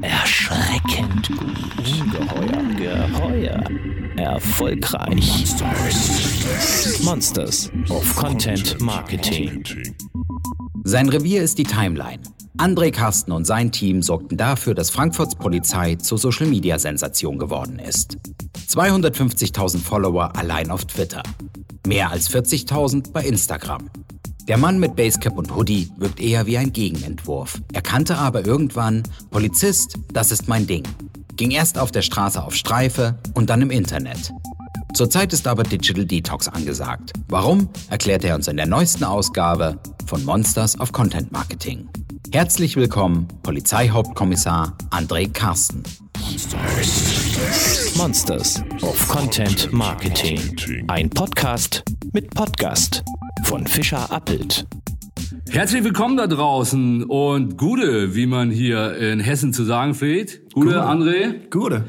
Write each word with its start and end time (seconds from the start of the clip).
Erschreckend 0.00 1.28
gut. 1.28 1.40
Ungeheuer, 2.00 2.62
geheuer. 2.76 3.64
Erfolgreich. 4.16 5.54
Monsters 7.02 7.70
of 7.88 8.16
Content 8.16 8.80
Marketing. 8.80 9.64
Sein 10.84 11.08
Revier 11.08 11.42
ist 11.42 11.58
die 11.58 11.64
Timeline. 11.64 12.20
André 12.58 12.90
Carsten 12.90 13.32
und 13.32 13.46
sein 13.46 13.72
Team 13.72 14.02
sorgten 14.02 14.36
dafür, 14.36 14.74
dass 14.74 14.90
Frankfurts 14.90 15.34
Polizei 15.36 15.94
zur 15.96 16.18
Social-Media-Sensation 16.18 17.38
geworden 17.38 17.78
ist. 17.78 18.18
250.000 18.68 19.78
Follower 19.78 20.36
allein 20.36 20.70
auf 20.70 20.84
Twitter. 20.84 21.22
Mehr 21.86 22.10
als 22.10 22.30
40.000 22.30 23.12
bei 23.12 23.24
Instagram. 23.24 23.90
Der 24.48 24.58
Mann 24.58 24.80
mit 24.80 24.96
Basecap 24.96 25.38
und 25.38 25.54
Hoodie 25.54 25.88
wirkt 25.98 26.18
eher 26.18 26.46
wie 26.46 26.58
ein 26.58 26.72
Gegenentwurf. 26.72 27.60
Erkannte 27.72 28.18
aber 28.18 28.44
irgendwann, 28.44 29.04
Polizist, 29.30 29.96
das 30.12 30.32
ist 30.32 30.48
mein 30.48 30.66
Ding. 30.66 30.82
Ging 31.36 31.52
erst 31.52 31.78
auf 31.78 31.92
der 31.92 32.02
Straße 32.02 32.42
auf 32.42 32.54
Streife 32.54 33.18
und 33.34 33.50
dann 33.50 33.62
im 33.62 33.70
Internet. 33.70 34.32
Zurzeit 34.94 35.32
ist 35.32 35.46
aber 35.46 35.62
Digital 35.62 36.04
Detox 36.04 36.48
angesagt. 36.48 37.12
Warum, 37.28 37.68
erklärt 37.88 38.24
er 38.24 38.34
uns 38.34 38.48
in 38.48 38.56
der 38.56 38.66
neuesten 38.66 39.04
Ausgabe 39.04 39.78
von 40.06 40.24
Monsters 40.24 40.78
of 40.80 40.90
Content 40.92 41.30
Marketing. 41.30 41.88
Herzlich 42.32 42.74
willkommen, 42.74 43.28
Polizeihauptkommissar 43.44 44.76
André 44.90 45.32
Carsten. 45.32 45.84
Monsters 47.96 48.62
of 48.82 49.08
Content 49.08 49.72
Marketing. 49.72 50.40
Ein 50.88 51.08
Podcast 51.10 51.84
mit 52.12 52.34
Podcast 52.34 53.04
von 53.52 53.66
Fischer 53.66 54.10
Appelt. 54.10 54.66
Herzlich 55.50 55.84
willkommen 55.84 56.16
da 56.16 56.26
draußen 56.26 57.04
und 57.04 57.58
Gude, 57.58 58.14
wie 58.14 58.24
man 58.24 58.50
hier 58.50 58.96
in 58.96 59.20
Hessen 59.20 59.52
zu 59.52 59.64
sagen 59.64 59.94
pflegt. 59.94 60.54
Gude, 60.54 60.68
Gute. 60.68 60.82
André. 60.82 61.50
Gute. 61.50 61.84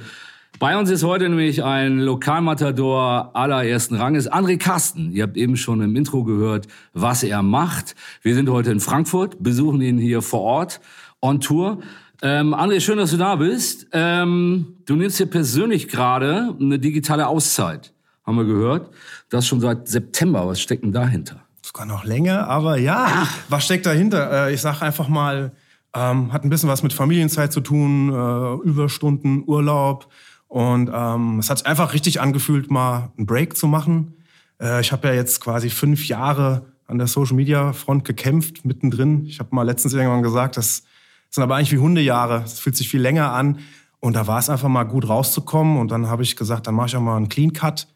Bei 0.60 0.78
uns 0.78 0.90
ist 0.90 1.06
heute 1.06 1.30
nämlich 1.30 1.64
ein 1.64 2.00
Lokalmatador 2.00 3.34
allerersten 3.34 3.96
Ranges, 3.96 4.30
André 4.30 4.58
Carsten. 4.58 5.14
Ihr 5.14 5.24
habt 5.24 5.38
eben 5.38 5.56
schon 5.56 5.80
im 5.80 5.96
Intro 5.96 6.26
gehört, 6.26 6.68
was 6.92 7.24
er 7.24 7.42
macht. 7.42 7.96
Wir 8.24 8.36
sind 8.36 8.50
heute 8.50 8.70
in 8.70 8.82
Frankfurt, 8.82 9.42
besuchen 9.42 9.80
ihn 9.80 9.98
hier 9.98 10.22
vor 10.22 10.42
Ort 10.42 10.82
on 11.22 11.40
Tour. 11.40 11.80
Ähm, 12.22 12.54
André, 12.54 12.82
schön, 12.82 12.98
dass 12.98 13.12
du 13.12 13.18
da 13.18 13.38
bist. 13.38 13.88
Ähm, 13.94 14.80
du 14.86 14.98
nimmst 14.98 15.18
dir 15.18 15.28
persönlich 15.28 15.88
gerade 15.88 16.58
eine 16.60 16.78
digitale 16.78 17.26
Auszeit, 17.26 17.94
haben 18.26 18.36
wir 18.36 18.44
gehört. 18.44 18.90
Das 19.30 19.48
schon 19.48 19.62
seit 19.62 19.88
September. 19.88 20.46
Was 20.46 20.60
steckt 20.60 20.84
denn 20.84 20.92
dahinter? 20.92 21.40
Sogar 21.76 21.88
noch 21.88 22.04
länger, 22.04 22.48
aber 22.50 22.78
ja, 22.78 23.28
was 23.50 23.66
steckt 23.66 23.88
dahinter? 23.88 24.48
Äh, 24.48 24.54
ich 24.54 24.62
sag 24.62 24.84
einfach 24.84 25.08
mal, 25.08 25.54
ähm, 25.96 26.32
hat 26.32 26.44
ein 26.44 26.50
bisschen 26.52 26.70
was 26.70 26.84
mit 26.84 26.94
Familienzeit 26.94 27.52
zu 27.52 27.62
tun, 27.62 28.10
äh, 28.14 28.68
Überstunden, 28.68 29.44
Urlaub. 29.48 30.08
Und 30.48 30.92
ähm, 30.94 31.40
es 31.40 31.50
hat 31.50 31.58
sich 31.58 31.66
einfach 31.68 31.94
richtig 31.94 32.22
angefühlt, 32.22 32.70
mal 32.70 33.12
einen 33.18 33.26
Break 33.26 33.58
zu 33.58 33.66
machen. 33.66 34.14
Äh, 34.62 34.82
ich 34.82 34.92
habe 34.92 35.08
ja 35.08 35.16
jetzt 35.16 35.42
quasi 35.42 35.72
fünf 35.72 36.08
Jahre 36.08 36.68
an 36.86 37.00
der 37.00 37.08
Social 37.08 37.36
Media 37.36 37.74
Front 37.74 38.06
gekämpft, 38.06 38.64
mittendrin. 38.66 39.26
Ich 39.26 39.40
habe 39.40 39.50
mal 39.56 39.64
letztens 39.64 39.96
irgendwann 39.96 40.22
gesagt, 40.22 40.58
das 40.58 40.84
sind 41.32 41.42
aber 41.42 41.56
eigentlich 41.56 41.72
wie 41.72 41.80
Hundejahre. 41.80 42.42
Das 42.42 42.60
fühlt 42.60 42.78
sich 42.78 42.88
viel 42.88 43.02
länger 43.02 43.32
an. 43.32 43.58
Und 44.00 44.16
da 44.16 44.28
war 44.28 44.38
es 44.38 44.48
einfach 44.48 44.70
mal 44.70 44.84
gut 44.84 45.10
rauszukommen. 45.10 45.78
Und 45.80 45.90
dann 45.90 46.06
habe 46.08 46.22
ich 46.22 46.36
gesagt, 46.36 46.68
dann 46.68 46.76
mache 46.76 46.86
ich 46.90 46.96
auch 46.96 47.02
mal 47.02 47.18
einen 47.18 47.30
Clean 47.30 47.52
Cut. 47.52 47.88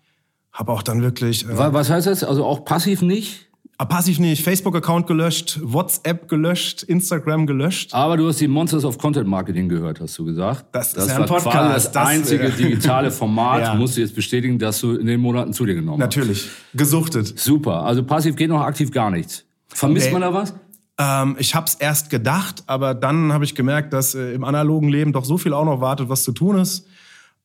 Habe 0.51 0.71
auch 0.71 0.81
dann 0.81 1.03
wirklich 1.03 1.45
äh, 1.47 1.55
Wa- 1.55 1.73
Was 1.73 1.91
heißt 1.91 2.07
das? 2.07 2.23
Also 2.23 2.43
auch 2.43 2.65
passiv 2.65 3.03
nicht? 3.03 3.43
Passiv 3.85 4.17
nicht, 4.17 4.43
Facebook-Account 4.43 5.05
gelöscht, 5.05 5.59
WhatsApp 5.61 6.27
gelöscht, 6.27 6.81
Instagram 6.81 7.45
gelöscht. 7.45 7.93
Aber 7.93 8.17
du 8.17 8.27
hast 8.27 8.41
die 8.41 8.47
Monsters 8.47 8.83
of 8.83 8.97
Content 8.97 9.27
Marketing 9.27 9.69
gehört, 9.69 10.01
hast 10.01 10.17
du 10.17 10.25
gesagt. 10.25 10.65
Das 10.71 10.95
ist 10.95 11.07
war 11.09 11.19
ein 11.19 11.25
Podcast, 11.27 11.85
das, 11.85 11.91
das, 11.91 12.07
einzige 12.07 12.49
digitale 12.49 13.11
Format, 13.11 13.61
Ja. 13.61 13.75
musst 13.75 13.95
du 13.95 14.01
jetzt 14.01 14.15
bestätigen, 14.15 14.57
dass 14.57 14.81
du 14.81 14.95
in 14.95 15.05
den 15.05 15.19
Monaten 15.21 15.53
zu 15.53 15.63
dir 15.65 15.75
genommen 15.75 15.99
Natürlich, 15.99 16.49
gesuchtet. 16.73 17.33
hast. 17.35 17.39
Super. 17.43 17.83
Also 17.83 18.03
passiv 18.03 18.35
geht 18.35 18.49
noch 18.49 18.61
aktiv 18.61 18.89
gar 18.91 19.11
nichts. 19.11 19.45
Vermisst 19.67 20.07
Nee. 20.07 20.13
man 20.13 20.21
da 20.21 20.33
was? 20.33 20.55
Ähm, 20.99 21.35
ich 21.37 21.53
habe 21.53 21.67
es 21.67 21.75
erst 21.75 22.09
gedacht, 22.09 22.63
aber 22.65 22.95
dann 22.95 23.31
habe 23.31 23.45
ich 23.45 23.53
gemerkt, 23.53 23.93
dass 23.93 24.15
äh, 24.15 24.33
im 24.33 24.43
analogen 24.43 24.89
Leben 24.89 25.13
doch 25.13 25.23
so 25.25 25.37
viel 25.37 25.53
auch 25.53 25.65
noch 25.65 25.81
wartet, 25.81 26.09
was 26.09 26.23
zu 26.23 26.31
tun 26.31 26.57
ist. 26.57 26.87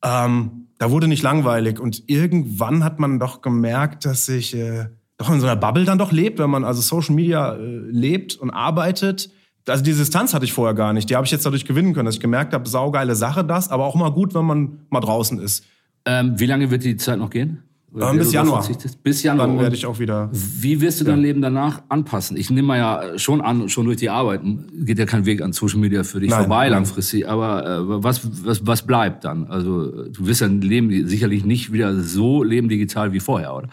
Ähm, 0.02 0.68
da 0.78 0.90
wurde 0.90 1.08
nicht 1.08 1.22
langweilig 1.22 1.78
und 1.78 2.04
irgendwann 2.06 2.82
hat 2.84 2.98
man 2.98 3.18
doch 3.18 3.42
gemerkt, 3.42 4.06
dass 4.06 4.28
ich 4.30 4.56
äh, 4.56 4.86
doch 5.18 5.30
in 5.30 5.40
so 5.40 5.46
einer 5.46 5.56
Bubble 5.56 5.84
dann 5.84 5.98
doch 5.98 6.12
lebt, 6.12 6.38
wenn 6.38 6.50
man 6.50 6.64
also 6.64 6.80
Social 6.80 7.14
Media 7.14 7.54
äh, 7.54 7.58
lebt 7.90 8.36
und 8.36 8.50
arbeitet. 8.50 9.30
Also 9.68 9.84
die 9.84 9.92
Distanz 9.92 10.34
hatte 10.34 10.44
ich 10.44 10.52
vorher 10.52 10.74
gar 10.74 10.92
nicht. 10.92 11.08
Die 11.08 11.16
habe 11.16 11.24
ich 11.24 11.30
jetzt 11.30 11.46
dadurch 11.46 11.64
gewinnen 11.64 11.94
können, 11.94 12.06
dass 12.06 12.16
ich 12.16 12.20
gemerkt 12.20 12.52
habe, 12.52 12.68
saugeile 12.68 13.14
Sache 13.14 13.44
das, 13.44 13.70
aber 13.70 13.84
auch 13.84 13.94
mal 13.94 14.10
gut, 14.10 14.34
wenn 14.34 14.44
man 14.44 14.80
mal 14.90 15.00
draußen 15.00 15.38
ist. 15.38 15.64
Ähm, 16.04 16.34
wie 16.36 16.46
lange 16.46 16.70
wird 16.70 16.82
die 16.82 16.96
Zeit 16.96 17.18
noch 17.18 17.30
gehen? 17.30 17.62
Ähm, 17.94 18.16
bis 18.16 18.32
Januar. 18.32 18.66
Bis 19.02 19.22
Januar. 19.22 19.46
Dann 19.46 19.60
werde 19.60 19.76
ich 19.76 19.84
auch 19.84 19.98
wieder. 19.98 20.30
Wie 20.32 20.80
wirst 20.80 21.00
du 21.00 21.04
dein 21.04 21.20
Leben 21.20 21.42
danach 21.42 21.82
anpassen? 21.90 22.38
Ich 22.38 22.48
nehme 22.48 22.68
mal 22.68 22.78
ja 22.78 23.18
schon 23.18 23.42
an, 23.42 23.68
schon 23.68 23.84
durch 23.84 23.98
die 23.98 24.08
Arbeit 24.08 24.40
geht 24.72 24.98
ja 24.98 25.04
kein 25.04 25.26
Weg 25.26 25.42
an 25.42 25.52
Social 25.52 25.78
Media 25.78 26.02
für 26.02 26.18
dich 26.18 26.30
Nein, 26.30 26.40
vorbei 26.40 26.68
langfristig. 26.68 27.28
Aber 27.28 27.66
äh, 27.66 28.02
was, 28.02 28.46
was, 28.46 28.66
was 28.66 28.86
bleibt 28.86 29.24
dann? 29.24 29.46
Also 29.46 30.06
du 30.08 30.26
wirst 30.26 30.40
dein 30.40 30.62
Leben 30.62 31.06
sicherlich 31.06 31.44
nicht 31.44 31.72
wieder 31.72 31.94
so 32.00 32.42
leben 32.42 32.70
digital 32.70 33.12
wie 33.12 33.20
vorher, 33.20 33.54
oder? 33.54 33.68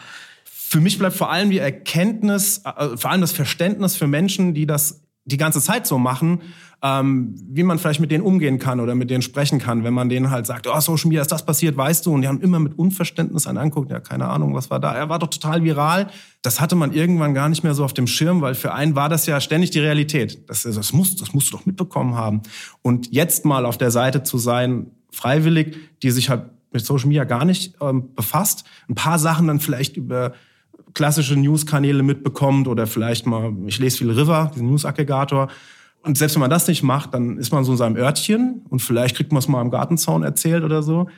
Für 0.70 0.80
mich 0.80 1.00
bleibt 1.00 1.16
vor 1.16 1.32
allem 1.32 1.50
die 1.50 1.58
Erkenntnis, 1.58 2.62
äh, 2.64 2.96
vor 2.96 3.10
allem 3.10 3.20
das 3.20 3.32
Verständnis 3.32 3.96
für 3.96 4.06
Menschen, 4.06 4.54
die 4.54 4.66
das 4.66 5.02
die 5.24 5.36
ganze 5.36 5.60
Zeit 5.60 5.84
so 5.84 5.98
machen, 5.98 6.42
ähm, 6.80 7.34
wie 7.48 7.64
man 7.64 7.80
vielleicht 7.80 7.98
mit 7.98 8.12
denen 8.12 8.22
umgehen 8.22 8.60
kann 8.60 8.78
oder 8.78 8.94
mit 8.94 9.10
denen 9.10 9.20
sprechen 9.20 9.58
kann, 9.58 9.82
wenn 9.82 9.92
man 9.92 10.08
denen 10.08 10.30
halt 10.30 10.46
sagt, 10.46 10.68
oh, 10.68 10.78
Social 10.78 11.08
Media 11.08 11.22
ist 11.22 11.32
das 11.32 11.44
passiert, 11.44 11.76
weißt 11.76 12.06
du, 12.06 12.14
und 12.14 12.22
die 12.22 12.28
haben 12.28 12.40
immer 12.40 12.60
mit 12.60 12.78
Unverständnis 12.78 13.48
einen 13.48 13.58
anguckt, 13.58 13.90
ja, 13.90 13.98
keine 13.98 14.28
Ahnung, 14.28 14.54
was 14.54 14.70
war 14.70 14.78
da, 14.78 14.94
er 14.94 15.08
war 15.08 15.18
doch 15.18 15.26
total 15.26 15.64
viral. 15.64 16.06
Das 16.42 16.60
hatte 16.60 16.76
man 16.76 16.92
irgendwann 16.92 17.34
gar 17.34 17.48
nicht 17.48 17.64
mehr 17.64 17.74
so 17.74 17.84
auf 17.84 17.92
dem 17.92 18.06
Schirm, 18.06 18.40
weil 18.40 18.54
für 18.54 18.72
einen 18.72 18.94
war 18.94 19.08
das 19.08 19.26
ja 19.26 19.40
ständig 19.40 19.70
die 19.72 19.80
Realität. 19.80 20.48
Das, 20.48 20.62
das, 20.62 20.92
muss, 20.92 21.16
das 21.16 21.34
musst 21.34 21.52
du 21.52 21.56
doch 21.56 21.66
mitbekommen 21.66 22.14
haben. 22.14 22.42
Und 22.80 23.12
jetzt 23.12 23.44
mal 23.44 23.66
auf 23.66 23.76
der 23.76 23.90
Seite 23.90 24.22
zu 24.22 24.38
sein, 24.38 24.92
freiwillig, 25.10 25.76
die 26.04 26.12
sich 26.12 26.30
halt 26.30 26.44
mit 26.70 26.86
Social 26.86 27.08
Media 27.08 27.24
gar 27.24 27.44
nicht 27.44 27.74
ähm, 27.80 28.14
befasst, 28.14 28.62
ein 28.88 28.94
paar 28.94 29.18
Sachen 29.18 29.48
dann 29.48 29.58
vielleicht 29.58 29.96
über 29.96 30.34
klassische 30.94 31.36
News-Kanäle 31.36 32.02
mitbekommt 32.02 32.68
oder 32.68 32.86
vielleicht 32.86 33.26
mal, 33.26 33.52
ich 33.66 33.78
lese 33.78 33.98
viel 33.98 34.10
River, 34.10 34.50
diesen 34.54 34.68
News-Aggregator. 34.68 35.48
Und 36.02 36.16
selbst 36.16 36.34
wenn 36.34 36.40
man 36.40 36.50
das 36.50 36.66
nicht 36.66 36.82
macht, 36.82 37.14
dann 37.14 37.36
ist 37.36 37.52
man 37.52 37.64
so 37.64 37.72
in 37.72 37.78
seinem 37.78 37.96
Örtchen 37.96 38.62
und 38.68 38.80
vielleicht 38.80 39.16
kriegt 39.16 39.32
man 39.32 39.40
es 39.40 39.48
mal 39.48 39.60
am 39.60 39.70
Gartenzaun 39.70 40.22
erzählt 40.22 40.64
oder 40.64 40.82
so. 40.82 41.08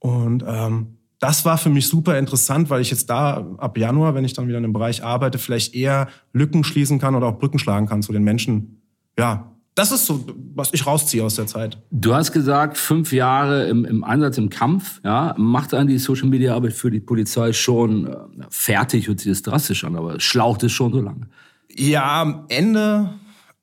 Und 0.00 0.44
ähm, 0.46 0.98
das 1.20 1.44
war 1.44 1.56
für 1.56 1.70
mich 1.70 1.86
super 1.86 2.18
interessant, 2.18 2.68
weil 2.68 2.82
ich 2.82 2.90
jetzt 2.90 3.08
da 3.08 3.46
ab 3.58 3.78
Januar, 3.78 4.14
wenn 4.14 4.24
ich 4.24 4.34
dann 4.34 4.48
wieder 4.48 4.58
in 4.58 4.64
dem 4.64 4.72
Bereich 4.72 5.02
arbeite, 5.02 5.38
vielleicht 5.38 5.74
eher 5.74 6.08
Lücken 6.32 6.64
schließen 6.64 6.98
kann 6.98 7.14
oder 7.14 7.28
auch 7.28 7.38
Brücken 7.38 7.58
schlagen 7.58 7.86
kann 7.86 8.02
zu 8.02 8.12
den 8.12 8.24
Menschen. 8.24 8.82
Ja, 9.18 9.53
das 9.74 9.90
ist 9.90 10.06
so, 10.06 10.24
was 10.54 10.72
ich 10.72 10.86
rausziehe 10.86 11.24
aus 11.24 11.34
der 11.34 11.46
Zeit. 11.46 11.78
Du 11.90 12.14
hast 12.14 12.30
gesagt, 12.32 12.78
fünf 12.78 13.12
Jahre 13.12 13.66
im, 13.66 13.84
im 13.84 14.04
Einsatz, 14.04 14.38
im 14.38 14.48
Kampf. 14.48 15.00
Ja, 15.04 15.34
macht 15.36 15.74
einen 15.74 15.88
die 15.88 15.98
Social 15.98 16.28
Media 16.28 16.54
Arbeit 16.54 16.74
für 16.74 16.90
die 16.90 17.00
Polizei 17.00 17.52
schon 17.52 18.06
äh, 18.06 18.16
fertig, 18.50 19.08
hört 19.08 19.20
sich 19.20 19.32
das 19.32 19.42
drastisch 19.42 19.82
an, 19.84 19.96
aber 19.96 20.20
schlaucht 20.20 20.62
es 20.62 20.72
schon 20.72 20.92
so 20.92 21.00
lange. 21.00 21.28
Ja, 21.76 22.22
am 22.22 22.44
Ende, 22.48 23.10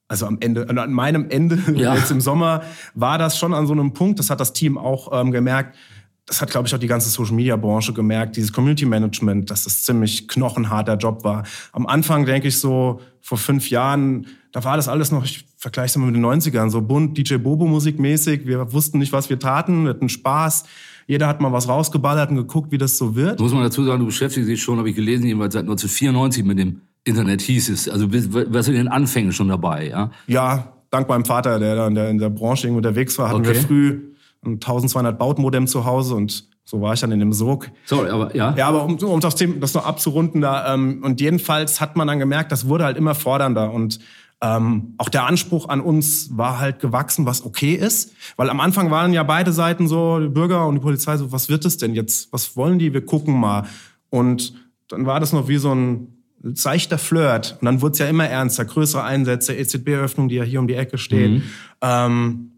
also 0.09 0.25
am 0.25 0.38
Ende, 0.41 0.67
an 0.67 0.91
meinem 0.91 1.29
Ende, 1.29 1.57
Ja. 1.75 1.95
jetzt 1.97 2.11
im 2.11 2.19
Sommer, 2.19 2.63
war 2.93 3.17
das 3.17 3.38
schon 3.39 3.53
an 3.53 3.66
so 3.66 3.73
einem 3.73 3.93
Punkt, 3.93 4.19
das 4.19 4.29
hat 4.29 4.41
das 4.41 4.51
Team 4.51 4.78
auch 4.78 5.17
ähm, 5.17 5.31
gemerkt, 5.31 5.78
das 6.26 6.42
hat, 6.42 6.50
glaube 6.52 6.68
ich, 6.68 6.76
auch 6.76 6.80
die 6.80 6.88
ganze 6.88 7.09
Social-Media-Branche 7.09 7.94
gemerkt, 7.94 8.38
dieses 8.38 8.54
Community-Management, 8.54 9.50
dass 9.50 9.64
das 9.66 9.84
ziemlich 9.84 10.28
knochenharter 10.28 10.96
Job 10.98 11.24
war. 11.24 11.44
Am 11.74 11.88
Anfang, 11.88 12.26
denke 12.26 12.48
ich 12.48 12.58
so, 12.58 13.02
vor 13.22 13.38
fünf 13.38 13.70
Jahren, 13.70 14.28
da 14.52 14.64
war 14.64 14.78
das 14.78 14.88
alles 14.88 15.12
noch, 15.12 15.26
ich 15.26 15.46
vergleiche 15.58 15.88
es 15.88 15.98
mal 15.98 16.06
mit 16.06 16.16
den 16.16 16.26
90ern, 16.26 16.70
so 16.70 16.82
bunt, 16.82 17.18
DJ 17.18 17.36
Bobo-Musik 17.36 18.00
mäßig. 18.00 18.46
Wir 18.46 18.72
wussten 18.72 19.00
nicht, 19.00 19.12
was 19.12 19.29
wir 19.29 19.40
taten, 19.40 19.84
wir 19.84 19.90
hatten 19.91 20.09
Spaß. 20.09 20.64
Jeder 21.08 21.28
hat 21.28 21.41
mal 21.41 21.52
was 21.52 21.68
rausgeballert 21.68 22.29
und 22.29 22.38
geguckt, 22.38 22.72
wie 22.72 22.78
das 22.78 22.97
so 22.97 23.16
wird. 23.16 23.40
Muss 23.40 23.53
man 23.53 23.64
dazu 23.64 23.84
sagen, 23.84 24.00
du 24.00 24.06
beschäftigst 24.06 24.47
dich 24.47 24.62
schon, 24.62 24.78
habe 24.78 24.90
ich 24.90 24.96
gelesen, 24.96 25.26
jeweils 25.26 25.53
seit 25.53 25.64
1994 25.64 26.46
mit 26.46 26.59
dem 26.59 26.82
Internet 27.03 27.41
hieß 27.41 27.70
es. 27.70 27.90
Also 27.90 28.08
warst 28.12 28.67
du 28.67 28.72
in 28.72 28.78
den 28.78 28.88
Anfängen 28.88 29.34
schon 29.34 29.47
dabei, 29.47 29.90
ja? 29.90 30.12
Ja, 30.28 30.74
dank 30.91 31.09
meinem 31.09 31.26
Vater, 31.26 31.58
der 31.59 31.76
da 31.76 31.88
in 31.88 31.96
der, 31.96 32.09
in 32.09 32.20
der 32.20 32.29
Branche 32.29 32.72
unterwegs 32.72 33.17
war, 33.17 33.29
hatten 33.29 33.44
wir 33.44 33.52
Okay. 33.52 33.59
früh 33.59 34.10
ein 34.43 34.53
1200 34.53 35.17
Bautmodem 35.17 35.67
zu 35.67 35.85
Hause 35.85 36.16
und 36.16 36.49
so 36.64 36.82
war 36.82 36.93
ich 36.93 36.99
dann 36.99 37.11
in 37.11 37.20
dem 37.20 37.34
Sog. 37.34 37.70
Sorry, 37.85 38.09
aber 38.09 38.35
ja. 38.35 38.55
Ja, 38.55 38.67
aber 38.67 38.85
um, 38.85 38.96
um 38.97 39.20
das, 39.20 39.35
Thema, 39.35 39.55
das 39.55 39.73
noch 39.73 39.85
abzurunden, 39.85 40.41
da, 40.41 40.73
ähm, 40.73 41.02
und 41.03 41.20
jedenfalls 41.20 41.82
hat 41.82 41.96
man 41.96 42.08
dann 42.08 42.20
gemerkt, 42.20 42.52
das 42.52 42.67
wurde 42.67 42.85
halt 42.85 42.97
immer 42.97 43.16
fordernder 43.16 43.72
und 43.72 43.99
ähm, 44.43 44.96
auch 44.97 45.09
der 45.09 45.26
Anspruch 45.26 45.70
an 45.70 45.82
uns 45.82 46.35
war 46.35 46.59
halt 46.59 46.79
gewachsen, 46.79 47.28
was 47.28 47.46
okay 47.46 47.76
ist. 47.76 48.14
Weil 48.38 48.49
am 48.49 48.59
Anfang 48.59 48.90
waren 48.90 49.14
ja 49.14 49.22
beide 49.22 49.52
Seiten 49.52 49.88
so, 49.88 50.20
die 50.20 50.29
Bürger 50.29 50.66
und 50.66 50.76
die 50.76 50.82
Polizei 50.82 51.16
so, 51.17 51.32
was 51.32 51.47
wird 51.47 51.64
es 51.64 51.78
denn 51.78 51.93
jetzt? 51.93 52.34
Was 52.34 52.58
wollen 52.58 52.79
die? 52.79 52.91
Wir 52.91 53.05
gucken 53.05 53.40
mal. 53.40 53.67
Und 54.09 54.55
dann 54.88 55.05
war 55.05 55.20
das 55.20 55.32
noch 55.32 55.47
wie 55.47 55.58
so 55.58 55.76
ein, 55.76 56.08
seichter 56.53 56.97
Flirt. 56.97 57.58
Und 57.59 57.66
dann 57.66 57.82
wurde 57.82 57.93
es 57.93 57.99
ja 57.99 58.08
immer 58.08 58.26
ernster, 58.26 58.66
größere 58.66 59.03
Einsätze, 59.03 59.55
EZB-Öffnung, 59.55 60.29
die 60.29 60.35
ja 60.35 60.43
hier 60.43 60.59
um 60.59 60.67
die 60.67 60.73
Ecke 60.73 60.97
steht. 60.97 61.32
Mhm. 61.32 61.43
Ähm, 61.82 62.52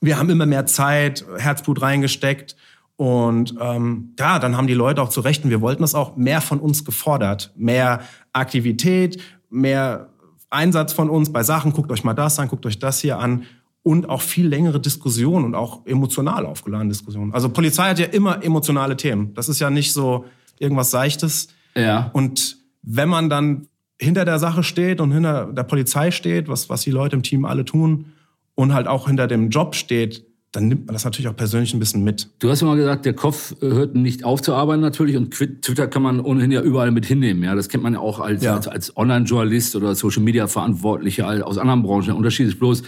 wir 0.00 0.18
haben 0.18 0.30
immer 0.30 0.46
mehr 0.46 0.66
Zeit, 0.66 1.24
Herzblut 1.36 1.82
reingesteckt. 1.82 2.56
Und 2.96 3.54
ähm, 3.60 4.14
ja, 4.18 4.38
dann 4.38 4.56
haben 4.56 4.66
die 4.66 4.74
Leute 4.74 5.02
auch 5.02 5.08
zu 5.08 5.20
Recht, 5.20 5.44
und 5.44 5.50
wir 5.50 5.60
wollten 5.60 5.82
das 5.82 5.94
auch, 5.94 6.16
mehr 6.16 6.40
von 6.40 6.58
uns 6.58 6.84
gefordert. 6.84 7.52
Mehr 7.56 8.00
Aktivität, 8.32 9.22
mehr 9.50 10.08
Einsatz 10.50 10.92
von 10.92 11.08
uns 11.08 11.32
bei 11.32 11.42
Sachen, 11.42 11.72
guckt 11.72 11.92
euch 11.92 12.04
mal 12.04 12.14
das 12.14 12.38
an, 12.38 12.48
guckt 12.48 12.66
euch 12.66 12.78
das 12.78 13.00
hier 13.00 13.18
an 13.18 13.44
und 13.82 14.08
auch 14.08 14.20
viel 14.20 14.48
längere 14.48 14.80
Diskussionen 14.80 15.44
und 15.44 15.54
auch 15.54 15.86
emotional 15.86 16.44
aufgeladene 16.44 16.90
Diskussionen. 16.90 17.32
Also 17.32 17.48
Polizei 17.48 17.90
hat 17.90 17.98
ja 17.98 18.06
immer 18.06 18.42
emotionale 18.42 18.96
Themen. 18.96 19.32
Das 19.34 19.48
ist 19.48 19.60
ja 19.60 19.70
nicht 19.70 19.92
so 19.92 20.24
irgendwas 20.58 20.90
Seichtes. 20.90 21.48
Ja. 21.76 22.10
Und 22.12 22.58
wenn 22.82 23.08
man 23.08 23.30
dann 23.30 23.68
hinter 24.00 24.24
der 24.24 24.38
Sache 24.38 24.62
steht 24.62 25.00
und 25.00 25.12
hinter 25.12 25.52
der 25.52 25.62
Polizei 25.62 26.10
steht, 26.10 26.48
was, 26.48 26.68
was 26.68 26.82
die 26.82 26.90
Leute 26.90 27.16
im 27.16 27.22
Team 27.22 27.44
alle 27.44 27.64
tun, 27.64 28.12
und 28.58 28.74
halt 28.74 28.88
auch 28.88 29.06
hinter 29.06 29.28
dem 29.28 29.50
Job 29.50 29.76
steht, 29.76 30.24
dann 30.50 30.66
nimmt 30.66 30.86
man 30.86 30.92
das 30.92 31.04
natürlich 31.04 31.28
auch 31.28 31.36
persönlich 31.36 31.74
ein 31.74 31.78
bisschen 31.78 32.02
mit. 32.02 32.28
Du 32.40 32.50
hast 32.50 32.60
immer 32.60 32.74
gesagt, 32.74 33.06
der 33.06 33.12
Kopf 33.12 33.54
hört 33.60 33.94
nicht 33.94 34.24
auf 34.24 34.42
zu 34.42 34.52
arbeiten 34.52 34.82
natürlich 34.82 35.16
und 35.16 35.30
Twitter 35.30 35.86
kann 35.86 36.02
man 36.02 36.18
ohnehin 36.18 36.50
ja 36.50 36.60
überall 36.60 36.90
mit 36.90 37.06
hinnehmen. 37.06 37.44
Ja, 37.44 37.54
das 37.54 37.68
kennt 37.68 37.84
man 37.84 37.92
ja 37.92 38.00
auch 38.00 38.18
als, 38.18 38.42
ja. 38.42 38.56
als, 38.56 38.66
als 38.66 38.96
Online-Journalist 38.96 39.76
oder 39.76 39.94
Social 39.94 40.24
Media 40.24 40.48
Verantwortlicher 40.48 41.46
aus 41.46 41.56
anderen 41.56 41.84
Branchen. 41.84 42.06
Der 42.06 42.16
Unterschied 42.16 42.48
ist 42.48 42.58
bloß, 42.58 42.82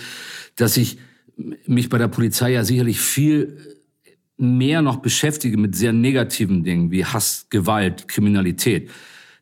dass 0.56 0.76
ich 0.76 0.98
mich 1.66 1.88
bei 1.88 1.98
der 1.98 2.08
Polizei 2.08 2.50
ja 2.50 2.64
sicherlich 2.64 2.98
viel 2.98 3.56
mehr 4.38 4.82
noch 4.82 4.96
beschäftige 4.96 5.56
mit 5.56 5.76
sehr 5.76 5.92
negativen 5.92 6.64
Dingen 6.64 6.90
wie 6.90 7.04
Hass, 7.04 7.46
Gewalt, 7.48 8.08
Kriminalität. 8.08 8.90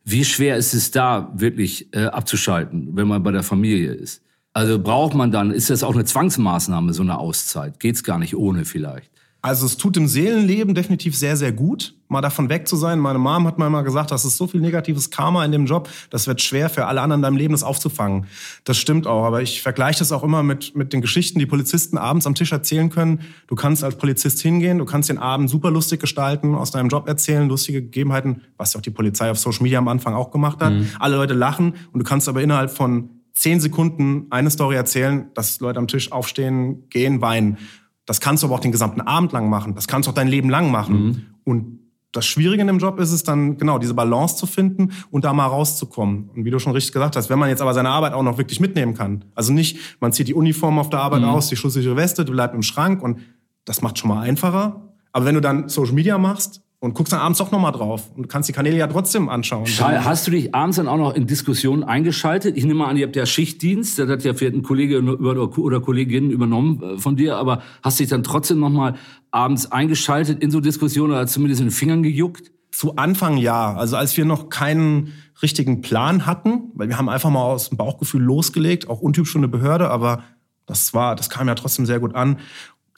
Wie 0.05 0.27
schwer 0.27 0.59
ist 0.59 0.75
es 0.75 0.91
da 0.91 1.33
wirklich 1.35 1.95
äh, 1.95 2.05
abzuschalten, 2.05 2.91
wenn 2.97 3.09
man 3.09 3.23
bei 3.23 3.33
der 3.33 3.43
Familie 3.43 3.93
ist? 3.93 4.21
Also 4.53 4.79
braucht 4.79 5.15
man 5.15 5.31
dann, 5.31 5.51
ist 5.51 5.71
das 5.71 5.83
auch 5.85 5.95
eine 5.95 6.05
Zwangsmaßnahme, 6.05 6.93
so 6.93 7.03
eine 7.03 7.19
Auszeit? 7.19 7.81
Geht's 7.81 8.03
gar 8.03 8.19
nicht 8.19 8.37
ohne 8.37 8.65
vielleicht? 8.65 9.11
Also 9.41 9.67
es 9.67 9.77
tut 9.77 9.97
im 9.97 10.09
Seelenleben 10.09 10.75
definitiv 10.75 11.17
sehr, 11.17 11.37
sehr 11.37 11.53
gut, 11.53 11.95
mal 12.09 12.21
davon 12.21 12.49
weg 12.49 12.67
zu 12.67 12.75
sein. 12.75 12.99
Meine 12.99 13.21
Mom 13.21 13.47
hat 13.47 13.57
mir 13.57 13.69
immer 13.69 13.85
gesagt, 13.85 14.11
das 14.11 14.25
ist 14.25 14.37
so 14.37 14.49
viel 14.49 14.61
negatives 14.61 15.11
Karma 15.11 15.45
in 15.45 15.53
dem 15.53 15.65
Job, 15.65 15.89
das 16.11 16.27
wird 16.27 16.43
schwer 16.43 16.69
für 16.69 16.87
alle 16.87 17.01
anderen 17.01 17.21
in 17.21 17.23
deinem 17.23 17.37
Leben, 17.37 17.53
das 17.55 17.63
aufzufangen. 17.63 18.27
Das 18.65 18.79
stimmt 18.79 19.07
auch, 19.07 19.25
aber 19.25 19.41
ich 19.41 19.63
vergleiche 19.63 20.01
das 20.01 20.11
auch 20.11 20.25
immer 20.25 20.43
mit, 20.43 20.75
mit 20.75 20.93
den 20.93 21.01
Geschichten, 21.01 21.39
die 21.39 21.47
Polizisten 21.47 21.99
abends 21.99 22.27
am 22.27 22.35
Tisch 22.35 22.51
erzählen 22.51 22.91
können. 22.91 23.21
Du 23.47 23.55
kannst 23.55 23.85
als 23.85 23.97
Polizist 23.97 24.41
hingehen, 24.43 24.79
du 24.79 24.85
kannst 24.85 25.09
den 25.09 25.19
Abend 25.19 25.49
super 25.49 25.71
lustig 25.71 26.01
gestalten, 26.01 26.57
aus 26.57 26.73
deinem 26.73 26.89
Job 26.89 27.07
erzählen, 27.07 27.49
lustige 27.49 27.81
Gegebenheiten, 27.81 28.43
was 28.57 28.75
ja 28.75 28.79
auch 28.79 28.83
die 28.83 28.91
Polizei 28.91 29.31
auf 29.31 29.39
Social 29.39 29.63
Media 29.63 29.79
am 29.79 29.87
Anfang 29.87 30.15
auch 30.15 30.33
gemacht 30.33 30.61
hat. 30.61 30.73
Mhm. 30.73 30.89
Alle 30.99 31.15
Leute 31.15 31.35
lachen 31.35 31.75
und 31.93 32.01
du 32.01 32.05
kannst 32.05 32.29
aber 32.29 32.43
innerhalb 32.43 32.73
von 32.73 33.18
zehn 33.39 33.61
Sekunden 33.61 34.27
eine 34.31 34.51
Story 34.51 34.75
erzählen, 34.75 35.31
dass 35.35 35.61
Leute 35.61 35.79
am 35.79 35.87
Tisch 35.87 36.11
aufstehen, 36.11 36.89
gehen, 36.91 37.21
weinen. 37.21 37.59
Das 38.05 38.21
kannst 38.21 38.43
du 38.43 38.49
aber 38.49 38.57
auch 38.57 38.61
den 38.61 38.73
gesamten 38.73 39.01
Abend 39.01 39.31
lang 39.33 39.49
machen. 39.49 39.77
Das 39.77 39.87
kannst 39.87 40.07
du 40.07 40.11
auch 40.11 40.15
dein 40.15 40.27
Leben 40.27 40.51
lang 40.51 40.73
machen. 40.73 41.05
Mhm. 41.05 41.23
Und 41.45 41.79
das 42.11 42.27
Schwierige 42.27 42.63
in 42.63 42.67
dem 42.67 42.79
Job 42.79 42.99
ist 42.99 43.13
es 43.13 43.23
dann, 43.23 43.57
genau, 43.57 43.79
diese 43.79 43.95
Balance 43.95 44.37
zu 44.37 44.47
finden 44.47 44.91
und 45.13 45.25
da 45.25 45.33
mal 45.33 45.47
rauszukommen. 45.47 46.31
Und 46.35 46.45
wie 46.45 46.51
du 46.51 46.59
schon 46.59 46.73
richtig 46.73 46.93
gesagt 46.93 47.15
hast, 47.15 47.31
wenn 47.31 47.39
man 47.39 47.49
jetzt 47.49 47.63
aber 47.63 47.75
seine 47.75 47.91
Arbeit 47.91 48.13
auch 48.13 48.25
noch 48.25 48.39
wirklich 48.39 48.59
mitnehmen 48.59 48.95
kann. 48.95 49.25
Also 49.37 49.53
nicht, 49.53 49.79
man 50.01 50.13
zieht 50.13 50.27
die 50.27 50.35
Uniform 50.35 50.79
auf 50.81 50.91
der 50.91 50.99
Arbeit 50.99 51.21
mhm. 51.21 51.29
aus, 51.29 51.49
die 51.49 51.57
schusssichere 51.57 51.95
Weste, 51.95 52.25
du 52.25 52.33
bleibst 52.33 52.57
im 52.57 52.63
Schrank 52.63 53.03
und 53.03 53.21
das 53.65 53.83
macht 53.83 53.99
schon 53.99 54.09
mal 54.09 54.21
einfacher. 54.21 54.95
Aber 55.13 55.27
wenn 55.27 55.37
du 55.37 55.41
dann 55.41 55.69
Social 55.69 55.95
Media 55.95 56.19
machst, 56.19 56.63
und 56.81 56.95
guckst 56.95 57.13
dann 57.13 57.21
abends 57.21 57.39
doch 57.39 57.51
nochmal 57.51 57.73
drauf 57.73 58.11
und 58.17 58.29
kannst 58.29 58.49
die 58.49 58.53
Kanäle 58.53 58.77
ja 58.77 58.87
trotzdem 58.87 59.29
anschauen. 59.29 59.67
Hast 59.67 60.27
du 60.27 60.31
dich 60.31 60.55
abends 60.55 60.77
dann 60.77 60.87
auch 60.87 60.97
noch 60.97 61.15
in 61.15 61.27
Diskussionen 61.27 61.83
eingeschaltet? 61.83 62.57
Ich 62.57 62.65
nehme 62.65 62.81
mal 62.81 62.87
an, 62.87 62.97
ihr 62.97 63.07
habt 63.07 63.17
ja 63.17 63.27
Schichtdienst, 63.27 63.99
das 63.99 64.09
hat 64.09 64.23
ja 64.23 64.33
vielleicht 64.33 64.55
ein 64.55 64.63
Kollege 64.63 65.01
oder 65.03 65.81
Kollegin 65.81 66.31
übernommen 66.31 66.83
äh, 66.83 66.99
von 66.99 67.17
dir, 67.17 67.37
aber 67.37 67.63
hast 67.83 67.99
dich 67.99 68.09
dann 68.09 68.23
trotzdem 68.23 68.61
nochmal 68.61 68.95
abends 69.31 69.73
eingeschaltet 69.73 70.43
in 70.43 70.51
so 70.51 70.61
Diskussionen 70.61 71.13
oder 71.13 71.27
zumindest 71.27 71.61
in 71.61 71.67
den 71.67 71.73
Fingern 71.73 72.03
gejuckt? 72.03 72.53
Zu 72.71 72.97
Anfang 72.97 73.39
ja. 73.39 73.75
Also 73.75 73.97
als 73.97 74.17
wir 74.17 74.25
noch 74.25 74.49
keinen 74.49 75.13
richtigen 75.43 75.83
Plan 75.83 76.27
hatten, 76.27 76.71
weil 76.75 76.89
wir 76.89 76.99
haben 76.99 77.09
einfach 77.09 77.31
mal 77.31 77.43
aus 77.43 77.71
dem 77.71 77.79
Bauchgefühl 77.79 78.23
losgelegt, 78.23 78.89
auch 78.89 79.01
untypisch 79.01 79.33
für 79.33 79.39
eine 79.39 79.49
Behörde, 79.49 79.91
aber 79.91 80.23
das 80.67 80.95
war, 80.95 81.17
das 81.17 81.31
kam 81.31 81.49
ja 81.49 81.55
trotzdem 81.55 81.87
sehr 81.87 81.99
gut 81.99 82.15
an. 82.15 82.39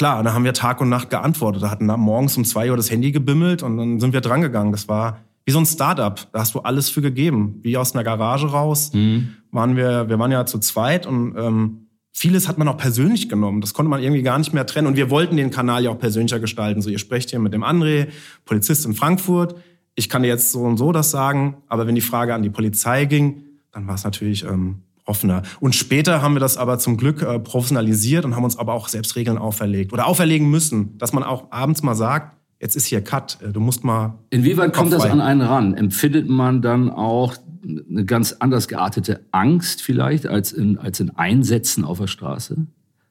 Klar, 0.01 0.23
da 0.23 0.33
haben 0.33 0.45
wir 0.45 0.55
Tag 0.55 0.81
und 0.81 0.89
Nacht 0.89 1.11
geantwortet. 1.11 1.63
Da 1.63 1.71
hatten 1.71 1.87
da 1.87 1.99
morgens 1.99 2.35
um 2.39 2.47
zwei 2.47 2.71
Uhr 2.71 2.77
das 2.79 2.91
Handy 2.91 3.13
gebimmelt 3.13 3.63
und 3.63 3.77
dann 3.77 4.01
sind 4.01 4.15
wir 4.15 4.23
drangegangen. 4.23 4.73
Das 4.73 4.89
war 4.89 5.19
wie 5.45 5.53
so 5.53 5.59
ein 5.59 5.67
Startup. 5.67 6.19
Da 6.33 6.41
hast 6.41 6.55
du 6.55 6.61
alles 6.61 6.89
für 6.89 7.03
gegeben. 7.03 7.59
Wie 7.61 7.77
aus 7.77 7.93
einer 7.93 8.03
Garage 8.03 8.47
raus 8.47 8.95
mhm. 8.95 9.35
waren 9.51 9.77
wir, 9.77 10.09
wir 10.09 10.19
waren 10.19 10.33
ja 10.33 10.47
zu 10.47 10.59
zweit 10.59 11.05
und 11.07 11.37
ähm, 11.37 11.89
vieles 12.13 12.49
hat 12.49 12.57
man 12.57 12.67
auch 12.69 12.79
persönlich 12.79 13.29
genommen. 13.29 13.61
Das 13.61 13.75
konnte 13.75 13.91
man 13.91 14.03
irgendwie 14.03 14.23
gar 14.23 14.39
nicht 14.39 14.55
mehr 14.55 14.65
trennen. 14.65 14.87
Und 14.87 14.97
wir 14.97 15.11
wollten 15.11 15.37
den 15.37 15.51
Kanal 15.51 15.85
ja 15.85 15.91
auch 15.91 15.99
persönlicher 15.99 16.41
gestalten. 16.41 16.81
So, 16.81 16.89
ihr 16.89 16.99
sprecht 16.99 17.29
hier 17.29 17.39
mit 17.39 17.53
dem 17.53 17.63
André, 17.63 18.07
Polizist 18.47 18.87
in 18.87 18.95
Frankfurt. 18.95 19.55
Ich 19.97 20.09
kann 20.09 20.23
dir 20.23 20.29
jetzt 20.29 20.51
so 20.51 20.63
und 20.63 20.79
so 20.79 20.93
das 20.93 21.11
sagen. 21.11 21.59
Aber 21.69 21.87
wenn 21.87 21.95
die 21.95 22.01
Frage 22.01 22.35
an 22.35 22.43
die 22.43 22.49
Polizei 22.49 23.05
ging, 23.05 23.43
dann 23.71 23.87
war 23.87 23.97
es 23.97 24.05
natürlich 24.05 24.47
ähm, 24.47 24.77
offener. 25.11 25.43
Und 25.59 25.75
später 25.75 26.23
haben 26.23 26.35
wir 26.35 26.41
das 26.41 26.57
aber 26.57 26.79
zum 26.79 26.97
Glück 26.97 27.21
äh, 27.21 27.41
professionalisiert 27.41 28.25
und 28.25 28.37
haben 28.37 28.45
uns 28.45 28.57
aber 28.57 28.73
auch 28.73 28.89
selbst 28.89 29.17
Regeln 29.17 29.37
auferlegt 29.37 29.93
oder 29.93 30.07
auferlegen 30.07 30.49
müssen, 30.49 30.97
dass 30.99 31.13
man 31.13 31.25
auch 31.25 31.51
abends 31.51 31.83
mal 31.83 31.97
sagt, 31.97 32.37
jetzt 32.61 32.77
ist 32.77 32.87
hier 32.87 33.03
Cut, 33.03 33.39
äh, 33.43 33.53
du 33.53 33.61
musst 33.61 33.83
mal. 33.83 34.19
Inwieweit 34.31 34.73
kommt 34.73 34.93
das 34.93 35.05
an 35.05 35.21
einen 35.21 35.43
ran? 35.43 35.75
Empfindet 35.75 36.29
man 36.29 36.63
dann 36.63 36.89
auch 36.91 37.35
eine 37.65 38.05
ganz 38.05 38.37
anders 38.39 38.69
geartete 38.69 39.21
Angst 39.33 39.83
vielleicht 39.83 40.27
als 40.27 40.53
in, 40.53 40.79
als 40.79 41.01
in 41.01 41.11
Einsätzen 41.11 41.85
auf 41.85 41.99
der 41.99 42.07
Straße? 42.07 42.57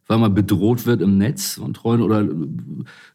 Weil 0.07 0.17
man 0.17 0.33
bedroht 0.33 0.87
wird 0.87 1.01
im 1.01 1.19
Netz 1.19 1.55
von 1.55 1.73
Treuen 1.75 2.01
oder, 2.01 2.25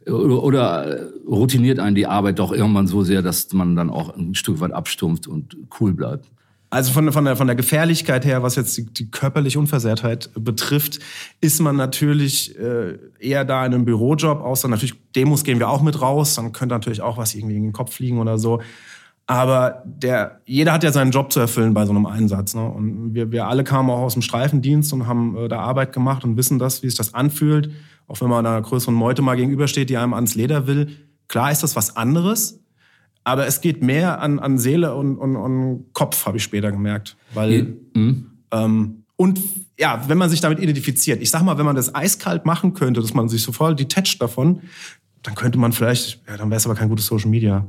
oder, 0.07 0.43
oder 0.43 1.11
routiniert 1.27 1.81
einen 1.81 1.97
die 1.97 2.07
Arbeit 2.07 2.39
doch 2.39 2.53
irgendwann 2.53 2.87
so 2.87 3.03
sehr, 3.03 3.21
dass 3.21 3.53
man 3.53 3.75
dann 3.75 3.91
auch 3.91 4.17
ein 4.17 4.37
Stück 4.37 4.61
weit 4.61 4.71
abstumpft 4.71 5.27
und 5.27 5.57
cool 5.81 5.93
bleibt? 5.93 6.31
Also 6.75 6.91
von, 6.91 7.13
von, 7.13 7.25
der, 7.25 7.37
von 7.37 7.47
der 7.47 7.55
Gefährlichkeit 7.55 8.25
her, 8.25 8.43
was 8.43 8.57
jetzt 8.57 8.77
die, 8.77 8.93
die 8.93 9.09
körperliche 9.09 9.61
Unversehrtheit 9.61 10.31
betrifft, 10.35 10.99
ist 11.41 11.61
man 11.61 11.77
natürlich 11.77 12.59
äh, 12.59 12.99
eher 13.21 13.45
da 13.45 13.65
in 13.65 13.75
einem 13.75 13.85
Bürojob, 13.85 14.41
außer 14.41 14.67
natürlich 14.67 14.97
Demos 15.15 15.45
gehen 15.45 15.61
wir 15.61 15.69
auch 15.69 15.83
mit 15.83 16.01
raus, 16.01 16.35
dann 16.35 16.51
könnte 16.51 16.75
natürlich 16.75 17.01
auch 17.01 17.17
was 17.17 17.37
irgendwie 17.37 17.57
in 17.59 17.63
den 17.63 17.73
Kopf 17.73 17.95
fliegen 17.95 18.19
oder 18.19 18.39
so. 18.39 18.61
Aber 19.29 19.85
der, 19.87 20.41
jeder 20.47 20.73
hat 20.73 20.83
ja 20.83 20.91
seinen 20.91 21.13
Job 21.13 21.33
zu 21.33 21.39
erfüllen 21.39 21.75
bei 21.75 21.87
so 21.87 21.93
einem 21.93 22.07
Einsatz. 22.07 22.57
Ne? 22.57 22.69
Und 22.69 23.15
wir, 23.15 23.31
wir 23.31 23.47
alle 23.47 23.63
kamen 23.63 23.89
auch 23.89 24.01
aus 24.01 24.15
dem 24.15 24.23
Streifendienst 24.23 24.93
und 24.93 25.07
haben 25.07 25.37
äh, 25.37 25.49
da 25.49 25.61
Arbeit 25.61 25.93
gemacht 25.93 26.25
und 26.25 26.37
wissen 26.37 26.59
das, 26.59 26.83
wie 26.83 26.89
sich 26.89 26.99
das 26.99 27.15
anfühlt. 27.15 27.71
Auch 28.09 28.21
wenn 28.21 28.29
man 28.29 28.45
einer 28.45 28.61
größeren 28.61 28.95
Meute 28.95 29.23
mal 29.23 29.37
gegenübersteht, 29.37 29.91
die 29.91 29.97
einem 29.97 30.13
ans 30.13 30.35
Leder 30.35 30.67
will. 30.67 30.89
Klar 31.29 31.53
ist 31.53 31.63
das 31.63 31.77
was 31.77 31.97
anderes, 31.97 32.64
aber 33.25 33.47
es 33.47 33.61
geht 33.61 33.83
mehr 33.83 34.21
an, 34.21 34.39
an 34.39 34.59
Seele 34.59 34.95
und, 34.95 35.17
und, 35.17 35.37
und 35.37 35.87
Kopf, 35.95 36.27
habe 36.27 36.37
ich 36.37 36.43
später 36.43 36.71
gemerkt. 36.71 37.17
Weil, 37.33 37.77
mhm. 37.95 38.31
ähm, 38.51 39.05
und 39.17 39.41
ja, 39.79 40.05
wenn 40.07 40.19
man 40.19 40.31
sich 40.31 40.41
damit 40.41 40.59
identifiziert, 40.61 41.21
ich 41.21 41.31
sag 41.31 41.43
mal, 41.43 41.59
wenn 41.59 41.65
man 41.65 41.77
das 41.77 41.95
eiskalt 41.95 42.45
machen 42.45 42.75
könnte, 42.75 43.01
dass 43.01 43.15
man 43.15 43.29
sich 43.29 43.43
so 43.43 43.51
voll 43.51 43.75
detached 43.75 44.21
davon, 44.21 44.61
dann 45.23 45.35
könnte 45.35 45.59
man 45.59 45.73
vielleicht, 45.73 46.21
ja, 46.29 46.37
dann 46.37 46.51
wäre 46.51 46.59
es 46.59 46.67
aber 46.67 46.75
kein 46.75 46.89
gutes 46.89 47.07
Social 47.07 47.31
Media. 47.31 47.67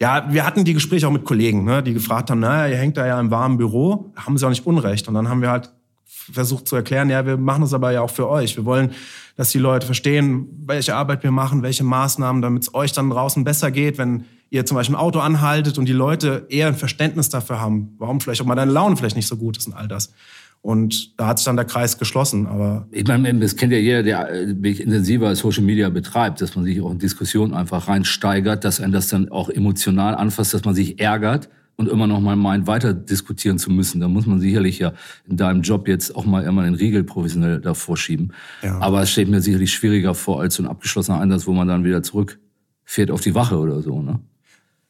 Ja, 0.00 0.26
wir 0.30 0.44
hatten 0.44 0.64
die 0.64 0.74
Gespräche 0.74 1.08
auch 1.08 1.12
mit 1.12 1.24
Kollegen, 1.24 1.64
ne, 1.64 1.82
die 1.82 1.94
gefragt 1.94 2.30
haben, 2.30 2.40
naja, 2.40 2.72
ihr 2.72 2.76
hängt 2.76 2.96
da 2.96 3.06
ja 3.06 3.18
im 3.18 3.30
warmen 3.30 3.56
Büro, 3.56 4.12
haben 4.16 4.36
sie 4.36 4.44
auch 4.44 4.50
nicht 4.50 4.66
Unrecht. 4.66 5.08
Und 5.08 5.14
dann 5.14 5.28
haben 5.28 5.40
wir 5.40 5.50
halt 5.50 5.72
versucht 6.04 6.68
zu 6.68 6.76
erklären, 6.76 7.08
ja, 7.08 7.24
wir 7.24 7.36
machen 7.36 7.62
das 7.62 7.72
aber 7.72 7.92
ja 7.92 8.02
auch 8.02 8.10
für 8.10 8.28
euch. 8.28 8.56
Wir 8.56 8.64
wollen, 8.64 8.92
dass 9.36 9.50
die 9.50 9.58
Leute 9.58 9.86
verstehen, 9.86 10.48
welche 10.66 10.94
Arbeit 10.94 11.22
wir 11.22 11.30
machen, 11.30 11.62
welche 11.62 11.84
Maßnahmen, 11.84 12.42
damit 12.42 12.64
es 12.64 12.74
euch 12.74 12.92
dann 12.92 13.10
draußen 13.10 13.44
besser 13.44 13.70
geht, 13.70 13.98
wenn 13.98 14.24
ihr 14.52 14.66
zum 14.66 14.74
Beispiel 14.74 14.94
ein 14.94 15.00
Auto 15.00 15.18
anhaltet 15.18 15.78
und 15.78 15.86
die 15.86 15.94
Leute 15.94 16.46
eher 16.50 16.68
ein 16.68 16.74
Verständnis 16.74 17.30
dafür 17.30 17.58
haben, 17.58 17.94
warum 17.98 18.20
vielleicht 18.20 18.42
auch 18.42 18.46
mal 18.46 18.54
deine 18.54 18.70
Laune 18.70 18.96
vielleicht 18.96 19.16
nicht 19.16 19.26
so 19.26 19.36
gut 19.36 19.56
ist 19.56 19.66
und 19.66 19.72
all 19.72 19.88
das. 19.88 20.12
Und 20.60 21.18
da 21.18 21.26
hat 21.26 21.38
sich 21.38 21.46
dann 21.46 21.56
der 21.56 21.64
Kreis 21.64 21.98
geschlossen. 21.98 22.46
Aber 22.46 22.86
ich 22.90 23.06
meine, 23.08 23.34
das 23.40 23.56
kennt 23.56 23.72
ja 23.72 23.78
jeder, 23.78 24.02
der 24.02 24.28
wirklich 24.30 24.82
intensiver 24.82 25.34
Social 25.34 25.64
Media 25.64 25.88
betreibt, 25.88 26.42
dass 26.42 26.54
man 26.54 26.66
sich 26.66 26.80
auch 26.82 26.92
in 26.92 26.98
Diskussionen 26.98 27.54
einfach 27.54 27.88
reinsteigert, 27.88 28.62
dass 28.62 28.78
einen 28.78 28.92
das 28.92 29.08
dann 29.08 29.30
auch 29.30 29.48
emotional 29.48 30.14
anfasst, 30.14 30.52
dass 30.52 30.64
man 30.66 30.74
sich 30.74 31.00
ärgert 31.00 31.48
und 31.76 31.88
immer 31.88 32.06
noch 32.06 32.20
mal 32.20 32.36
meint, 32.36 32.66
weiter 32.66 32.92
diskutieren 32.92 33.58
zu 33.58 33.70
müssen. 33.70 34.02
Da 34.02 34.08
muss 34.08 34.26
man 34.26 34.38
sicherlich 34.38 34.78
ja 34.78 34.92
in 35.26 35.38
deinem 35.38 35.62
Job 35.62 35.88
jetzt 35.88 36.14
auch 36.14 36.26
mal 36.26 36.44
immer 36.44 36.62
den 36.64 36.74
Riegel 36.74 37.04
professionell 37.04 37.58
davor 37.58 37.96
schieben. 37.96 38.34
Ja. 38.62 38.78
Aber 38.80 39.00
es 39.00 39.10
steht 39.10 39.28
mir 39.28 39.40
sicherlich 39.40 39.72
schwieriger 39.72 40.14
vor 40.14 40.42
als 40.42 40.56
so 40.56 40.62
ein 40.62 40.68
abgeschlossener 40.68 41.20
Einsatz, 41.20 41.46
wo 41.46 41.52
man 41.52 41.66
dann 41.66 41.84
wieder 41.84 42.02
zurückfährt 42.02 43.10
auf 43.10 43.22
die 43.22 43.34
Wache 43.34 43.58
oder 43.58 43.80
so. 43.80 44.02
Ne? 44.02 44.20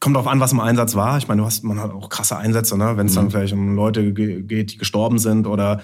Kommt 0.03 0.17
drauf 0.17 0.27
an, 0.27 0.41
was 0.41 0.51
im 0.51 0.59
Einsatz 0.59 0.97
war. 0.97 1.17
Ich 1.19 1.29
meine, 1.29 1.43
du 1.43 1.47
hast, 1.47 1.63
man 1.63 1.79
hat 1.79 1.93
auch 1.93 2.09
krasse 2.09 2.37
Einsätze, 2.37 2.77
ne? 2.77 2.97
wenn 2.97 3.07
es 3.07 3.15
dann 3.15 3.27
mhm. 3.27 3.31
vielleicht 3.31 3.53
um 3.53 3.77
Leute 3.77 4.13
geht, 4.13 4.73
die 4.73 4.77
gestorben 4.77 5.21
sind 5.21 5.47
oder 5.47 5.81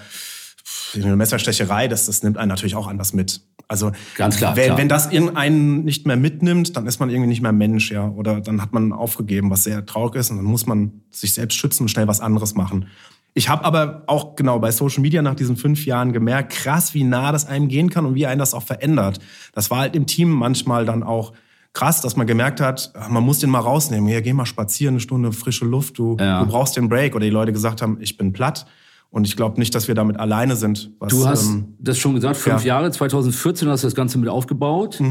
eine 0.93 1.15
Messerstecherei, 1.15 1.87
das, 1.87 2.07
das 2.07 2.21
nimmt 2.21 2.37
einen 2.37 2.49
natürlich 2.49 2.75
auch 2.75 2.87
anders 2.87 3.13
mit. 3.13 3.39
Also 3.69 3.93
Ganz 4.15 4.35
klar, 4.35 4.57
wenn, 4.57 4.65
klar. 4.65 4.77
wenn 4.77 4.89
das 4.89 5.09
irgendeinen 5.09 5.85
nicht 5.85 6.05
mehr 6.05 6.17
mitnimmt, 6.17 6.75
dann 6.75 6.85
ist 6.85 6.99
man 6.99 7.09
irgendwie 7.09 7.29
nicht 7.29 7.41
mehr 7.41 7.53
Mensch, 7.53 7.91
ja. 7.91 8.09
Oder 8.09 8.41
dann 8.41 8.61
hat 8.61 8.73
man 8.73 8.91
aufgegeben, 8.91 9.51
was 9.51 9.63
sehr 9.63 9.85
traurig 9.85 10.15
ist. 10.15 10.31
Und 10.31 10.35
dann 10.35 10.45
muss 10.45 10.65
man 10.65 11.01
sich 11.11 11.33
selbst 11.33 11.55
schützen 11.55 11.83
und 11.83 11.87
schnell 11.87 12.09
was 12.09 12.19
anderes 12.19 12.55
machen. 12.55 12.87
Ich 13.35 13.47
habe 13.47 13.63
aber 13.63 14.03
auch 14.07 14.35
genau 14.35 14.59
bei 14.59 14.71
Social 14.71 15.01
Media 15.01 15.21
nach 15.21 15.35
diesen 15.35 15.55
fünf 15.55 15.85
Jahren 15.85 16.11
gemerkt, 16.11 16.51
krass, 16.51 16.93
wie 16.93 17.05
nah 17.05 17.31
das 17.31 17.45
einem 17.45 17.69
gehen 17.69 17.89
kann 17.89 18.05
und 18.05 18.15
wie 18.15 18.25
einen 18.25 18.39
das 18.39 18.53
auch 18.53 18.63
verändert. 18.63 19.21
Das 19.53 19.71
war 19.71 19.77
halt 19.79 19.95
im 19.95 20.07
Team 20.07 20.29
manchmal 20.29 20.83
dann 20.83 21.03
auch 21.03 21.31
krass, 21.73 22.01
dass 22.01 22.15
man 22.15 22.27
gemerkt 22.27 22.61
hat, 22.61 22.91
man 23.09 23.23
muss 23.23 23.39
den 23.39 23.49
mal 23.49 23.59
rausnehmen. 23.59 24.07
Hier, 24.07 24.21
geh 24.21 24.33
mal 24.33 24.45
spazieren, 24.45 24.93
eine 24.93 24.99
Stunde 24.99 25.31
frische 25.31 25.65
Luft, 25.65 25.97
du, 25.97 26.17
Ja. 26.19 26.43
du 26.43 26.49
brauchst 26.49 26.75
den 26.77 26.89
Break. 26.89 27.15
Oder 27.15 27.25
die 27.25 27.31
Leute 27.31 27.51
gesagt 27.53 27.81
haben, 27.81 27.97
ich 28.01 28.17
bin 28.17 28.33
platt. 28.33 28.65
Und 29.11 29.25
ich 29.25 29.35
glaube 29.35 29.59
nicht, 29.59 29.73
dass 29.73 29.87
wir 29.87 29.95
damit 29.95 30.17
alleine 30.17 30.55
sind. 30.55 30.91
Was, 30.99 31.09
Du 31.11 31.25
hast 31.27 31.47
ähm, 31.47 31.73
das 31.79 31.97
schon 31.97 32.13
gesagt, 32.13 32.37
fünf 32.37 32.57
ja. 32.57 32.75
Mhm. 32.75 32.83
Jahre, 32.83 32.91
2014 32.91 33.67
hast 33.67 33.83
du 33.83 33.87
das 33.87 33.95
Ganze 33.95 34.19
mit 34.19 34.29
aufgebaut. 34.29 35.01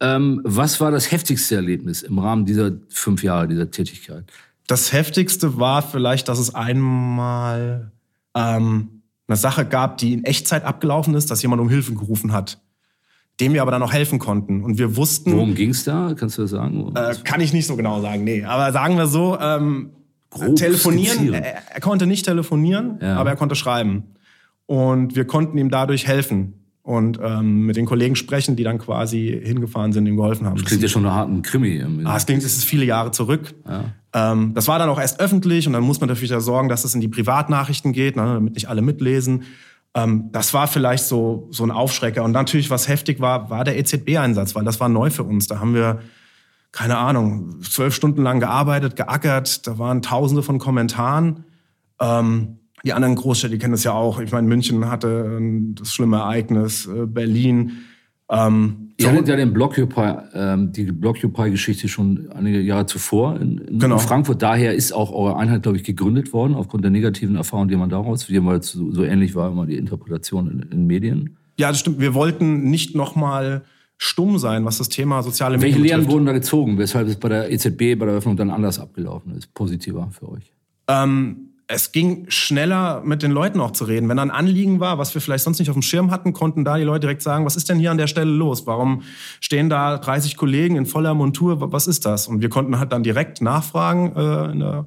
Ähm, 0.00 0.40
was 0.44 0.80
war 0.80 0.90
das 0.90 1.10
heftigste 1.12 1.56
Erlebnis 1.56 2.02
im 2.02 2.18
Rahmen 2.18 2.46
dieser 2.46 2.72
fünf 2.88 3.22
Jahre, 3.22 3.48
dieser 3.48 3.70
Tätigkeit? 3.70 4.24
Das 4.68 4.92
Heftigste 4.92 5.58
war 5.58 5.82
vielleicht, 5.82 6.28
dass 6.28 6.38
es 6.38 6.54
einmal 6.54 7.92
ähm, 8.34 9.02
eine 9.28 9.36
Sache 9.36 9.66
gab, 9.66 9.98
die 9.98 10.14
in 10.14 10.24
Echtzeit 10.24 10.64
abgelaufen 10.64 11.14
ist, 11.14 11.30
dass 11.30 11.42
jemand 11.42 11.60
um 11.60 11.68
Hilfe 11.68 11.92
gerufen 11.94 12.32
hat, 12.32 12.58
dem 13.40 13.54
wir 13.54 13.62
aber 13.62 13.70
dann 13.70 13.82
auch 13.82 13.92
helfen 13.92 14.18
konnten. 14.18 14.62
Und 14.62 14.78
wir 14.78 14.96
wussten, 14.96 15.32
Worum 15.32 15.54
ging's 15.54 15.84
da? 15.84 16.14
Kannst 16.16 16.38
du 16.38 16.42
das 16.42 16.50
sagen? 16.52 16.92
äh, 16.94 17.14
kann 17.24 17.40
ich 17.40 17.52
nicht 17.52 17.66
so 17.66 17.76
genau 17.76 18.00
sagen, 18.00 18.24
nee. 18.24 18.44
Aber 18.44 18.72
sagen 18.72 18.96
wir 18.96 19.06
so, 19.06 19.38
ähm, 19.40 19.90
Grob 20.30 20.56
telefonieren, 20.56 21.14
skizzieren. 21.16 21.42
er, 21.42 21.62
er 21.74 21.80
konnte 21.80 22.06
nicht 22.06 22.24
telefonieren, 22.24 22.98
Ja. 23.02 23.16
aber 23.16 23.30
er 23.30 23.36
konnte 23.36 23.54
schreiben. 23.54 24.04
Und 24.66 25.16
wir 25.16 25.26
konnten 25.26 25.58
ihm 25.58 25.70
dadurch 25.70 26.06
helfen 26.06 26.54
und 26.82 27.18
ähm, 27.22 27.66
mit 27.66 27.76
den 27.76 27.84
Kollegen 27.84 28.16
sprechen, 28.16 28.56
die 28.56 28.62
dann 28.64 28.78
quasi 28.78 29.40
hingefahren 29.44 29.92
sind, 29.92 30.06
ihm 30.06 30.16
geholfen 30.16 30.46
haben. 30.46 30.56
Klingt 30.64 30.82
ja 30.82 30.88
schon 30.88 31.02
nach 31.02 31.12
harten 31.14 31.42
Krimi. 31.42 31.84
Ah, 32.04 32.16
es 32.16 32.24
klingt, 32.26 32.42
es 32.42 32.56
ist 32.56 32.64
viele 32.64 32.84
Jahre 32.84 33.10
zurück. 33.10 33.54
Ähm, 34.14 34.52
das 34.54 34.68
war 34.68 34.78
dann 34.78 34.88
auch 34.88 34.98
erst 35.00 35.20
öffentlich 35.20 35.66
und 35.66 35.72
dann 35.74 35.82
muss 35.82 36.00
man 36.00 36.08
natürlich 36.08 36.30
da 36.30 36.40
sorgen, 36.40 36.68
dass 36.68 36.84
es 36.84 36.94
in 36.94 37.00
die 37.00 37.08
Privatnachrichten 37.08 37.92
geht, 37.92 38.16
ne, 38.16 38.22
damit 38.34 38.54
nicht 38.54 38.68
alle 38.68 38.82
mitlesen. 38.82 39.42
Ähm, 39.94 40.30
das 40.32 40.54
war 40.54 40.66
vielleicht 40.66 41.04
so, 41.04 41.48
so 41.50 41.64
ein 41.64 41.70
Aufschrecker. 41.70 42.22
Und 42.22 42.32
natürlich, 42.32 42.70
was 42.70 42.88
heftig 42.88 43.20
war, 43.20 43.50
war 43.50 43.64
der 43.64 43.78
EZB-Einsatz, 43.78 44.54
weil 44.54 44.64
das 44.64 44.80
war 44.80 44.88
neu 44.88 45.10
für 45.10 45.24
uns. 45.24 45.46
Da 45.46 45.60
haben 45.60 45.74
wir, 45.74 46.00
keine 46.72 46.98
Ahnung, 46.98 47.60
zwölf 47.62 47.94
Stunden 47.94 48.22
lang 48.22 48.40
gearbeitet, 48.40 48.96
geackert. 48.96 49.66
Da 49.66 49.78
waren 49.78 50.02
tausende 50.02 50.42
von 50.42 50.58
Kommentaren. 50.58 51.44
Ähm, 52.00 52.58
die 52.84 52.92
anderen 52.92 53.14
Großstädte, 53.14 53.52
die 53.52 53.58
kennen 53.58 53.72
das 53.72 53.84
ja 53.84 53.92
auch. 53.92 54.18
Ich 54.18 54.32
meine, 54.32 54.48
München 54.48 54.90
hatte 54.90 55.38
das 55.74 55.92
schlimme 55.92 56.16
Ereignis, 56.18 56.86
äh, 56.86 57.06
Berlin. 57.06 57.84
Ähm, 58.32 58.88
Ihr 58.98 59.10
hattet 59.10 59.28
ja 59.28 59.36
den 59.36 59.52
Blockupy, 59.52 60.14
ähm, 60.34 60.72
die 60.72 60.84
Blockupy-Geschichte 60.84 61.88
schon 61.88 62.30
einige 62.32 62.60
Jahre 62.60 62.86
zuvor 62.86 63.38
in, 63.40 63.58
in 63.58 63.78
Genau. 63.78 63.98
Frankfurt. 63.98 64.40
Daher 64.42 64.74
ist 64.74 64.92
auch 64.92 65.12
eure 65.12 65.36
Einheit, 65.36 65.62
glaube 65.64 65.76
ich, 65.76 65.84
gegründet 65.84 66.32
worden, 66.32 66.54
aufgrund 66.54 66.84
der 66.84 66.90
negativen 66.92 67.36
Erfahrung, 67.36 67.68
die 67.68 67.76
man 67.76 67.88
daraus, 67.90 68.26
die 68.26 68.38
mal 68.40 68.62
so, 68.62 68.92
so 68.92 69.02
ähnlich 69.04 69.34
war 69.34 69.50
immer 69.50 69.66
die 69.66 69.76
Interpretation 69.76 70.48
in, 70.50 70.60
in 70.72 70.86
Medien. 70.86 71.36
Ja, 71.58 71.68
das 71.68 71.80
stimmt. 71.80 72.00
Wir 72.00 72.14
wollten 72.14 72.70
nicht 72.70 72.94
nochmal 72.94 73.62
stumm 73.98 74.38
sein, 74.38 74.64
was 74.64 74.78
das 74.78 74.88
Thema 74.88 75.22
soziale 75.22 75.60
Welche 75.60 75.76
Medien 75.78 75.84
Lehren 75.86 76.00
betrifft. 76.00 76.14
wurden 76.14 76.26
da 76.26 76.32
gezogen, 76.32 76.78
weshalb 76.78 77.08
es 77.08 77.16
bei 77.16 77.28
der 77.28 77.50
EZB, 77.52 77.78
bei 77.98 78.04
der 78.06 78.08
Eröffnung 78.10 78.36
dann 78.36 78.50
anders 78.50 78.78
abgelaufen 78.78 79.34
ist, 79.36 79.52
positiver 79.54 80.08
für 80.12 80.28
euch? 80.30 80.52
Ähm, 80.88 81.51
es 81.74 81.90
ging 81.92 82.26
schneller, 82.28 83.02
mit 83.04 83.22
den 83.22 83.30
Leuten 83.32 83.58
auch 83.60 83.70
zu 83.70 83.84
reden. 83.84 84.08
Wenn 84.08 84.18
da 84.18 84.22
ein 84.22 84.30
Anliegen 84.30 84.78
war, 84.78 84.98
was 84.98 85.14
wir 85.14 85.20
vielleicht 85.22 85.44
sonst 85.44 85.58
nicht 85.58 85.70
auf 85.70 85.74
dem 85.74 85.82
Schirm 85.82 86.10
hatten, 86.10 86.32
konnten 86.32 86.64
da 86.64 86.76
die 86.76 86.84
Leute 86.84 87.00
direkt 87.00 87.22
sagen, 87.22 87.44
was 87.46 87.56
ist 87.56 87.68
denn 87.68 87.78
hier 87.78 87.90
an 87.90 87.98
der 87.98 88.06
Stelle 88.06 88.30
los? 88.30 88.66
Warum 88.66 89.02
stehen 89.40 89.68
da 89.70 89.96
30 89.98 90.36
Kollegen 90.36 90.76
in 90.76 90.86
voller 90.86 91.14
Montur? 91.14 91.60
Wa- 91.60 91.68
Was 91.72 91.86
ist 91.86 92.04
das? 92.04 92.28
Und 92.28 92.42
wir 92.42 92.48
konnten 92.50 92.78
halt 92.78 92.92
dann 92.92 93.02
direkt 93.02 93.40
nachfragen 93.40 94.12
äh, 94.16 94.52
in 94.52 94.60
der 94.60 94.86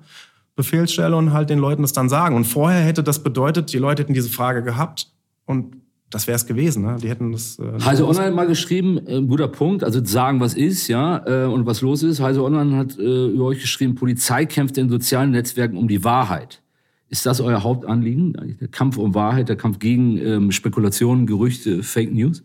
Befehlsstelle 0.55 1.15
und 1.15 1.33
halt 1.33 1.49
den 1.49 1.59
Leuten 1.59 1.81
das 1.81 1.93
dann 1.93 2.07
sagen. 2.07 2.35
Und 2.35 2.45
vorher 2.45 2.81
hätte 2.81 3.03
das 3.03 3.21
bedeutet, 3.23 3.73
die 3.73 3.77
Leute 3.77 4.03
hätten 4.03 4.13
diese 4.13 4.29
Frage 4.29 4.63
gehabt 4.63 5.07
und 5.45 5.77
das 6.11 6.27
wäre 6.27 6.35
es 6.35 6.45
gewesen. 6.45 6.83
Ne? 6.85 6.97
Die 7.01 7.09
hätten 7.09 7.31
das. 7.31 7.59
Äh, 7.59 7.83
Heise 7.83 8.07
Online 8.07 8.27
hat 8.27 8.35
mal 8.35 8.47
geschrieben, 8.47 8.99
äh, 9.07 9.21
guter 9.21 9.47
Punkt, 9.49 9.83
also 9.83 9.99
sagen, 10.05 10.39
was 10.39 10.53
ist, 10.53 10.87
ja, 10.87 11.25
äh, 11.25 11.45
und 11.45 11.65
was 11.65 11.81
los 11.81 12.03
ist. 12.03 12.21
Heise 12.21 12.43
Online 12.43 12.77
hat 12.77 12.97
äh, 12.97 13.25
über 13.27 13.45
euch 13.45 13.59
geschrieben, 13.59 13.95
Polizei 13.95 14.45
kämpft 14.45 14.77
in 14.77 14.87
sozialen 14.87 15.31
Netzwerken 15.31 15.77
um 15.77 15.87
die 15.87 16.03
Wahrheit. 16.05 16.61
Ist 17.09 17.25
das 17.25 17.39
euer 17.39 17.63
Hauptanliegen? 17.63 18.57
Der 18.59 18.67
Kampf 18.67 18.97
um 18.97 19.13
Wahrheit, 19.13 19.47
der 19.49 19.55
Kampf 19.55 19.79
gegen 19.79 20.17
ähm, 20.17 20.51
Spekulationen, 20.51 21.27
Gerüchte, 21.27 21.83
Fake 21.83 22.11
News? 22.11 22.43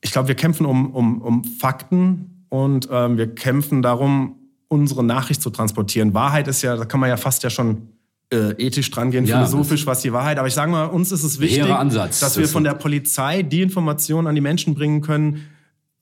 Ich 0.00 0.12
glaube, 0.12 0.28
wir 0.28 0.34
kämpfen 0.34 0.66
um, 0.66 0.90
um, 0.92 1.22
um 1.22 1.44
Fakten 1.44 2.44
und 2.48 2.88
ähm, 2.90 3.16
wir 3.16 3.34
kämpfen 3.34 3.82
darum, 3.82 4.36
unsere 4.68 5.04
Nachricht 5.04 5.42
zu 5.42 5.50
transportieren. 5.50 6.14
Wahrheit 6.14 6.48
ist 6.48 6.62
ja, 6.62 6.76
da 6.76 6.84
kann 6.84 7.00
man 7.00 7.08
ja 7.08 7.16
fast 7.16 7.42
ja 7.42 7.50
schon 7.50 7.88
äh, 8.32 8.52
ethisch 8.64 8.90
dran 8.90 9.10
gehen, 9.10 9.26
Ja, 9.26 9.38
philosophisch, 9.38 9.86
was 9.86 10.02
die 10.02 10.12
Wahrheit. 10.12 10.38
Aber 10.38 10.48
ich 10.48 10.54
sage 10.54 10.70
mal, 10.70 10.86
uns 10.86 11.12
ist 11.12 11.24
es 11.24 11.40
wichtig, 11.40 11.64
Ansatz. 11.64 12.20
dass 12.20 12.34
Das 12.34 12.38
wir 12.38 12.48
von 12.48 12.64
der 12.64 12.74
Polizei 12.74 13.42
die 13.42 13.62
Informationen 13.62 14.26
an 14.26 14.34
die 14.34 14.40
Menschen 14.40 14.74
bringen 14.74 15.00
können, 15.00 15.42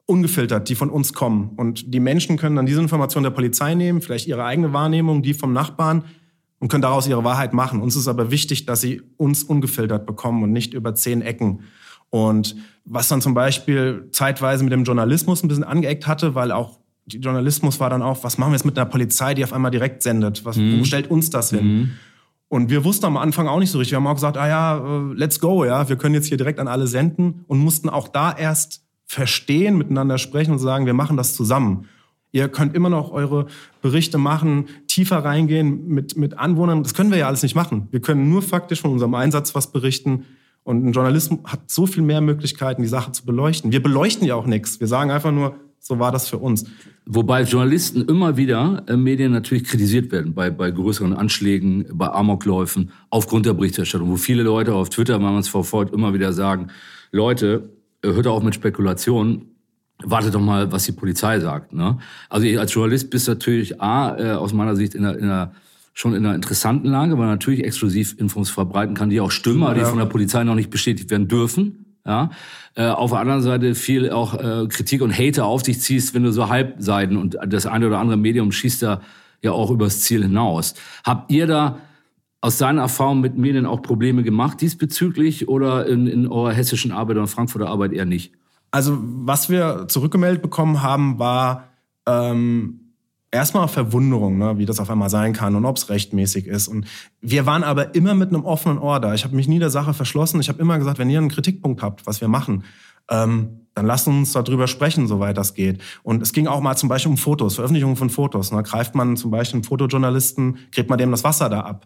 ungefiltert, 0.06 0.68
die 0.68 0.74
von 0.74 0.90
uns 0.90 1.12
kommen. 1.12 1.50
Und 1.56 1.92
die 1.92 2.00
Menschen 2.00 2.36
können 2.36 2.56
dann 2.56 2.66
diese 2.66 2.80
Informationen 2.80 3.24
der 3.24 3.30
Polizei 3.30 3.74
nehmen, 3.74 4.00
vielleicht 4.00 4.26
ihre 4.26 4.44
eigene 4.44 4.72
Wahrnehmung, 4.72 5.22
die 5.22 5.34
vom 5.34 5.52
Nachbarn 5.52 6.04
und 6.58 6.68
können 6.68 6.82
daraus 6.82 7.06
ihre 7.06 7.24
Wahrheit 7.24 7.52
machen. 7.52 7.80
Uns 7.80 7.96
ist 7.96 8.08
aber 8.08 8.30
wichtig, 8.30 8.66
dass 8.66 8.80
sie 8.80 9.02
uns 9.16 9.42
ungefiltert 9.42 10.06
bekommen 10.06 10.42
und 10.42 10.52
nicht 10.52 10.74
über 10.74 10.94
zehn 10.94 11.22
Ecken. 11.22 11.60
Und 12.10 12.56
was 12.84 13.08
dann 13.08 13.20
zum 13.20 13.34
Beispiel 13.34 14.08
zeitweise 14.12 14.64
mit 14.64 14.72
dem 14.72 14.84
Journalismus 14.84 15.42
ein 15.42 15.48
bisschen 15.48 15.64
angeeckt 15.64 16.06
hatte, 16.06 16.34
weil 16.34 16.52
auch 16.52 16.78
die 17.06 17.18
Journalismus 17.18 17.80
war 17.80 17.90
dann 17.90 18.02
auch, 18.02 18.22
was 18.24 18.38
machen 18.38 18.50
wir 18.50 18.56
jetzt 18.56 18.66
mit 18.66 18.78
einer 18.78 18.88
Polizei, 18.88 19.34
die 19.34 19.44
auf 19.44 19.52
einmal 19.52 19.70
direkt 19.70 20.02
sendet? 20.02 20.44
Was, 20.44 20.58
Wo 20.58 20.84
stellt 20.84 21.10
uns 21.10 21.30
das 21.30 21.50
hin? 21.50 21.92
Und 22.48 22.70
wir 22.70 22.84
wussten 22.84 23.04
am 23.06 23.16
Anfang 23.16 23.46
auch 23.46 23.58
nicht 23.58 23.70
so 23.70 23.78
richtig. 23.78 23.92
Wir 23.92 23.96
haben 23.96 24.06
auch 24.06 24.14
gesagt, 24.14 24.36
ah 24.36 24.48
ja, 24.48 24.78
äh, 24.78 25.12
let's 25.14 25.38
go, 25.38 25.64
ja, 25.64 25.88
wir 25.88 25.96
können 25.96 26.14
jetzt 26.14 26.26
hier 26.26 26.38
direkt 26.38 26.58
an 26.58 26.68
alle 26.68 26.86
senden 26.86 27.44
und 27.46 27.58
mussten 27.58 27.88
auch 27.88 28.08
da 28.08 28.32
erst 28.32 28.82
verstehen, 29.04 29.76
miteinander 29.76 30.18
sprechen 30.18 30.52
und 30.52 30.58
sagen, 30.58 30.86
wir 30.86 30.94
machen 30.94 31.16
das 31.16 31.34
zusammen. 31.34 31.86
Ihr 32.30 32.48
könnt 32.48 32.74
immer 32.74 32.90
noch 32.90 33.10
eure 33.10 33.46
Berichte 33.80 34.18
machen, 34.18 34.66
tiefer 34.98 35.18
reingehen 35.18 35.86
mit, 35.86 36.16
mit 36.16 36.36
Anwohnern. 36.36 36.82
Das 36.82 36.92
können 36.92 37.12
wir 37.12 37.18
ja 37.18 37.28
alles 37.28 37.44
nicht 37.44 37.54
machen. 37.54 37.86
Wir 37.92 38.00
können 38.00 38.28
nur 38.28 38.42
faktisch 38.42 38.80
von 38.80 38.90
unserem 38.90 39.14
Einsatz 39.14 39.54
was 39.54 39.70
berichten. 39.70 40.24
Und 40.64 40.84
ein 40.84 40.92
Journalist 40.92 41.32
hat 41.44 41.70
so 41.70 41.86
viel 41.86 42.02
mehr 42.02 42.20
Möglichkeiten, 42.20 42.82
die 42.82 42.88
Sache 42.88 43.12
zu 43.12 43.24
beleuchten. 43.24 43.70
Wir 43.70 43.80
beleuchten 43.80 44.26
ja 44.26 44.34
auch 44.34 44.46
nichts. 44.46 44.80
Wir 44.80 44.88
sagen 44.88 45.12
einfach 45.12 45.30
nur, 45.30 45.54
so 45.78 46.00
war 46.00 46.10
das 46.10 46.28
für 46.28 46.38
uns. 46.38 46.64
Wobei 47.06 47.42
Journalisten 47.42 48.02
immer 48.02 48.36
wieder 48.36 48.82
äh, 48.88 48.96
Medien 48.96 49.30
natürlich 49.30 49.64
kritisiert 49.64 50.10
werden 50.10 50.34
bei, 50.34 50.50
bei 50.50 50.72
größeren 50.72 51.12
Anschlägen, 51.12 51.86
bei 51.92 52.08
Amokläufen, 52.08 52.90
aufgrund 53.08 53.46
der 53.46 53.54
Berichterstattung, 53.54 54.10
wo 54.10 54.16
viele 54.16 54.42
Leute 54.42 54.74
auf 54.74 54.90
Twitter, 54.90 55.14
wenn 55.14 55.22
man 55.22 55.38
es 55.38 55.48
verfolgt, 55.48 55.94
immer 55.94 56.12
wieder 56.12 56.32
sagen, 56.32 56.72
Leute, 57.12 57.70
hört 58.04 58.26
auf 58.26 58.42
mit 58.42 58.56
Spekulationen, 58.56 59.47
wartet 60.02 60.34
doch 60.34 60.40
mal, 60.40 60.70
was 60.70 60.84
die 60.84 60.92
Polizei 60.92 61.40
sagt. 61.40 61.72
Ne? 61.72 61.98
Also 62.28 62.46
ich 62.46 62.58
als 62.58 62.72
Journalist 62.72 63.10
bist 63.10 63.28
natürlich 63.28 63.80
A, 63.80 64.16
äh, 64.16 64.30
aus 64.32 64.52
meiner 64.52 64.76
Sicht 64.76 64.94
in 64.94 65.04
einer, 65.04 65.18
in 65.18 65.24
einer 65.24 65.52
schon 65.98 66.14
in 66.14 66.24
einer 66.24 66.36
interessanten 66.36 66.88
Lage, 66.88 67.12
weil 67.12 67.26
man 67.26 67.30
natürlich 67.30 67.64
exklusiv 67.64 68.14
Infos 68.18 68.50
verbreiten 68.50 68.94
kann, 68.94 69.10
die 69.10 69.20
auch 69.20 69.32
stimmen, 69.32 69.64
aber 69.64 69.74
die 69.74 69.80
von 69.80 69.98
der 69.98 70.04
Polizei 70.04 70.44
noch 70.44 70.54
nicht 70.54 70.70
bestätigt 70.70 71.10
werden 71.10 71.26
dürfen. 71.26 71.96
Ja, 72.06 72.30
äh, 72.76 72.86
auf 72.86 73.10
der 73.10 73.18
anderen 73.18 73.42
Seite 73.42 73.74
viel 73.74 74.10
auch 74.10 74.34
äh, 74.34 74.68
Kritik 74.68 75.02
und 75.02 75.12
Hate 75.12 75.44
auf 75.44 75.64
dich 75.64 75.80
ziehst, 75.80 76.14
wenn 76.14 76.22
du 76.22 76.30
so 76.30 76.48
Halbseiten 76.48 77.16
und 77.16 77.36
das 77.48 77.66
eine 77.66 77.88
oder 77.88 77.98
andere 77.98 78.16
Medium 78.16 78.52
schießt 78.52 78.82
da 78.82 79.00
ja 79.42 79.50
auch 79.50 79.70
übers 79.72 80.00
Ziel 80.00 80.22
hinaus. 80.22 80.74
Habt 81.04 81.32
ihr 81.32 81.48
da 81.48 81.80
aus 82.40 82.58
deiner 82.58 82.82
Erfahrung 82.82 83.20
mit 83.20 83.36
Medien 83.36 83.66
auch 83.66 83.82
Probleme 83.82 84.22
gemacht 84.22 84.60
diesbezüglich 84.60 85.48
oder 85.48 85.86
in, 85.86 86.06
in 86.06 86.28
eurer 86.28 86.52
hessischen 86.52 86.92
Arbeit 86.92 87.16
oder 87.16 87.26
Frankfurter 87.26 87.68
Arbeit 87.68 87.92
eher 87.92 88.06
nicht? 88.06 88.37
Also, 88.70 88.98
was 89.00 89.48
wir 89.48 89.86
zurückgemeldet 89.88 90.42
bekommen 90.42 90.82
haben, 90.82 91.18
war 91.18 91.68
ähm, 92.06 92.88
erstmal 93.30 93.68
Verwunderung, 93.68 94.38
ne, 94.38 94.58
wie 94.58 94.66
das 94.66 94.80
auf 94.80 94.90
einmal 94.90 95.10
sein 95.10 95.32
kann 95.32 95.54
und 95.54 95.64
ob 95.64 95.76
es 95.76 95.88
rechtmäßig 95.88 96.46
ist. 96.46 96.68
Und 96.68 96.86
wir 97.20 97.46
waren 97.46 97.64
aber 97.64 97.94
immer 97.94 98.14
mit 98.14 98.30
einem 98.30 98.44
offenen 98.44 98.78
Ohr 98.78 99.00
da. 99.00 99.14
Ich 99.14 99.24
habe 99.24 99.36
mich 99.36 99.48
nie 99.48 99.58
der 99.58 99.70
Sache 99.70 99.94
verschlossen. 99.94 100.40
Ich 100.40 100.48
habe 100.48 100.60
immer 100.60 100.78
gesagt, 100.78 100.98
wenn 100.98 101.10
ihr 101.10 101.18
einen 101.18 101.28
Kritikpunkt 101.28 101.82
habt, 101.82 102.06
was 102.06 102.20
wir 102.20 102.28
machen, 102.28 102.64
ähm, 103.10 103.60
dann 103.74 103.86
lasst 103.86 104.08
uns 104.08 104.32
darüber 104.32 104.66
sprechen, 104.66 105.06
soweit 105.06 105.38
das 105.38 105.54
geht. 105.54 105.80
Und 106.02 106.20
es 106.20 106.32
ging 106.32 106.46
auch 106.46 106.60
mal 106.60 106.76
zum 106.76 106.88
Beispiel 106.88 107.12
um 107.12 107.16
Fotos, 107.16 107.54
Veröffentlichung 107.54 107.96
von 107.96 108.10
Fotos. 108.10 108.50
Ne? 108.50 108.62
Greift 108.62 108.94
man 108.94 109.16
zum 109.16 109.30
Beispiel 109.30 109.58
einen 109.58 109.64
Fotojournalisten, 109.64 110.58
gräbt 110.72 110.90
man 110.90 110.98
dem 110.98 111.10
das 111.12 111.22
Wasser 111.22 111.48
da 111.48 111.60
ab. 111.60 111.84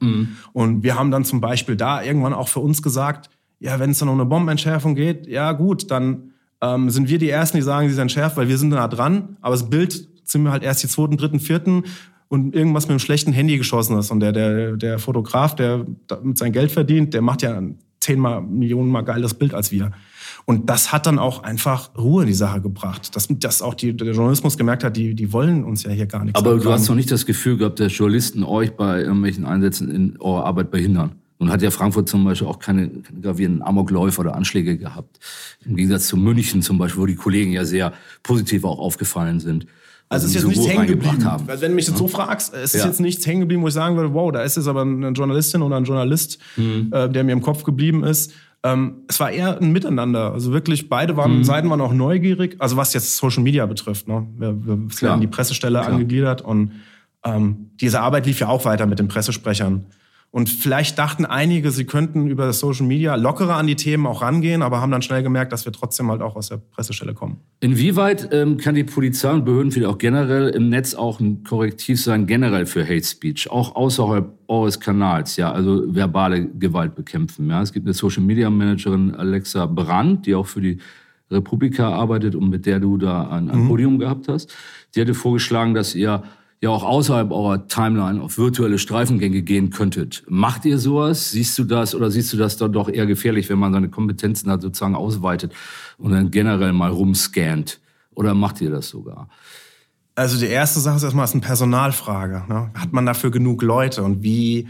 Und 0.53 0.83
wir 0.83 0.99
haben 0.99 1.11
dann 1.11 1.25
zum 1.25 1.41
Beispiel 1.41 1.77
da 1.77 2.03
irgendwann 2.03 2.33
auch 2.33 2.49
für 2.49 2.61
uns 2.61 2.83
gesagt, 2.83 3.29
ja, 3.59 3.79
wenn 3.79 3.91
es 3.91 3.99
dann 3.99 4.09
um 4.09 4.19
eine 4.19 4.25
Bombenentschärfung 4.25 4.95
geht, 4.95 5.27
ja 5.27 5.53
gut, 5.53 5.91
dann 5.91 6.32
ähm, 6.63 6.89
sind 6.89 7.09
wir 7.09 7.19
die 7.19 7.29
Ersten, 7.29 7.59
die 7.59 7.63
sagen, 7.63 7.89
sie 7.89 7.95
ist 7.95 7.99
entschärft, 7.99 8.37
weil 8.37 8.49
wir 8.49 8.57
sind 8.57 8.71
da 8.71 8.89
dran. 8.89 9.37
Aber 9.41 9.55
das 9.55 9.69
Bild 9.69 10.09
sind 10.25 10.45
wir 10.45 10.53
halt 10.53 10.63
erst 10.63 10.83
die 10.83 10.89
zweiten, 10.89 11.17
dritten, 11.17 11.41
vierten 11.41 11.83
und 12.29 12.55
irgendwas 12.55 12.85
mit 12.85 12.91
einem 12.91 12.99
schlechten 13.01 13.33
Handy 13.33 13.59
geschossen 13.59 13.99
ist. 13.99 14.11
Und 14.11 14.21
der, 14.21 14.33
der, 14.33 14.77
der 14.77 14.99
Fotograf, 14.99 15.55
der 15.57 15.85
damit 16.07 16.39
sein 16.39 16.53
Geld 16.53 16.71
verdient, 16.71 17.13
der 17.13 17.21
macht 17.21 17.43
ja 17.43 17.61
zehnmal, 18.01 18.41
Millionen 18.41 18.91
mal 18.91 19.03
geiles 19.03 19.35
Bild 19.35 19.55
als 19.55 19.73
wir. 19.73 19.91
Und 20.45 20.71
das 20.71 20.93
hat 20.93 21.07
dann 21.07 21.19
auch 21.19 21.43
einfach 21.43 21.97
Ruhe 21.97 22.23
in 22.23 22.29
die 22.29 22.35
Sache 22.35 22.61
gebracht. 22.61 23.15
Dass, 23.15 23.29
dass 23.29 23.63
auch 23.63 23.75
die, 23.75 23.97
der 23.97 24.13
Journalismus 24.13 24.57
gemerkt 24.57 24.83
hat, 24.83 24.97
die, 24.97 25.15
die 25.15 25.33
wollen 25.33 25.65
uns 25.65 25.83
ja 25.83 25.91
hier 25.91 26.07
gar 26.07 26.25
nichts 26.25 26.39
Aber 26.39 26.59
du 26.59 26.73
hast 26.73 26.89
doch 26.89 26.95
nicht 26.95 27.11
das 27.11 27.27
Gefühl 27.27 27.59
gehabt, 27.59 27.79
dass 27.81 27.97
Journalisten 27.97 28.45
euch 28.45 28.77
bei 28.77 29.03
irgendwelchen 29.03 29.45
Einsätzen 29.45 29.91
in 29.91 30.21
eurer 30.21 30.45
Arbeit 30.45 30.71
behindern. 30.71 31.22
Nun 31.43 31.51
hat 31.51 31.61
ja 31.61 31.73
Frankfurt 31.73 32.09
zum 32.09 32.23
Beispiel 32.23 32.47
auch 32.47 32.61
keine, 32.61 32.89
keine 32.89 33.21
gravierenden 33.21 33.63
Amokläufe 33.65 34.21
oder 34.21 34.37
Anschläge 34.37 34.79
gehabt. 34.79 35.19
Im 35.65 35.75
Gegensatz 35.75 36.07
zu 36.07 36.17
München 36.17 36.63
zum 36.63 36.79
Beispiel, 36.79 37.03
wo 37.03 37.07
die 37.07 37.17
Kollegen 37.17 37.51
ja 37.51 37.65
sehr 37.65 37.95
positiv 38.23 38.63
auch 38.63 38.79
aufgefallen 38.79 39.41
sind. 39.41 39.67
Also 40.09 40.27
es 40.27 40.37
ist 40.37 40.43
jetzt 40.45 40.57
nichts 40.57 40.69
hängen 40.69 40.87
geblieben. 40.87 41.25
Haben. 41.25 41.49
Wenn 41.49 41.59
du 41.59 41.75
mich 41.75 41.89
jetzt 41.89 41.99
so 41.99 42.07
fragst, 42.07 42.55
es 42.55 42.75
ist 42.75 42.83
ja. 42.83 42.87
jetzt 42.87 43.01
nichts 43.01 43.27
hängen 43.27 43.41
geblieben, 43.41 43.61
wo 43.61 43.67
ich 43.67 43.75
sagen 43.75 43.97
würde, 43.97 44.15
wow, 44.15 44.31
da 44.31 44.43
ist 44.43 44.57
jetzt 44.57 44.69
aber 44.69 44.83
eine 44.83 45.09
Journalistin 45.09 45.63
oder 45.63 45.79
ein 45.79 45.83
Journalist, 45.83 46.39
mhm. 46.57 46.93
äh, 46.93 47.09
der 47.09 47.25
mir 47.25 47.33
im 47.33 47.43
Kopf 47.43 47.65
geblieben 47.65 48.05
ist. 48.05 48.33
Ähm, 48.63 48.99
es 49.09 49.19
war 49.19 49.33
eher 49.33 49.61
ein 49.61 49.73
Miteinander. 49.73 50.33
Also 50.33 50.53
wirklich, 50.53 50.89
beide 50.89 51.17
waren, 51.17 51.39
mhm. 51.39 51.45
Seiten 51.45 51.69
waren 51.71 51.81
auch 51.81 51.93
neugierig. 51.93 52.55
Also 52.61 52.77
was 52.77 52.95
jetzt 52.95 53.17
Social 53.17 53.43
Media 53.43 53.67
betrifft. 53.67 54.07
Ne? 54.07 54.29
Wir, 54.39 54.65
wir 54.65 54.79
werden 55.01 55.21
die 55.21 55.27
Pressestelle 55.27 55.81
Klar. 55.81 55.93
angegliedert 55.93 56.41
und 56.41 56.71
ähm, 57.25 57.71
diese 57.81 58.01
Arbeit 58.01 58.27
lief 58.27 58.39
ja 58.39 58.47
auch 58.47 58.65
weiter 58.65 58.87
mit 58.87 59.01
den 59.01 59.09
Pressesprechern. 59.09 59.87
Und 60.35 60.49
vielleicht 60.49 60.99
dachten 60.99 61.27
einige, 61.27 61.71
sie 61.71 61.85
könnten 61.85 62.27
über 62.27 62.51
Social 62.55 62.87
Media 62.87 63.17
lockerer 63.17 63.57
an 63.57 63.67
die 63.67 63.77
Themen 63.77 64.07
auch 64.07 64.23
rangehen, 64.23 64.63
aber 64.63 64.81
haben 64.81 64.91
dann 64.91 65.03
schnell 65.03 65.23
gemerkt, 65.23 65.53
dass 65.53 65.67
wir 65.67 65.73
trotzdem 65.75 66.11
halt 66.11 66.23
auch 66.23 66.37
aus 66.37 66.49
der 66.49 66.57
Pressestelle 66.57 67.13
kommen. 67.13 67.37
Inwieweit 67.61 68.31
ähm, 68.33 68.57
kann 68.57 68.75
die 68.75 68.85
Polizei 68.85 69.31
und 69.31 69.45
Behörden 69.45 69.71
vielleicht 69.71 69.93
auch 69.93 69.99
generell 69.99 70.49
im 70.49 70.71
Netz 70.71 70.95
auch 70.95 71.21
ein 71.21 71.45
Korrektiv 71.45 72.03
sein, 72.03 72.27
generell 72.27 72.65
für 72.65 72.83
Hate 72.83 73.05
Speech, 73.05 73.51
auch 73.51 73.77
außerhalb 73.77 74.33
eures 74.49 74.81
Kanals, 74.81 75.37
ja, 75.37 75.53
also 75.53 75.95
verbale 75.95 76.49
Gewalt 76.49 76.95
bekämpfen. 76.95 77.51
Ja, 77.51 77.61
es 77.61 77.71
gibt 77.71 77.85
eine 77.87 77.93
Social 77.93 78.23
Media 78.23 78.49
Managerin 78.49 79.15
Alexa 79.15 79.67
Brandt, 79.67 80.25
die 80.25 80.35
auch 80.35 80.47
für 80.47 80.63
die 80.63 80.79
Republika 81.31 81.91
arbeitet 81.91 82.35
und 82.37 82.49
mit 82.49 82.65
der 82.65 82.81
du 82.81 82.97
da 82.97 83.29
ein, 83.29 83.51
ein 83.51 83.65
mhm. 83.65 83.69
Podium 83.69 83.99
gehabt 83.99 84.29
hast. 84.29 84.55
Die 84.95 85.01
hatte 85.03 85.13
vorgeschlagen, 85.13 85.75
dass 85.75 85.95
ihr 85.95 86.23
ja 86.63 86.71
auch 86.71 86.85
außerhalb 86.85 87.33
eurer 87.33 87.67
Timeline 87.67 88.23
auf 88.23 88.39
virtuelle 88.39 88.79
Streifengänge 88.79 89.43
gehen 89.43 89.71
könntet. 89.71 90.23
Macht 90.29 90.65
ihr 90.65 90.79
sowas? 90.79 91.33
Siehst 91.33 91.59
du 91.59 91.65
das 91.65 91.93
oder 91.93 92.11
siehst 92.11 92.33
du 92.33 92.37
das 92.37 92.57
dann 92.57 92.73
doch 92.73 92.89
eher 92.89 93.05
gefährlich, 93.07 93.51
wenn 93.51 93.59
man 93.59 93.73
seine 93.73 93.89
Kompetenzen 93.89 94.49
halt 94.49 94.63
sozusagen 94.63 94.95
ausweitet 94.95 95.53
und 95.99 96.13
dann 96.13 96.31
generell 96.31 96.73
mal 96.73 96.91
rumscannt? 96.91 97.81
Oder 98.15 98.35
macht 98.35 98.61
ihr 98.61 98.71
das 98.71 98.89
sogar? 98.89 99.29
Also 100.15 100.39
die 100.39 100.47
erste 100.47 100.79
Sache 100.79 100.97
ist 100.97 101.03
erstmal, 101.03 101.25
ist 101.25 101.33
eine 101.33 101.41
Personalfrage. 101.41 102.45
Ne? 102.49 102.71
Hat 102.75 102.93
man 102.93 103.07
dafür 103.07 103.33
genug 103.33 103.63
Leute 103.63 104.05
und 104.05 104.23
wie 104.23 104.69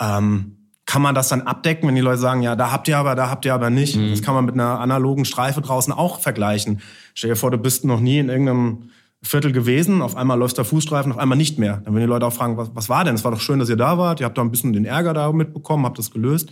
ähm, 0.00 0.56
kann 0.86 1.02
man 1.02 1.14
das 1.14 1.28
dann 1.28 1.42
abdecken, 1.42 1.86
wenn 1.88 1.94
die 1.94 2.00
Leute 2.00 2.18
sagen, 2.18 2.40
ja, 2.40 2.56
da 2.56 2.72
habt 2.72 2.88
ihr 2.88 2.96
aber, 2.96 3.14
da 3.14 3.28
habt 3.28 3.44
ihr 3.44 3.52
aber 3.52 3.68
nicht. 3.68 3.96
Mhm. 3.96 4.10
Das 4.10 4.22
kann 4.22 4.34
man 4.34 4.46
mit 4.46 4.54
einer 4.54 4.80
analogen 4.80 5.26
Streife 5.26 5.60
draußen 5.60 5.92
auch 5.92 6.20
vergleichen. 6.20 6.80
Stell 7.12 7.30
dir 7.30 7.36
vor, 7.36 7.50
du 7.50 7.58
bist 7.58 7.84
noch 7.84 8.00
nie 8.00 8.18
in 8.18 8.30
irgendeinem 8.30 8.90
Viertel 9.24 9.52
gewesen, 9.52 10.02
auf 10.02 10.16
einmal 10.16 10.38
läuft 10.38 10.58
der 10.58 10.64
Fußstreifen, 10.64 11.10
auf 11.10 11.18
einmal 11.18 11.38
nicht 11.38 11.58
mehr. 11.58 11.78
Dann 11.84 11.94
werden 11.94 12.04
die 12.04 12.10
Leute 12.10 12.26
auch 12.26 12.32
fragen, 12.32 12.56
was, 12.56 12.70
was 12.74 12.88
war 12.88 13.04
denn? 13.04 13.14
Es 13.14 13.24
war 13.24 13.30
doch 13.30 13.40
schön, 13.40 13.58
dass 13.58 13.68
ihr 13.68 13.76
da 13.76 13.98
wart, 13.98 14.20
ihr 14.20 14.26
habt 14.26 14.36
da 14.36 14.42
ein 14.42 14.50
bisschen 14.50 14.72
den 14.72 14.84
Ärger 14.84 15.14
da 15.14 15.32
mitbekommen, 15.32 15.86
habt 15.86 15.98
das 15.98 16.10
gelöst. 16.10 16.50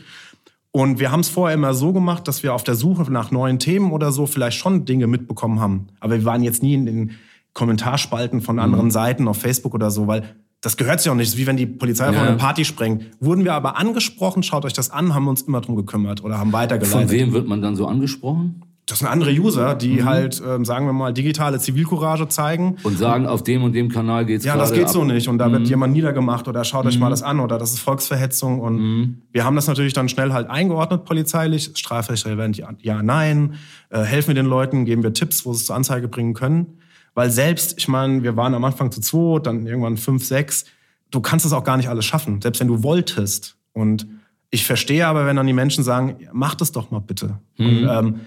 Und 0.70 0.98
wir 0.98 1.12
haben 1.12 1.20
es 1.20 1.28
vorher 1.28 1.54
immer 1.54 1.74
so 1.74 1.92
gemacht, 1.92 2.26
dass 2.26 2.42
wir 2.42 2.54
auf 2.54 2.64
der 2.64 2.74
Suche 2.74 3.10
nach 3.12 3.30
neuen 3.30 3.58
Themen 3.58 3.92
oder 3.92 4.10
so 4.10 4.26
vielleicht 4.26 4.56
schon 4.56 4.86
Dinge 4.86 5.06
mitbekommen 5.06 5.60
haben. 5.60 5.88
Aber 6.00 6.14
wir 6.14 6.24
waren 6.24 6.42
jetzt 6.42 6.62
nie 6.62 6.72
in 6.72 6.86
den 6.86 7.10
Kommentarspalten 7.52 8.40
von 8.40 8.58
anderen 8.58 8.86
mhm. 8.86 8.90
Seiten 8.90 9.28
auf 9.28 9.36
Facebook 9.36 9.74
oder 9.74 9.90
so, 9.90 10.06
weil 10.06 10.34
das 10.62 10.78
gehört 10.78 11.00
sich 11.00 11.10
auch 11.10 11.14
nicht. 11.14 11.26
Das 11.26 11.34
ist 11.34 11.40
wie 11.40 11.46
wenn 11.46 11.58
die 11.58 11.66
Polizei 11.66 12.10
ja. 12.10 12.22
eine 12.22 12.36
Party 12.36 12.64
sprengt. 12.64 13.04
Wurden 13.20 13.44
wir 13.44 13.52
aber 13.52 13.76
angesprochen, 13.76 14.42
schaut 14.42 14.64
euch 14.64 14.72
das 14.72 14.90
an, 14.90 15.14
haben 15.14 15.28
uns 15.28 15.42
immer 15.42 15.60
drum 15.60 15.76
gekümmert 15.76 16.24
oder 16.24 16.38
haben 16.38 16.52
weitergeleitet. 16.52 17.00
Von 17.00 17.10
wem 17.10 17.32
wird 17.34 17.46
man 17.46 17.60
dann 17.60 17.76
so 17.76 17.86
angesprochen? 17.86 18.62
Das 18.86 18.98
sind 18.98 19.06
andere 19.06 19.30
User, 19.30 19.76
die 19.76 20.00
mhm. 20.00 20.04
halt, 20.04 20.42
ähm, 20.44 20.64
sagen 20.64 20.86
wir 20.86 20.92
mal, 20.92 21.12
digitale 21.12 21.60
Zivilcourage 21.60 22.28
zeigen. 22.28 22.78
Und 22.82 22.98
sagen, 22.98 23.26
auf 23.26 23.44
dem 23.44 23.62
und 23.62 23.74
dem 23.74 23.88
Kanal 23.88 24.26
geht's 24.26 24.44
Ja, 24.44 24.56
das 24.56 24.72
geht 24.72 24.86
ab. 24.86 24.90
so 24.90 25.04
nicht. 25.04 25.28
Und 25.28 25.38
da 25.38 25.48
mhm. 25.48 25.52
wird 25.52 25.68
jemand 25.68 25.92
niedergemacht 25.92 26.48
oder 26.48 26.64
schaut 26.64 26.84
mhm. 26.84 26.88
euch 26.88 26.98
mal 26.98 27.10
das 27.10 27.22
an 27.22 27.38
oder 27.38 27.58
das 27.58 27.72
ist 27.72 27.78
Volksverhetzung. 27.78 28.58
Und 28.58 28.76
mhm. 28.78 29.22
wir 29.30 29.44
haben 29.44 29.54
das 29.54 29.68
natürlich 29.68 29.92
dann 29.92 30.08
schnell 30.08 30.32
halt 30.32 30.50
eingeordnet 30.50 31.04
polizeilich. 31.04 31.70
Strafrecht 31.74 32.26
relevant, 32.26 32.56
ja, 32.56 32.70
ja, 32.80 33.02
nein. 33.04 33.54
Äh, 33.90 34.00
helfen 34.02 34.28
wir 34.28 34.34
den 34.34 34.46
Leuten, 34.46 34.84
geben 34.84 35.04
wir 35.04 35.12
Tipps, 35.12 35.46
wo 35.46 35.52
sie 35.52 35.60
es 35.60 35.66
zur 35.66 35.76
Anzeige 35.76 36.08
bringen 36.08 36.34
können. 36.34 36.78
Weil 37.14 37.30
selbst, 37.30 37.78
ich 37.78 37.86
meine, 37.86 38.24
wir 38.24 38.36
waren 38.36 38.52
am 38.52 38.64
Anfang 38.64 38.90
zu 38.90 39.00
zwei, 39.00 39.38
dann 39.38 39.64
irgendwann 39.64 39.96
fünf, 39.96 40.24
sechs. 40.24 40.64
Du 41.12 41.20
kannst 41.20 41.46
es 41.46 41.52
auch 41.52 41.62
gar 41.62 41.76
nicht 41.76 41.88
alles 41.88 42.04
schaffen, 42.04 42.42
selbst 42.42 42.58
wenn 42.60 42.68
du 42.68 42.82
wolltest. 42.82 43.56
Und 43.74 44.08
ich 44.50 44.66
verstehe 44.66 45.06
aber, 45.06 45.24
wenn 45.24 45.36
dann 45.36 45.46
die 45.46 45.52
Menschen 45.52 45.84
sagen, 45.84 46.16
mach 46.32 46.56
das 46.56 46.72
doch 46.72 46.90
mal 46.90 47.00
bitte. 47.00 47.38
Und, 47.58 47.82
mhm. 47.82 47.88
ähm, 47.88 48.20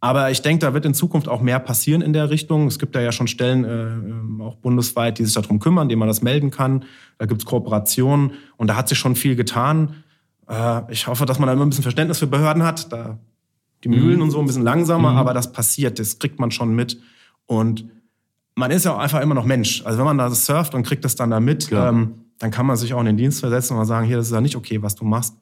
aber 0.00 0.30
ich 0.30 0.42
denke, 0.42 0.64
da 0.64 0.74
wird 0.74 0.84
in 0.84 0.94
Zukunft 0.94 1.28
auch 1.28 1.40
mehr 1.40 1.58
passieren 1.58 2.02
in 2.02 2.12
der 2.12 2.30
Richtung. 2.30 2.66
Es 2.66 2.78
gibt 2.78 2.94
da 2.94 3.00
ja 3.00 3.10
schon 3.10 3.26
Stellen, 3.26 3.64
äh, 3.64 3.68
ähm, 3.68 4.40
auch 4.40 4.56
bundesweit, 4.56 5.18
die 5.18 5.24
sich 5.24 5.34
darum 5.34 5.58
kümmern, 5.58 5.88
denen 5.88 5.98
man 5.98 6.08
das 6.08 6.22
melden 6.22 6.50
kann. 6.50 6.84
Da 7.18 7.26
gibt 7.26 7.42
es 7.42 7.46
Kooperationen 7.46 8.32
und 8.56 8.68
da 8.68 8.76
hat 8.76 8.88
sich 8.88 8.98
schon 8.98 9.16
viel 9.16 9.34
getan. 9.34 10.04
Äh, 10.48 10.92
ich 10.92 11.08
hoffe, 11.08 11.26
dass 11.26 11.38
man 11.38 11.48
da 11.48 11.52
immer 11.52 11.66
ein 11.66 11.70
bisschen 11.70 11.82
Verständnis 11.82 12.18
für 12.18 12.28
Behörden 12.28 12.62
hat. 12.62 12.92
Da 12.92 13.18
die 13.84 13.88
Mühlen 13.88 14.16
mhm. 14.16 14.22
und 14.22 14.30
so 14.30 14.40
ein 14.40 14.46
bisschen 14.46 14.62
langsamer, 14.62 15.12
mhm. 15.12 15.18
aber 15.18 15.34
das 15.34 15.52
passiert, 15.52 15.98
das 15.98 16.18
kriegt 16.18 16.40
man 16.40 16.50
schon 16.50 16.74
mit. 16.74 17.00
Und 17.46 17.84
man 18.54 18.70
ist 18.70 18.84
ja 18.84 18.94
auch 18.94 18.98
einfach 18.98 19.20
immer 19.20 19.34
noch 19.34 19.44
Mensch. 19.44 19.84
Also 19.84 19.98
wenn 19.98 20.04
man 20.04 20.18
da 20.18 20.30
surft 20.30 20.74
und 20.74 20.82
kriegt 20.82 21.04
das 21.04 21.14
dann 21.14 21.30
da 21.30 21.40
mit, 21.40 21.70
ähm, 21.72 22.14
dann 22.38 22.50
kann 22.50 22.66
man 22.66 22.76
sich 22.76 22.94
auch 22.94 23.00
in 23.00 23.06
den 23.06 23.16
Dienst 23.16 23.40
versetzen 23.40 23.74
und 23.74 23.78
mal 23.78 23.84
sagen, 23.84 24.06
hier, 24.06 24.16
das 24.16 24.26
ist 24.26 24.32
ja 24.32 24.40
nicht 24.40 24.56
okay, 24.56 24.82
was 24.82 24.94
du 24.94 25.04
machst. 25.04 25.36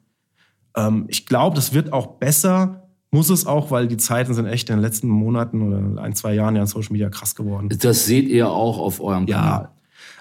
Ähm, 0.75 1.05
ich 1.07 1.25
glaube, 1.25 1.55
das 1.55 1.73
wird 1.73 1.93
auch 1.93 2.07
besser, 2.17 2.86
muss 3.11 3.29
es 3.29 3.45
auch, 3.45 3.71
weil 3.71 3.87
die 3.87 3.97
Zeiten 3.97 4.33
sind 4.33 4.45
echt 4.47 4.69
in 4.69 4.77
den 4.77 4.81
letzten 4.81 5.07
Monaten 5.07 5.61
oder 5.61 6.01
ein, 6.01 6.13
zwei 6.15 6.33
Jahren 6.33 6.55
ja 6.55 6.61
in 6.61 6.67
Social 6.67 6.91
Media 6.91 7.09
krass 7.09 7.35
geworden. 7.35 7.69
Das 7.79 8.05
seht 8.05 8.27
ihr 8.27 8.49
auch 8.49 8.79
auf 8.79 9.01
eurem 9.01 9.25
Kanal. 9.25 9.61
Ja. 9.63 9.71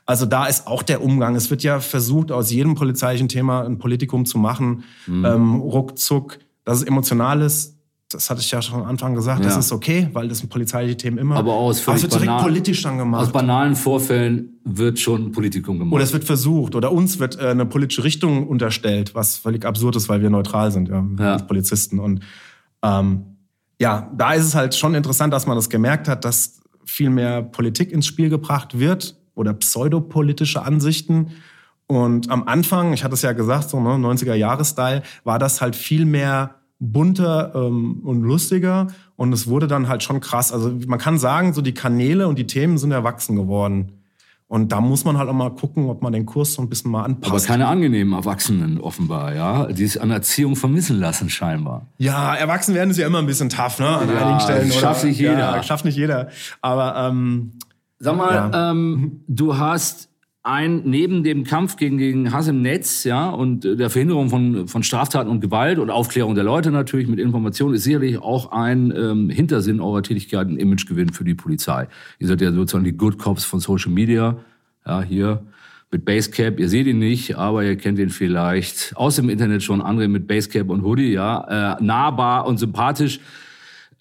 Also 0.06 0.24
da 0.24 0.46
ist 0.46 0.68
auch 0.68 0.84
der 0.84 1.02
Umgang. 1.02 1.34
Es 1.34 1.50
wird 1.50 1.64
ja 1.64 1.80
versucht, 1.80 2.30
aus 2.30 2.52
jedem 2.52 2.76
polizeilichen 2.76 3.28
Thema 3.28 3.64
ein 3.64 3.78
Politikum 3.78 4.24
zu 4.24 4.38
machen. 4.38 4.84
Mhm. 5.06 5.24
Ähm, 5.24 5.54
ruckzuck, 5.56 6.38
dass 6.64 6.78
es 6.78 6.84
emotional 6.84 7.42
ist. 7.42 7.74
Das 8.08 8.30
hatte 8.30 8.40
ich 8.40 8.48
ja 8.52 8.62
schon 8.62 8.82
am 8.82 8.86
Anfang 8.86 9.16
gesagt. 9.16 9.40
Ja. 9.40 9.46
Das 9.46 9.56
ist 9.56 9.72
okay, 9.72 10.08
weil 10.12 10.28
das 10.28 10.38
sind 10.38 10.48
polizeiliche 10.48 10.96
Themen 10.96 11.18
immer. 11.18 11.34
Aber 11.34 11.54
aus 11.54 11.80
völlig 11.80 12.04
also 12.04 12.20
direkt 12.20 12.40
politisch 12.40 12.82
dann 12.82 12.98
gemacht. 12.98 13.22
Aus 13.22 13.32
banalen 13.32 13.74
Vorfällen 13.74 14.60
wird 14.62 15.00
schon 15.00 15.32
Politikum 15.32 15.80
gemacht. 15.80 15.92
Oder 15.92 16.04
es 16.04 16.12
wird 16.12 16.22
versucht. 16.22 16.76
Oder 16.76 16.92
uns 16.92 17.18
wird 17.18 17.36
äh, 17.40 17.48
eine 17.48 17.66
politische 17.66 18.04
Richtung 18.04 18.46
unterstellt, 18.46 19.16
was 19.16 19.38
völlig 19.38 19.64
absurd 19.64 19.96
ist, 19.96 20.08
weil 20.08 20.22
wir 20.22 20.30
neutral 20.30 20.70
sind, 20.70 20.88
ja, 20.88 21.04
ja. 21.18 21.32
als 21.32 21.48
Polizisten. 21.48 21.98
Und 21.98 22.20
ähm, 22.86 23.36
ja, 23.80 24.10
da 24.16 24.32
ist 24.32 24.44
es 24.44 24.54
halt 24.54 24.74
schon 24.74 24.94
interessant, 24.94 25.32
dass 25.32 25.46
man 25.46 25.56
das 25.56 25.68
gemerkt 25.68 26.08
hat, 26.08 26.24
dass 26.24 26.60
viel 26.84 27.10
mehr 27.10 27.42
Politik 27.42 27.92
ins 27.92 28.06
Spiel 28.06 28.30
gebracht 28.30 28.78
wird 28.78 29.16
oder 29.34 29.52
pseudopolitische 29.52 30.62
Ansichten. 30.62 31.32
Und 31.86 32.30
am 32.30 32.44
Anfang, 32.44 32.92
ich 32.92 33.04
hatte 33.04 33.14
es 33.14 33.22
ja 33.22 33.32
gesagt, 33.32 33.68
so 33.68 33.80
ne, 33.80 33.90
90er-Jahre-Style, 33.90 35.02
war 35.24 35.38
das 35.38 35.60
halt 35.60 35.76
viel 35.76 36.04
mehr 36.04 36.56
bunter 36.78 37.52
ähm, 37.54 38.00
und 38.04 38.22
lustiger. 38.22 38.88
Und 39.16 39.32
es 39.32 39.46
wurde 39.46 39.66
dann 39.66 39.88
halt 39.88 40.02
schon 40.02 40.20
krass. 40.20 40.52
Also 40.52 40.72
man 40.86 40.98
kann 40.98 41.18
sagen, 41.18 41.52
so 41.52 41.60
die 41.60 41.74
Kanäle 41.74 42.28
und 42.28 42.38
die 42.38 42.46
Themen 42.46 42.78
sind 42.78 42.92
erwachsen 42.92 43.36
geworden. 43.36 43.95
Und 44.48 44.70
da 44.70 44.80
muss 44.80 45.04
man 45.04 45.18
halt 45.18 45.28
auch 45.28 45.34
mal 45.34 45.50
gucken, 45.50 45.88
ob 45.88 46.02
man 46.02 46.12
den 46.12 46.24
Kurs 46.24 46.52
so 46.52 46.62
ein 46.62 46.68
bisschen 46.68 46.92
mal 46.92 47.02
anpasst. 47.02 47.32
Aber 47.32 47.42
keine 47.42 47.66
angenehmen 47.66 48.14
Erwachsenen 48.14 48.80
offenbar, 48.80 49.34
ja, 49.34 49.66
die 49.66 49.82
es 49.82 49.98
an 49.98 50.12
Erziehung 50.12 50.54
vermissen 50.54 51.00
lassen 51.00 51.28
scheinbar. 51.28 51.88
Ja, 51.98 52.34
erwachsen 52.34 52.74
werden 52.74 52.90
ist 52.90 52.98
ja 52.98 53.08
immer 53.08 53.18
ein 53.18 53.26
bisschen 53.26 53.48
tough, 53.48 53.80
ne, 53.80 53.88
an 53.88 54.08
ja, 54.08 54.24
einigen 54.24 54.40
Stellen. 54.40 54.70
Schafft 54.70 55.04
nicht 55.04 55.18
jeder. 55.18 55.38
Ja, 55.38 55.62
schafft 55.64 55.84
nicht 55.84 55.96
jeder. 55.96 56.28
Aber 56.62 56.94
ähm, 56.96 57.52
sag 57.98 58.16
mal, 58.16 58.34
ja. 58.52 58.70
ähm, 58.70 59.24
du 59.26 59.58
hast 59.58 60.10
ein 60.46 60.82
neben 60.84 61.24
dem 61.24 61.42
Kampf 61.42 61.76
gegen, 61.76 61.98
gegen 61.98 62.32
Hass 62.32 62.46
im 62.46 62.62
Netz, 62.62 63.02
ja, 63.02 63.28
und 63.28 63.64
der 63.64 63.90
Verhinderung 63.90 64.30
von, 64.30 64.68
von 64.68 64.84
Straftaten 64.84 65.28
und 65.28 65.40
Gewalt 65.40 65.78
und 65.78 65.90
Aufklärung 65.90 66.36
der 66.36 66.44
Leute 66.44 66.70
natürlich 66.70 67.08
mit 67.08 67.18
Informationen 67.18 67.74
ist 67.74 67.82
sicherlich 67.82 68.18
auch 68.18 68.52
ein 68.52 68.92
ähm, 68.96 69.28
Hintersinn 69.28 69.80
eurer 69.80 70.02
Tätigkeit 70.02 70.46
ein 70.46 70.56
Imagegewinn 70.56 71.12
für 71.12 71.24
die 71.24 71.34
Polizei. 71.34 71.88
Ihr 72.20 72.28
seid 72.28 72.40
ja 72.40 72.52
sozusagen 72.52 72.84
die 72.84 72.96
Good 72.96 73.18
Cops 73.18 73.44
von 73.44 73.58
Social 73.58 73.90
Media, 73.90 74.38
ja, 74.86 75.02
hier 75.02 75.42
mit 75.90 76.04
Basecap. 76.04 76.60
Ihr 76.60 76.68
seht 76.68 76.86
ihn 76.86 77.00
nicht, 77.00 77.36
aber 77.36 77.64
ihr 77.64 77.76
kennt 77.76 77.98
ihn 77.98 78.10
vielleicht 78.10 78.96
aus 78.96 79.16
dem 79.16 79.28
Internet 79.28 79.64
schon. 79.64 79.82
Andere 79.82 80.06
mit 80.06 80.28
Basecap 80.28 80.70
und 80.70 80.84
Hoodie, 80.84 81.12
ja, 81.12 81.76
äh, 81.76 81.82
nahbar 81.82 82.46
und 82.46 82.58
sympathisch 82.58 83.18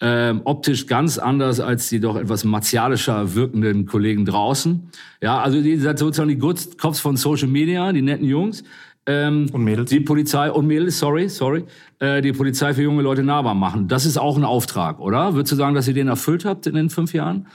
ähm, 0.00 0.42
optisch 0.44 0.86
ganz 0.86 1.18
anders 1.18 1.58
als 1.60 1.88
die 1.88 2.00
doch 2.00 2.16
etwas 2.16 2.44
martialischer 2.44 3.34
wirkenden 3.34 3.86
Kollegen 3.86 4.24
draußen. 4.24 4.90
Ja, 5.22 5.40
also 5.40 5.60
die 5.62 5.76
sind 5.78 5.98
sozusagen 5.98 6.28
die 6.28 6.38
Good 6.38 6.78
Cops 6.78 7.00
von 7.00 7.16
Social 7.16 7.48
Media, 7.48 7.92
die 7.92 8.02
netten 8.02 8.26
Jungs. 8.26 8.62
Ähm, 9.08 9.46
und 9.52 9.62
Mädels. 9.62 9.88
Die 9.90 10.00
Polizei 10.00 10.50
und 10.50 10.66
Mädels, 10.66 10.98
sorry, 10.98 11.28
sorry. 11.28 11.64
Äh, 12.00 12.22
die 12.22 12.32
Polizei 12.32 12.74
für 12.74 12.82
junge 12.82 13.02
Leute 13.02 13.22
nahbar 13.22 13.54
machen. 13.54 13.86
Das 13.86 14.04
ist 14.04 14.18
auch 14.18 14.36
ein 14.36 14.44
Auftrag, 14.44 14.98
oder? 14.98 15.34
Würdest 15.34 15.52
du 15.52 15.56
sagen, 15.56 15.76
dass 15.76 15.86
ihr 15.86 15.94
den 15.94 16.08
erfüllt 16.08 16.44
habt 16.44 16.66
in 16.66 16.74
den 16.74 16.90
fünf 16.90 17.14
Jahren? 17.14 17.46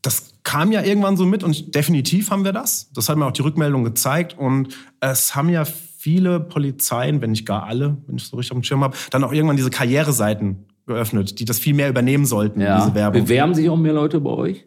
Das 0.00 0.32
kam 0.42 0.72
ja 0.72 0.82
irgendwann 0.82 1.16
so 1.16 1.26
mit 1.26 1.44
und 1.44 1.74
definitiv 1.74 2.30
haben 2.30 2.44
wir 2.44 2.52
das. 2.52 2.90
Das 2.94 3.08
hat 3.08 3.18
mir 3.18 3.26
auch 3.26 3.32
die 3.32 3.42
Rückmeldung 3.42 3.84
gezeigt 3.84 4.36
und 4.36 4.74
es 5.00 5.36
haben 5.36 5.50
ja 5.50 5.64
viele 5.64 6.40
Polizeien, 6.40 7.20
wenn 7.20 7.30
nicht 7.30 7.46
gar 7.46 7.64
alle, 7.64 7.98
wenn 8.06 8.16
ich 8.16 8.24
so 8.24 8.36
richtig 8.36 8.52
auf 8.52 8.58
dem 8.58 8.64
Schirm 8.64 8.82
habe, 8.82 8.96
dann 9.10 9.22
auch 9.22 9.32
irgendwann 9.32 9.56
diese 9.56 9.70
Karriereseiten 9.70 10.64
geöffnet, 10.86 11.38
die 11.38 11.44
das 11.44 11.58
viel 11.58 11.74
mehr 11.74 11.88
übernehmen 11.88 12.24
sollten, 12.24 12.60
Ja. 12.60 12.78
diese 12.80 12.94
Werbung. 12.94 13.22
Bewerben 13.24 13.54
sich 13.54 13.68
auch 13.68 13.76
mehr 13.76 13.92
Leute 13.92 14.20
bei 14.20 14.30
euch? 14.30 14.66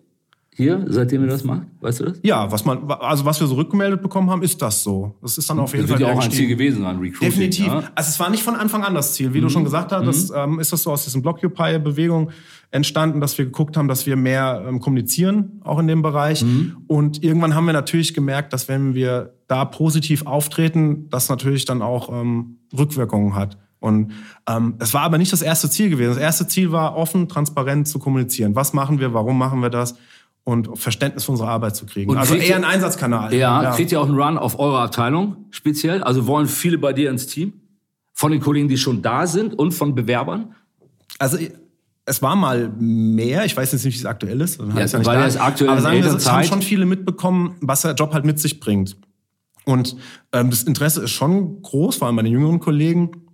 Hier, 0.57 0.85
seitdem 0.87 1.21
ihr 1.23 1.27
das 1.27 1.43
macht? 1.43 1.63
Weißt 1.81 1.99
du 1.99 2.05
das? 2.05 2.19
Ja, 2.23 2.49
was 2.49 2.63
man, 2.63 2.89
also 2.89 3.25
was 3.25 3.41
wir 3.41 3.47
so 3.47 3.55
rückgemeldet 3.55 4.01
bekommen 4.01 4.29
haben, 4.29 4.41
ist 4.41 4.61
das 4.61 4.83
so. 4.83 5.15
Das 5.21 5.37
ist 5.37 5.49
dann 5.49 5.59
auf 5.59 5.73
jeden 5.73 5.81
Das 5.85 5.91
Fall 5.91 5.99
wird 5.99 6.09
ja 6.09 6.15
auch 6.15 6.23
ein 6.23 6.31
Ziel 6.31 6.47
gewesen 6.47 6.81
sein, 6.81 6.95
Recruiting. 6.97 7.29
Definitiv. 7.29 7.67
Ja? 7.67 7.81
Mhm. 7.81 7.87
Also 7.93 8.09
es 8.09 8.19
war 8.21 8.29
nicht 8.29 8.41
von 8.41 8.55
Anfang 8.55 8.81
an 8.85 8.93
das 8.93 9.15
Ziel. 9.15 9.33
Wie 9.33 9.41
du 9.41 9.49
schon 9.49 9.65
gesagt 9.65 9.91
hast, 9.91 10.05
das, 10.05 10.31
ähm, 10.33 10.59
ist 10.61 10.71
das 10.71 10.83
so 10.83 10.93
aus 10.93 11.03
diesem 11.03 11.21
Blockupy-Bewegung 11.23 12.29
entstanden, 12.71 13.19
dass 13.19 13.37
wir 13.37 13.43
geguckt 13.43 13.75
haben, 13.75 13.89
dass 13.89 14.05
wir 14.05 14.15
mehr 14.15 14.63
ähm, 14.65 14.79
kommunizieren, 14.79 15.59
auch 15.65 15.77
in 15.77 15.87
dem 15.87 16.01
Bereich. 16.01 16.41
Mhm. 16.41 16.77
Und 16.87 17.21
irgendwann 17.21 17.53
haben 17.53 17.65
wir 17.65 17.73
natürlich 17.73 18.13
gemerkt, 18.13 18.53
dass 18.53 18.69
wenn 18.69 18.95
wir 18.95 19.33
da 19.47 19.65
positiv 19.65 20.25
auftreten, 20.25 21.09
das 21.09 21.27
natürlich 21.27 21.65
dann 21.65 21.81
auch 21.81 22.07
ähm, 22.09 22.59
Rückwirkungen 22.77 23.35
hat. 23.35 23.57
Und 23.79 24.13
ähm, 24.47 24.75
es 24.79 24.93
war 24.93 25.01
aber 25.01 25.17
nicht 25.17 25.31
das 25.31 25.41
erste 25.41 25.69
Ziel 25.69 25.89
gewesen. 25.89 26.09
Das 26.09 26.17
erste 26.17 26.47
Ziel 26.47 26.71
war, 26.71 26.95
offen, 26.95 27.27
transparent 27.27 27.87
zu 27.87 27.99
kommunizieren. 27.99 28.55
Was 28.55 28.73
machen 28.73 28.99
wir, 28.99 29.13
warum 29.13 29.37
machen 29.37 29.61
wir 29.61 29.69
das? 29.69 29.95
Und 30.43 30.77
Verständnis 30.77 31.25
für 31.25 31.31
unsere 31.31 31.49
Arbeit 31.49 31.75
zu 31.75 31.85
kriegen. 31.85 32.11
Und 32.11 32.17
also 32.17 32.35
eher 32.35 32.55
ein 32.55 32.63
Einsatzkanal. 32.63 33.33
Ja, 33.33 33.71
kriegt 33.75 33.91
ihr 33.91 33.99
auch 33.99 34.07
einen 34.07 34.19
Run 34.19 34.37
auf 34.37 34.59
eure 34.59 34.79
Abteilung 34.79 35.37
speziell? 35.51 36.03
Also 36.03 36.27
wollen 36.27 36.47
viele 36.47 36.77
bei 36.77 36.93
dir 36.93 37.09
ins 37.09 37.27
Team? 37.27 37.53
Von 38.13 38.31
den 38.31 38.41
Kollegen, 38.41 38.69
die 38.69 38.77
schon 38.77 39.01
da 39.01 39.27
sind 39.27 39.53
und 39.53 39.73
von 39.73 39.93
Bewerbern? 39.93 40.55
Also 41.19 41.37
es 42.05 42.21
war 42.21 42.35
mal 42.35 42.69
mehr, 42.79 43.45
ich 43.45 43.57
weiß 43.57 43.71
jetzt 43.71 43.83
nicht, 43.83 43.95
wie 43.95 43.99
es 43.99 44.05
aktuell 44.05 44.39
ist. 44.41 44.59
Ja, 44.59 44.65
ja 44.67 44.83
nicht 44.83 45.05
weil 45.05 45.19
da. 45.19 45.25
es 45.25 45.37
aktuell 45.37 45.71
Aber 45.71 45.81
sagen 45.81 46.03
wir, 46.03 46.13
es 46.13 46.31
haben 46.31 46.43
schon 46.43 46.61
viele 46.61 46.85
mitbekommen, 46.85 47.55
was 47.61 47.81
der 47.81 47.93
Job 47.93 48.13
halt 48.13 48.25
mit 48.25 48.39
sich 48.39 48.59
bringt. 48.59 48.95
Und 49.65 49.97
ähm, 50.31 50.51
das 50.51 50.63
Interesse 50.63 51.03
ist 51.03 51.11
schon 51.11 51.61
groß, 51.63 51.97
vor 51.97 52.07
allem 52.07 52.15
bei 52.15 52.21
den 52.21 52.31
jüngeren 52.31 52.59
Kollegen. 52.59 53.24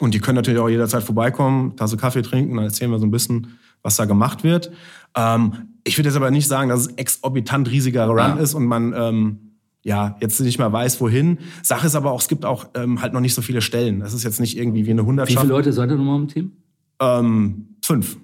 Und 0.00 0.14
die 0.14 0.18
können 0.20 0.36
natürlich 0.36 0.58
auch 0.60 0.68
jederzeit 0.68 1.02
vorbeikommen, 1.02 1.76
Tasse 1.76 1.96
Kaffee 1.96 2.22
trinken, 2.22 2.56
dann 2.56 2.64
erzählen 2.64 2.90
wir 2.90 2.98
so 2.98 3.06
ein 3.06 3.10
bisschen, 3.10 3.58
was 3.82 3.96
da 3.96 4.06
gemacht 4.06 4.42
wird. 4.44 4.70
Ähm, 5.16 5.52
ich 5.84 5.96
würde 5.98 6.08
jetzt 6.08 6.16
aber 6.16 6.30
nicht 6.30 6.48
sagen, 6.48 6.68
dass 6.70 6.80
es 6.80 6.86
exorbitant 6.94 7.70
riesiger 7.70 8.06
Run 8.06 8.16
Ja. 8.18 8.34
ist 8.36 8.54
und 8.54 8.64
man 8.66 8.92
ähm, 8.96 9.38
ja 9.82 10.16
jetzt 10.20 10.40
nicht 10.40 10.58
mehr 10.58 10.72
weiß, 10.72 11.00
wohin. 11.00 11.38
Sache 11.62 11.86
ist 11.86 11.94
aber 11.94 12.12
auch, 12.12 12.20
es 12.20 12.28
gibt 12.28 12.44
auch 12.44 12.66
ähm, 12.74 13.00
halt 13.02 13.12
noch 13.12 13.20
nicht 13.20 13.34
so 13.34 13.42
viele 13.42 13.60
Stellen. 13.62 14.00
Das 14.00 14.12
ist 14.14 14.24
jetzt 14.24 14.40
nicht 14.40 14.56
irgendwie 14.58 14.86
wie 14.86 14.90
eine 14.90 15.02
Wie 15.02 15.06
Hundertschaft. 15.06 15.40
viele 15.40 15.52
Leute 15.52 15.72
seid 15.72 15.90
ihr 15.90 15.96
nochmal 15.96 16.20
im 16.20 16.28
Team? 16.28 16.52
Ähm, 17.00 17.76
fünf. 17.82 18.16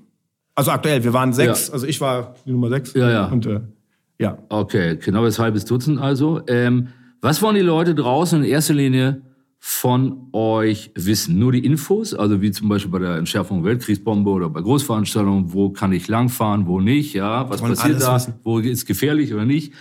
Also 0.54 0.70
aktuell, 0.70 1.04
wir 1.04 1.12
waren 1.12 1.32
sechs. 1.32 1.68
Ja. 1.68 1.74
Also 1.74 1.86
ich 1.86 2.00
war 2.00 2.34
die 2.46 2.52
Nummer 2.52 2.68
sechs. 2.70 2.94
Ja, 2.94 3.10
ja. 3.10 3.26
Und 3.26 3.46
äh, 3.46 3.60
ja. 4.18 4.38
Okay, 4.48 4.96
knappes 4.96 5.38
halbes 5.38 5.64
Dutzend 5.66 5.98
also. 6.00 6.40
Ähm, 6.46 6.88
was 7.20 7.42
wollen 7.42 7.56
die 7.56 7.60
Leute 7.62 7.94
draußen 7.94 8.42
in 8.42 8.48
erster 8.48 8.74
Linie 8.74 9.22
von 9.68 10.28
euch 10.30 10.92
wissen? 10.94 11.40
Nur 11.40 11.50
die 11.50 11.64
Infos, 11.64 12.14
also 12.14 12.40
wie 12.40 12.52
zum 12.52 12.68
Beispiel 12.68 12.92
bei 12.92 13.00
der 13.00 13.16
Entschärfung 13.16 13.64
Weltkriegsbombe 13.64 14.30
oder 14.30 14.48
bei 14.48 14.60
Großveranstaltungen, 14.60 15.52
wo 15.52 15.70
kann 15.70 15.92
ich 15.92 16.06
langfahren, 16.06 16.68
wo 16.68 16.80
nicht, 16.80 17.14
ja, 17.14 17.50
was 17.50 17.60
passiert 17.60 18.00
da, 18.00 18.14
wissen. 18.14 18.34
wo 18.44 18.60
ist 18.60 18.86
gefährlich 18.86 19.34
oder 19.34 19.44
nicht. 19.44 19.72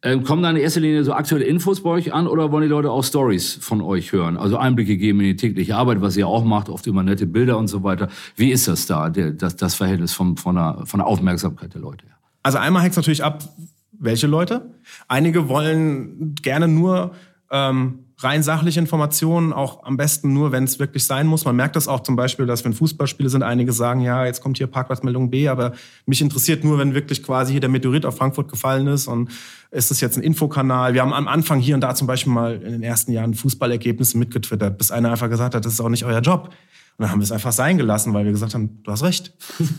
Ähm, 0.00 0.24
kommen 0.24 0.42
da 0.42 0.48
in 0.48 0.56
erster 0.56 0.80
Linie 0.80 1.04
so 1.04 1.12
aktuelle 1.12 1.44
Infos 1.44 1.82
bei 1.82 1.90
euch 1.90 2.14
an 2.14 2.26
oder 2.26 2.52
wollen 2.52 2.62
die 2.62 2.70
Leute 2.70 2.90
auch 2.90 3.04
Stories 3.04 3.58
von 3.60 3.82
euch 3.82 4.12
hören? 4.12 4.38
Also 4.38 4.56
Einblicke 4.56 4.96
geben 4.96 5.20
in 5.20 5.26
die 5.26 5.36
tägliche 5.36 5.76
Arbeit, 5.76 6.00
was 6.00 6.16
ihr 6.16 6.26
auch 6.26 6.44
macht, 6.44 6.70
oft 6.70 6.86
immer 6.86 7.02
nette 7.02 7.26
Bilder 7.26 7.58
und 7.58 7.68
so 7.68 7.84
weiter. 7.84 8.08
Wie 8.34 8.50
ist 8.50 8.66
das 8.66 8.86
da, 8.86 9.10
der, 9.10 9.32
das, 9.32 9.56
das 9.56 9.74
Verhältnis 9.74 10.14
vom, 10.14 10.38
von, 10.38 10.54
der, 10.54 10.84
von 10.86 11.00
der 11.00 11.06
Aufmerksamkeit 11.06 11.74
der 11.74 11.82
Leute? 11.82 12.06
Also 12.42 12.56
einmal 12.56 12.82
hängt 12.82 12.92
es 12.92 12.96
natürlich 12.96 13.22
ab, 13.22 13.44
welche 13.92 14.26
Leute. 14.26 14.70
Einige 15.06 15.50
wollen 15.50 16.34
gerne 16.40 16.66
nur 16.66 17.12
ähm, 17.50 17.98
rein 18.20 18.42
sachliche 18.42 18.80
Informationen, 18.80 19.52
auch 19.52 19.84
am 19.84 19.96
besten 19.96 20.32
nur, 20.32 20.50
wenn 20.50 20.64
es 20.64 20.78
wirklich 20.78 21.04
sein 21.04 21.26
muss. 21.26 21.44
Man 21.44 21.54
merkt 21.54 21.76
das 21.76 21.86
auch 21.86 22.00
zum 22.00 22.16
Beispiel, 22.16 22.46
dass 22.46 22.64
wenn 22.64 22.72
Fußballspiele 22.72 23.28
sind, 23.28 23.44
einige 23.44 23.72
sagen, 23.72 24.00
ja, 24.00 24.24
jetzt 24.24 24.42
kommt 24.42 24.58
hier 24.58 24.66
Parkplatzmeldung 24.66 25.30
B, 25.30 25.48
aber 25.48 25.72
mich 26.04 26.20
interessiert 26.20 26.64
nur, 26.64 26.78
wenn 26.78 26.94
wirklich 26.94 27.22
quasi 27.22 27.52
hier 27.52 27.60
der 27.60 27.70
Meteorit 27.70 28.04
auf 28.04 28.16
Frankfurt 28.16 28.50
gefallen 28.50 28.88
ist 28.88 29.06
und 29.06 29.30
ist 29.70 29.90
es 29.90 30.00
jetzt 30.00 30.16
ein 30.16 30.22
Infokanal. 30.22 30.94
Wir 30.94 31.02
haben 31.02 31.12
am 31.12 31.28
Anfang 31.28 31.60
hier 31.60 31.76
und 31.76 31.80
da 31.80 31.94
zum 31.94 32.08
Beispiel 32.08 32.32
mal 32.32 32.56
in 32.56 32.72
den 32.72 32.82
ersten 32.82 33.12
Jahren 33.12 33.34
Fußballergebnisse 33.34 34.18
mitgetwittert, 34.18 34.78
bis 34.78 34.90
einer 34.90 35.12
einfach 35.12 35.30
gesagt 35.30 35.54
hat, 35.54 35.64
das 35.64 35.74
ist 35.74 35.80
auch 35.80 35.88
nicht 35.88 36.04
euer 36.04 36.20
Job. 36.20 36.50
Und 36.98 37.04
dann 37.04 37.12
haben 37.12 37.20
wir 37.20 37.24
es 37.24 37.30
einfach 37.30 37.52
sein 37.52 37.78
gelassen, 37.78 38.12
weil 38.12 38.24
wir 38.24 38.32
gesagt 38.32 38.54
haben, 38.54 38.82
du 38.82 38.90
hast 38.90 39.04
recht. 39.04 39.32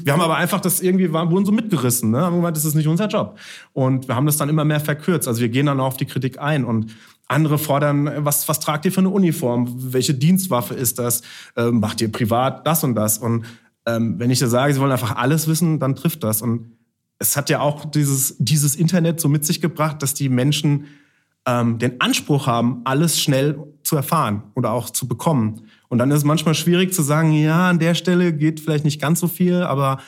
Wir 0.05 0.13
haben 0.13 0.21
aber 0.21 0.37
einfach 0.37 0.61
das 0.61 0.79
irgendwie, 0.79 1.11
waren, 1.11 1.29
wurden 1.29 1.45
so 1.45 1.51
mitgerissen. 1.51 2.11
Ne? 2.11 2.21
Haben 2.21 2.37
gemeint, 2.37 2.55
das 2.55 2.63
ist 2.63 2.75
nicht 2.75 2.87
unser 2.87 3.07
Job. 3.09 3.37
Und 3.73 4.07
wir 4.07 4.15
haben 4.15 4.25
das 4.25 4.37
dann 4.37 4.47
immer 4.47 4.63
mehr 4.63 4.79
verkürzt. 4.79 5.27
Also 5.27 5.41
wir 5.41 5.49
gehen 5.49 5.65
dann 5.65 5.81
auch 5.81 5.87
auf 5.87 5.97
die 5.97 6.05
Kritik 6.05 6.39
ein. 6.39 6.63
Und 6.63 6.95
andere 7.29 7.57
fordern, 7.57 8.09
was, 8.25 8.47
was 8.47 8.59
tragt 8.59 8.85
ihr 8.85 8.91
für 8.91 8.99
eine 8.99 9.09
Uniform? 9.09 9.93
Welche 9.93 10.13
Dienstwaffe 10.13 10.73
ist 10.73 10.99
das? 10.99 11.21
Ähm, 11.55 11.79
macht 11.79 12.01
ihr 12.01 12.11
privat 12.11 12.65
das 12.67 12.83
und 12.83 12.95
das? 12.95 13.17
Und 13.17 13.45
ähm, 13.85 14.19
wenn 14.19 14.29
ich 14.29 14.39
dir 14.39 14.47
sage, 14.47 14.73
sie 14.73 14.79
wollen 14.79 14.91
einfach 14.91 15.15
alles 15.15 15.47
wissen, 15.47 15.79
dann 15.79 15.95
trifft 15.95 16.23
das. 16.23 16.41
Und 16.41 16.71
es 17.19 17.37
hat 17.37 17.49
ja 17.49 17.59
auch 17.59 17.85
dieses, 17.85 18.35
dieses 18.39 18.75
Internet 18.75 19.19
so 19.19 19.29
mit 19.29 19.45
sich 19.45 19.61
gebracht, 19.61 20.01
dass 20.01 20.13
die 20.13 20.29
Menschen 20.29 20.85
ähm, 21.45 21.77
den 21.77 22.01
Anspruch 22.01 22.47
haben, 22.47 22.81
alles 22.85 23.21
schnell 23.21 23.59
zu 23.83 23.95
erfahren 23.95 24.43
oder 24.55 24.71
auch 24.71 24.89
zu 24.89 25.07
bekommen. 25.07 25.61
Und 25.87 25.97
dann 25.97 26.11
ist 26.11 26.17
es 26.17 26.23
manchmal 26.23 26.55
schwierig 26.55 26.93
zu 26.93 27.01
sagen, 27.01 27.31
ja, 27.31 27.69
an 27.69 27.79
der 27.79 27.95
Stelle 27.95 28.33
geht 28.33 28.59
vielleicht 28.59 28.85
nicht 28.85 29.01
ganz 29.01 29.19
so 29.19 29.27
viel, 29.27 29.63
aber 29.63 29.99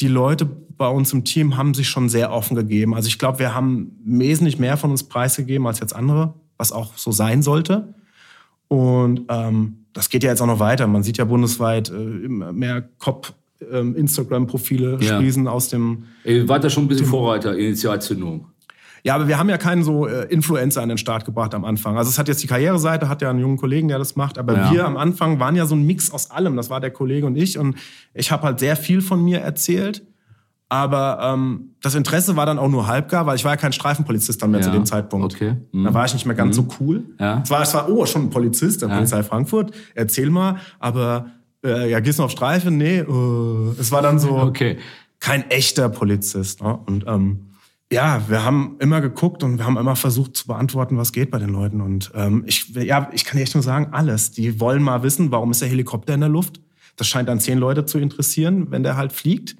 die 0.00 0.08
Leute 0.08 0.46
bei 0.46 0.88
uns 0.88 1.12
im 1.12 1.24
Team 1.24 1.56
haben 1.56 1.74
sich 1.74 1.88
schon 1.88 2.08
sehr 2.08 2.32
offen 2.32 2.56
gegeben. 2.56 2.94
Also 2.94 3.08
ich 3.08 3.18
glaube, 3.18 3.38
wir 3.38 3.54
haben 3.54 3.98
wesentlich 4.02 4.58
mehr 4.58 4.76
von 4.76 4.90
uns 4.90 5.04
preisgegeben 5.04 5.66
als 5.66 5.78
jetzt 5.80 5.94
andere, 5.94 6.34
was 6.60 6.70
auch 6.72 6.96
so 6.96 7.10
sein 7.10 7.42
sollte. 7.42 7.94
Und 8.68 9.22
ähm, 9.28 9.86
das 9.92 10.08
geht 10.10 10.22
ja 10.22 10.30
jetzt 10.30 10.40
auch 10.40 10.46
noch 10.46 10.60
weiter. 10.60 10.86
Man 10.86 11.02
sieht 11.02 11.16
ja 11.18 11.24
bundesweit 11.24 11.90
äh, 11.90 11.94
immer 12.24 12.52
mehr 12.52 12.82
Cop 12.98 13.32
ähm, 13.72 13.96
Instagram-Profile 13.96 14.98
Ja. 15.00 15.16
sprießen 15.16 15.48
aus 15.48 15.68
dem 15.68 16.04
Ihr 16.24 16.48
wart 16.48 16.62
da 16.62 16.70
schon 16.70 16.84
ein 16.84 16.88
bisschen 16.88 17.06
Vorreiter, 17.06 17.56
Initialzündung. 17.58 18.46
ja, 19.02 19.14
aber 19.16 19.26
wir 19.28 19.38
haben 19.38 19.48
ja 19.50 19.58
keinen 19.58 19.82
so 19.82 20.06
äh, 20.06 20.26
Influencer 20.32 20.82
an 20.82 20.88
den 20.90 20.98
Start 20.98 21.24
gebracht 21.24 21.54
am 21.54 21.64
Anfang. 21.64 21.96
Also 21.98 22.08
es 22.10 22.18
hat 22.18 22.28
jetzt 22.28 22.42
die 22.42 22.46
Karriereseite, 22.46 23.08
hat 23.08 23.20
ja 23.22 23.30
einen 23.30 23.40
jungen 23.40 23.56
Kollegen, 23.56 23.88
der 23.88 23.98
das 23.98 24.14
macht. 24.16 24.38
Aber 24.38 24.54
Ja. 24.56 24.72
wir 24.72 24.86
am 24.86 24.96
Anfang 24.96 25.40
waren 25.40 25.56
ja 25.56 25.66
so 25.66 25.74
ein 25.74 25.84
Mix 25.84 26.10
aus 26.12 26.30
allem. 26.30 26.56
Das 26.56 26.70
war 26.70 26.80
der 26.80 26.90
Kollege 26.92 27.26
und 27.26 27.36
ich. 27.36 27.58
Und 27.58 27.76
ich 28.14 28.30
habe 28.30 28.44
halt 28.44 28.60
sehr 28.60 28.76
viel 28.76 29.00
von 29.00 29.22
mir 29.24 29.40
erzählt. 29.40 30.02
Aber 30.70 31.18
ähm, 31.20 31.74
das 31.82 31.94
Interesse 31.96 32.36
war 32.36 32.46
dann 32.46 32.58
auch 32.58 32.68
nur 32.68 32.86
halbgar, 32.86 33.26
weil 33.26 33.34
ich 33.36 33.44
war 33.44 33.50
ja 33.52 33.56
kein 33.56 33.72
Streifenpolizist 33.72 34.40
dann 34.40 34.52
mehr 34.52 34.60
Ja, 34.60 34.66
zu 34.66 34.72
dem 34.72 34.86
Zeitpunkt. 34.86 35.34
okay. 35.34 35.56
Mhm. 35.72 35.84
Da 35.84 35.92
war 35.92 36.04
ich 36.06 36.14
nicht 36.14 36.24
mehr 36.26 36.36
ganz 36.36 36.54
so 36.56 36.66
cool. 36.80 37.04
Ja. 37.18 37.40
Es 37.42 37.50
war, 37.50 37.60
es 37.62 37.74
war, 37.74 37.88
oh, 37.90 38.06
schon 38.06 38.22
ein 38.26 38.30
Polizist 38.30 38.80
der 38.80 38.86
Polizei 38.88 39.22
Frankfurt. 39.24 39.72
Erzähl 39.96 40.30
mal. 40.30 40.56
Aber 40.78 41.26
äh, 41.64 41.90
ja, 41.90 41.98
gehst 42.00 42.20
du 42.20 42.22
auf 42.22 42.30
Streife? 42.30 42.70
Nee. 42.70 42.98
Äh, 43.00 43.80
es 43.80 43.90
war 43.90 44.00
dann 44.00 44.18
so 44.20 44.30
Okay. 44.38 44.78
kein 45.18 45.50
echter 45.50 45.88
Polizist. 45.88 46.62
Ne? 46.62 46.78
Und 46.86 47.04
ähm, 47.08 47.46
ja, 47.92 48.22
wir 48.28 48.44
haben 48.44 48.76
immer 48.78 49.00
geguckt 49.00 49.42
und 49.42 49.58
wir 49.58 49.64
haben 49.66 49.76
immer 49.76 49.96
versucht 49.96 50.36
zu 50.36 50.46
beantworten, 50.46 50.96
was 50.96 51.10
geht 51.10 51.32
bei 51.32 51.40
den 51.40 51.50
Leuten. 51.50 51.80
Und 51.80 52.12
ähm, 52.14 52.44
ich, 52.46 52.68
ja, 52.76 53.10
ich 53.12 53.24
kann 53.24 53.38
dir 53.38 53.42
echt 53.42 53.54
nur 53.54 53.64
sagen, 53.64 53.88
alles. 53.90 54.30
Die 54.30 54.60
wollen 54.60 54.84
mal 54.84 55.02
wissen, 55.02 55.32
warum 55.32 55.50
ist 55.50 55.60
der 55.62 55.68
Helikopter 55.68 56.14
in 56.14 56.20
der 56.20 56.28
Luft? 56.28 56.60
Das 56.94 57.08
scheint 57.08 57.28
dann 57.28 57.40
zehn 57.40 57.58
Leute 57.58 57.86
zu 57.86 57.98
interessieren, 57.98 58.68
wenn 58.70 58.84
der 58.84 58.96
halt 58.96 59.10
fliegt. 59.12 59.56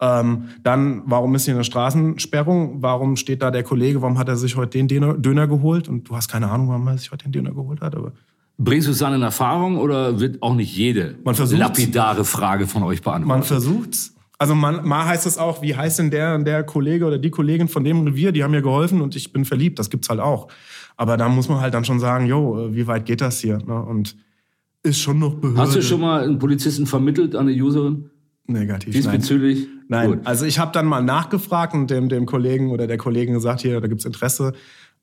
Ähm, 0.00 0.44
dann, 0.62 1.02
warum 1.06 1.34
ist 1.34 1.44
hier 1.44 1.54
eine 1.54 1.64
Straßensperrung? 1.64 2.82
Warum 2.82 3.16
steht 3.16 3.42
da 3.42 3.50
der 3.50 3.64
Kollege? 3.64 4.00
Warum 4.00 4.18
hat 4.18 4.28
er 4.28 4.36
sich 4.36 4.56
heute 4.56 4.78
den 4.78 4.88
Döner, 4.88 5.14
Döner 5.14 5.48
geholt? 5.48 5.88
Und 5.88 6.08
du 6.08 6.16
hast 6.16 6.28
keine 6.28 6.48
Ahnung, 6.50 6.68
warum 6.68 6.86
er 6.86 6.98
sich 6.98 7.10
heute 7.10 7.24
den 7.24 7.32
Döner 7.32 7.52
geholt 7.52 7.80
hat. 7.80 7.94
Aber 7.96 8.12
Bringst 8.58 8.88
du 8.88 8.92
es 8.92 8.98
dann 8.98 9.14
in 9.14 9.22
Erfahrung 9.22 9.78
oder 9.78 10.18
wird 10.18 10.42
auch 10.42 10.54
nicht 10.54 10.76
jede 10.76 11.16
lapidare 11.24 12.24
Frage 12.24 12.66
von 12.66 12.82
euch 12.82 13.04
Man 13.04 13.22
beantwortet? 13.22 13.46
versucht's. 13.46 14.14
Also 14.40 14.54
man, 14.54 14.86
mal 14.86 15.04
heißt 15.06 15.26
es 15.26 15.36
auch, 15.36 15.62
wie 15.62 15.74
heißt 15.74 15.98
denn 15.98 16.10
der, 16.10 16.38
der 16.38 16.62
Kollege 16.62 17.04
oder 17.04 17.18
die 17.18 17.30
Kollegin 17.30 17.66
von 17.66 17.82
dem 17.82 18.04
Revier, 18.04 18.30
die 18.30 18.44
haben 18.44 18.52
mir 18.52 18.62
geholfen 18.62 19.00
und 19.00 19.16
ich 19.16 19.32
bin 19.32 19.44
verliebt. 19.44 19.78
Das 19.80 19.90
gibt's 19.90 20.08
halt 20.08 20.20
auch. 20.20 20.48
Aber 20.96 21.16
da 21.16 21.28
muss 21.28 21.48
man 21.48 21.60
halt 21.60 21.74
dann 21.74 21.84
schon 21.84 21.98
sagen, 21.98 22.26
jo, 22.26 22.66
äh, 22.66 22.74
wie 22.74 22.86
weit 22.86 23.04
geht 23.04 23.20
das 23.20 23.40
hier? 23.40 23.58
Ne? 23.58 23.80
Und 23.82 24.16
ist 24.82 25.00
schon 25.00 25.18
noch 25.18 25.34
Behörde. 25.34 25.60
Hast 25.60 25.74
du 25.76 25.82
schon 25.82 26.00
mal 26.00 26.22
einen 26.22 26.38
Polizisten 26.38 26.86
vermittelt 26.86 27.34
an 27.34 27.48
eine 27.48 27.62
Userin? 27.62 28.10
Negativ. 28.46 28.94
Diesbezüglich? 28.94 29.66
Nein, 29.68 29.77
Gut. 29.90 30.20
also 30.24 30.44
ich 30.44 30.58
habe 30.58 30.72
dann 30.72 30.86
mal 30.86 31.02
nachgefragt 31.02 31.74
und 31.74 31.90
dem, 31.90 32.08
dem 32.08 32.26
Kollegen 32.26 32.70
oder 32.70 32.86
der 32.86 32.98
Kollegin 32.98 33.34
gesagt, 33.34 33.60
hier, 33.62 33.80
da 33.80 33.86
gibt's 33.88 34.04
Interesse. 34.04 34.52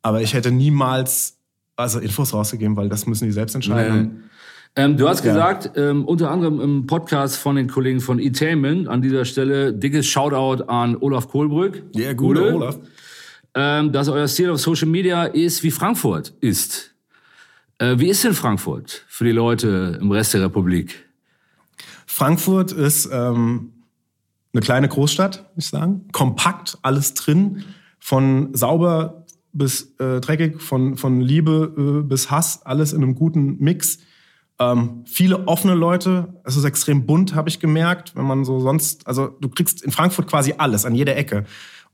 Aber 0.01 0.21
ich 0.21 0.33
hätte 0.33 0.51
niemals 0.51 1.37
also 1.75 1.99
Infos 1.99 2.33
rausgegeben, 2.33 2.77
weil 2.77 2.87
das 2.89 3.05
müssen 3.07 3.25
die 3.25 3.31
selbst 3.31 3.55
entscheiden. 3.55 4.23
Ähm, 4.77 4.97
du 4.97 5.07
hast 5.09 5.23
Ja. 5.25 5.31
gesagt, 5.33 5.71
ähm, 5.77 6.05
unter 6.05 6.29
anderem 6.31 6.59
im 6.61 6.85
Podcast 6.85 7.37
von 7.37 7.55
den 7.55 7.67
Kollegen 7.67 7.99
von 8.01 8.19
E-Tainment, 8.19 8.87
an 8.87 9.01
dieser 9.01 9.25
Stelle 9.25 9.73
dickes 9.73 10.05
Shoutout 10.05 10.65
an 10.65 10.95
Olaf 10.97 11.29
Kohlbrück. 11.29 11.81
Ja, 11.95 12.13
gute 12.13 12.41
Gute. 12.41 12.55
Olaf. 12.55 12.79
ähm, 13.55 13.91
dass 13.93 14.09
euer 14.09 14.27
Stil 14.27 14.49
auf 14.51 14.59
Social 14.59 14.87
Media 14.89 15.23
ist, 15.25 15.63
wie 15.63 15.71
Frankfurt 15.71 16.33
ist. 16.41 16.93
Äh, 17.77 17.95
wie 17.99 18.07
ist 18.09 18.23
denn 18.25 18.33
Frankfurt 18.33 19.03
für 19.07 19.23
die 19.23 19.31
Leute 19.31 19.97
im 20.01 20.11
Rest 20.11 20.33
der 20.33 20.41
Republik? 20.43 21.05
Frankfurt 22.05 22.71
ist 22.71 23.09
ähm, 23.11 23.71
eine 24.55 24.61
kleine 24.61 24.87
Großstadt, 24.87 25.39
würde 25.39 25.49
ich 25.57 25.67
sagen. 25.67 26.07
Kompakt, 26.13 26.77
alles 26.81 27.13
drin. 27.13 27.65
Von 27.99 28.53
sauber 28.53 29.25
bis 29.51 29.95
äh, 29.99 30.21
dreckig, 30.21 30.61
von, 30.61 30.95
von 30.95 31.19
Liebe 31.19 31.73
äh, 31.77 32.07
bis 32.07 32.31
Hass, 32.31 32.65
alles 32.65 32.93
in 32.93 33.03
einem 33.03 33.15
guten 33.15 33.57
Mix. 33.57 33.99
Ähm, 34.57 35.03
viele 35.05 35.47
offene 35.49 35.75
Leute. 35.75 36.39
Es 36.45 36.55
ist 36.55 36.63
extrem 36.63 37.05
bunt, 37.05 37.35
habe 37.35 37.49
ich 37.49 37.59
gemerkt. 37.59 38.15
Wenn 38.15 38.25
man 38.25 38.45
so 38.45 38.61
sonst, 38.61 39.05
also 39.07 39.27
du 39.27 39.49
kriegst 39.49 39.83
in 39.83 39.91
Frankfurt 39.91 40.27
quasi 40.27 40.53
alles 40.57 40.85
an 40.85 40.95
jeder 40.95 41.17
Ecke. 41.17 41.43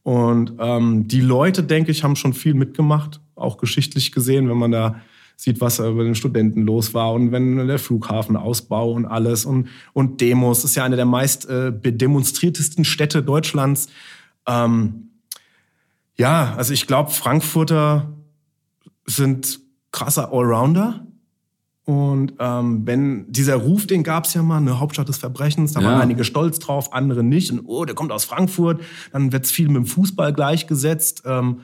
Und 0.03 0.53
ähm, 0.59 1.07
die 1.07 1.21
Leute, 1.21 1.63
denke 1.63 1.89
ich, 1.89 2.03
haben 2.03 2.15
schon 2.15 2.33
viel 2.33 2.53
mitgemacht, 2.53 3.21
auch 3.35 3.57
geschichtlich 3.57 4.11
gesehen, 4.11 4.49
wenn 4.49 4.57
man 4.57 4.71
da 4.71 5.01
sieht, 5.41 5.59
was 5.59 5.77
da 5.77 5.89
über 5.89 6.03
den 6.03 6.13
Studenten 6.13 6.61
los 6.67 6.93
war 6.93 7.13
und 7.13 7.31
wenn 7.31 7.65
der 7.65 7.79
Flughafenausbau 7.79 8.91
und 8.91 9.07
alles 9.07 9.43
und, 9.43 9.69
und 9.91 10.21
Demos. 10.21 10.61
Das 10.61 10.71
ist 10.71 10.75
ja 10.75 10.83
eine 10.83 10.97
der 10.97 11.05
meist 11.05 11.49
äh, 11.49 11.71
demonstriertesten 11.73 12.85
Städte 12.85 13.23
Deutschlands. 13.23 13.87
Ähm, 14.47 15.09
ja, 16.15 16.53
also 16.55 16.73
ich 16.73 16.85
glaube, 16.85 17.09
Frankfurter 17.09 18.13
sind 19.07 19.59
krasser 19.91 20.31
Allrounder. 20.31 21.07
Und 21.85 22.33
ähm, 22.37 22.85
wenn 22.85 23.31
dieser 23.31 23.55
Ruf, 23.55 23.87
den 23.87 24.03
gab 24.03 24.25
es 24.25 24.35
ja 24.35 24.43
mal, 24.43 24.57
eine 24.57 24.79
Hauptstadt 24.79 25.09
des 25.09 25.17
Verbrechens, 25.17 25.73
da 25.73 25.81
ja. 25.81 25.87
waren 25.87 26.01
einige 26.01 26.23
stolz 26.23 26.59
drauf, 26.59 26.93
andere 26.93 27.23
nicht. 27.23 27.49
Und 27.49 27.61
oh, 27.65 27.83
der 27.85 27.95
kommt 27.95 28.11
aus 28.11 28.25
Frankfurt, 28.25 28.81
dann 29.11 29.31
wird 29.31 29.45
es 29.45 29.51
viel 29.51 29.69
mit 29.69 29.77
dem 29.77 29.85
Fußball 29.87 30.33
gleichgesetzt, 30.33 31.23
ähm, 31.25 31.61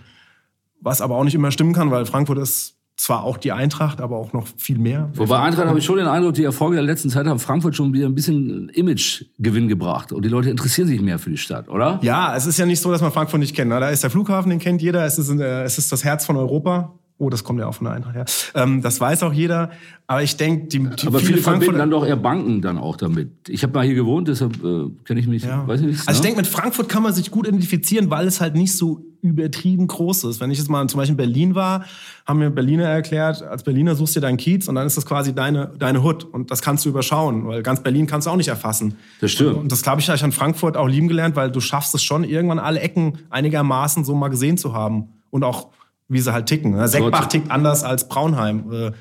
was 0.81 1.01
aber 1.01 1.15
auch 1.15 1.23
nicht 1.23 1.35
immer 1.35 1.51
stimmen 1.51 1.73
kann, 1.73 1.91
weil 1.91 2.07
Frankfurt 2.07 2.39
ist 2.39 2.76
zwar 2.97 3.23
auch 3.23 3.37
die 3.37 3.51
Eintracht, 3.51 4.01
aber 4.01 4.17
auch 4.17 4.33
noch 4.33 4.47
viel 4.57 4.79
mehr. 4.79 5.09
Wobei 5.13 5.39
Eintracht 5.39 5.67
habe 5.67 5.77
ich 5.77 5.85
schon 5.85 5.97
den 5.97 6.07
Eindruck, 6.07 6.33
die 6.33 6.43
Erfolge 6.43 6.77
der 6.77 6.83
letzten 6.83 7.11
Zeit 7.11 7.27
haben 7.27 7.39
Frankfurt 7.39 7.75
schon 7.75 7.93
wieder 7.93 8.07
ein 8.07 8.15
bisschen 8.15 8.69
Imagegewinn 8.69 9.67
gebracht. 9.67 10.11
Und 10.11 10.25
die 10.25 10.29
Leute 10.29 10.49
interessieren 10.49 10.87
sich 10.87 10.99
mehr 10.99 11.19
für 11.19 11.29
die 11.29 11.37
Stadt, 11.37 11.69
oder? 11.69 11.99
Ja, 12.01 12.35
es 12.35 12.47
ist 12.47 12.57
ja 12.57 12.65
nicht 12.65 12.81
so, 12.81 12.91
dass 12.91 13.01
man 13.01 13.11
Frankfurt 13.11 13.39
nicht 13.39 13.55
kennt. 13.55 13.69
Ne? 13.69 13.79
Da 13.79 13.89
ist 13.89 14.01
der 14.01 14.09
Flughafen, 14.09 14.49
den 14.49 14.59
kennt 14.59 14.81
jeder. 14.81 15.05
Es 15.05 15.19
ist, 15.19 15.29
äh, 15.29 15.63
es 15.63 15.77
ist 15.77 15.91
das 15.91 16.03
Herz 16.03 16.25
von 16.25 16.37
Europa. 16.37 16.95
Oh, 17.19 17.31
das 17.31 17.43
kommt 17.43 17.59
ja 17.59 17.65
auch 17.65 17.73
von 17.73 17.85
der 17.85 17.93
Eintracht 17.93 18.15
her. 18.15 18.25
Ähm, 18.53 18.81
das 18.83 19.01
weiß 19.01 19.23
auch 19.23 19.33
jeder. 19.33 19.71
Aber 20.05 20.21
ich 20.21 20.37
denke, 20.37 20.67
die, 20.67 20.79
die 20.79 21.07
Aber 21.07 21.17
viele, 21.19 21.33
viele 21.33 21.41
verbinden 21.41 21.77
dann 21.79 21.89
doch 21.89 22.05
eher 22.05 22.15
Banken 22.15 22.61
dann 22.61 22.77
auch 22.77 22.95
damit. 22.95 23.49
Ich 23.49 23.63
habe 23.63 23.73
mal 23.73 23.85
hier 23.85 23.95
gewohnt, 23.95 24.27
deshalb 24.27 24.63
äh, 24.63 24.85
kenne 25.03 25.19
ich 25.19 25.27
mich. 25.27 25.43
Ja. 25.43 25.67
Weiß 25.67 25.81
nicht, 25.81 25.99
also 25.99 26.11
ich 26.11 26.17
ne? 26.17 26.21
denke, 26.21 26.37
mit 26.37 26.47
Frankfurt 26.47 26.89
kann 26.89 27.01
man 27.01 27.13
sich 27.13 27.31
gut 27.31 27.47
identifizieren, 27.47 28.11
weil 28.11 28.27
es 28.27 28.39
halt 28.39 28.53
nicht 28.53 28.77
so 28.77 29.03
übertrieben 29.21 29.87
groß 29.87 30.25
ist. 30.25 30.39
Wenn 30.39 30.51
ich 30.51 30.59
jetzt 30.59 30.69
mal 30.69 30.87
zum 30.87 30.99
Beispiel 30.99 31.13
in 31.13 31.17
Berlin 31.17 31.55
war, 31.55 31.85
haben 32.25 32.39
mir 32.39 32.51
Berliner 32.51 32.85
erklärt, 32.85 33.41
als 33.41 33.63
Berliner 33.63 33.95
suchst 33.95 34.15
du 34.15 34.19
deinen 34.19 34.37
Kiez 34.37 34.67
und 34.67 34.75
dann 34.75 34.85
ist 34.85 34.95
das 34.95 35.05
quasi 35.05 35.33
deine, 35.33 35.73
deine 35.79 36.03
Hut 36.03 36.23
und 36.23 36.51
das 36.51 36.61
kannst 36.61 36.85
du 36.85 36.89
überschauen, 36.89 37.47
weil 37.47 37.63
ganz 37.63 37.81
Berlin 37.81 38.05
kannst 38.05 38.27
du 38.27 38.31
auch 38.31 38.35
nicht 38.35 38.47
erfassen. 38.47 38.95
Das 39.21 39.31
stimmt. 39.31 39.55
Und 39.57 39.71
das 39.71 39.81
glaube 39.81 40.01
ich, 40.01 40.07
habe 40.07 40.17
ich 40.17 40.23
an 40.23 40.31
Frankfurt 40.31 40.77
auch 40.77 40.87
lieben 40.87 41.07
gelernt, 41.07 41.35
weil 41.35 41.51
du 41.51 41.59
schaffst 41.59 41.95
es 41.95 42.03
schon, 42.03 42.23
irgendwann 42.23 42.59
alle 42.59 42.79
Ecken 42.79 43.17
einigermaßen 43.29 44.05
so 44.05 44.15
mal 44.15 44.29
gesehen 44.29 44.57
zu 44.57 44.73
haben 44.73 45.09
und 45.31 45.43
auch 45.43 45.69
wie 46.07 46.19
sie 46.19 46.31
halt 46.31 46.45
ticken. 46.45 46.71
Ne? 46.71 46.87
Seckbach 46.87 47.27
tickt 47.27 47.51
anders 47.51 47.83
als 47.83 48.07
Braunheim. 48.07 48.71
Äh, 48.71 48.91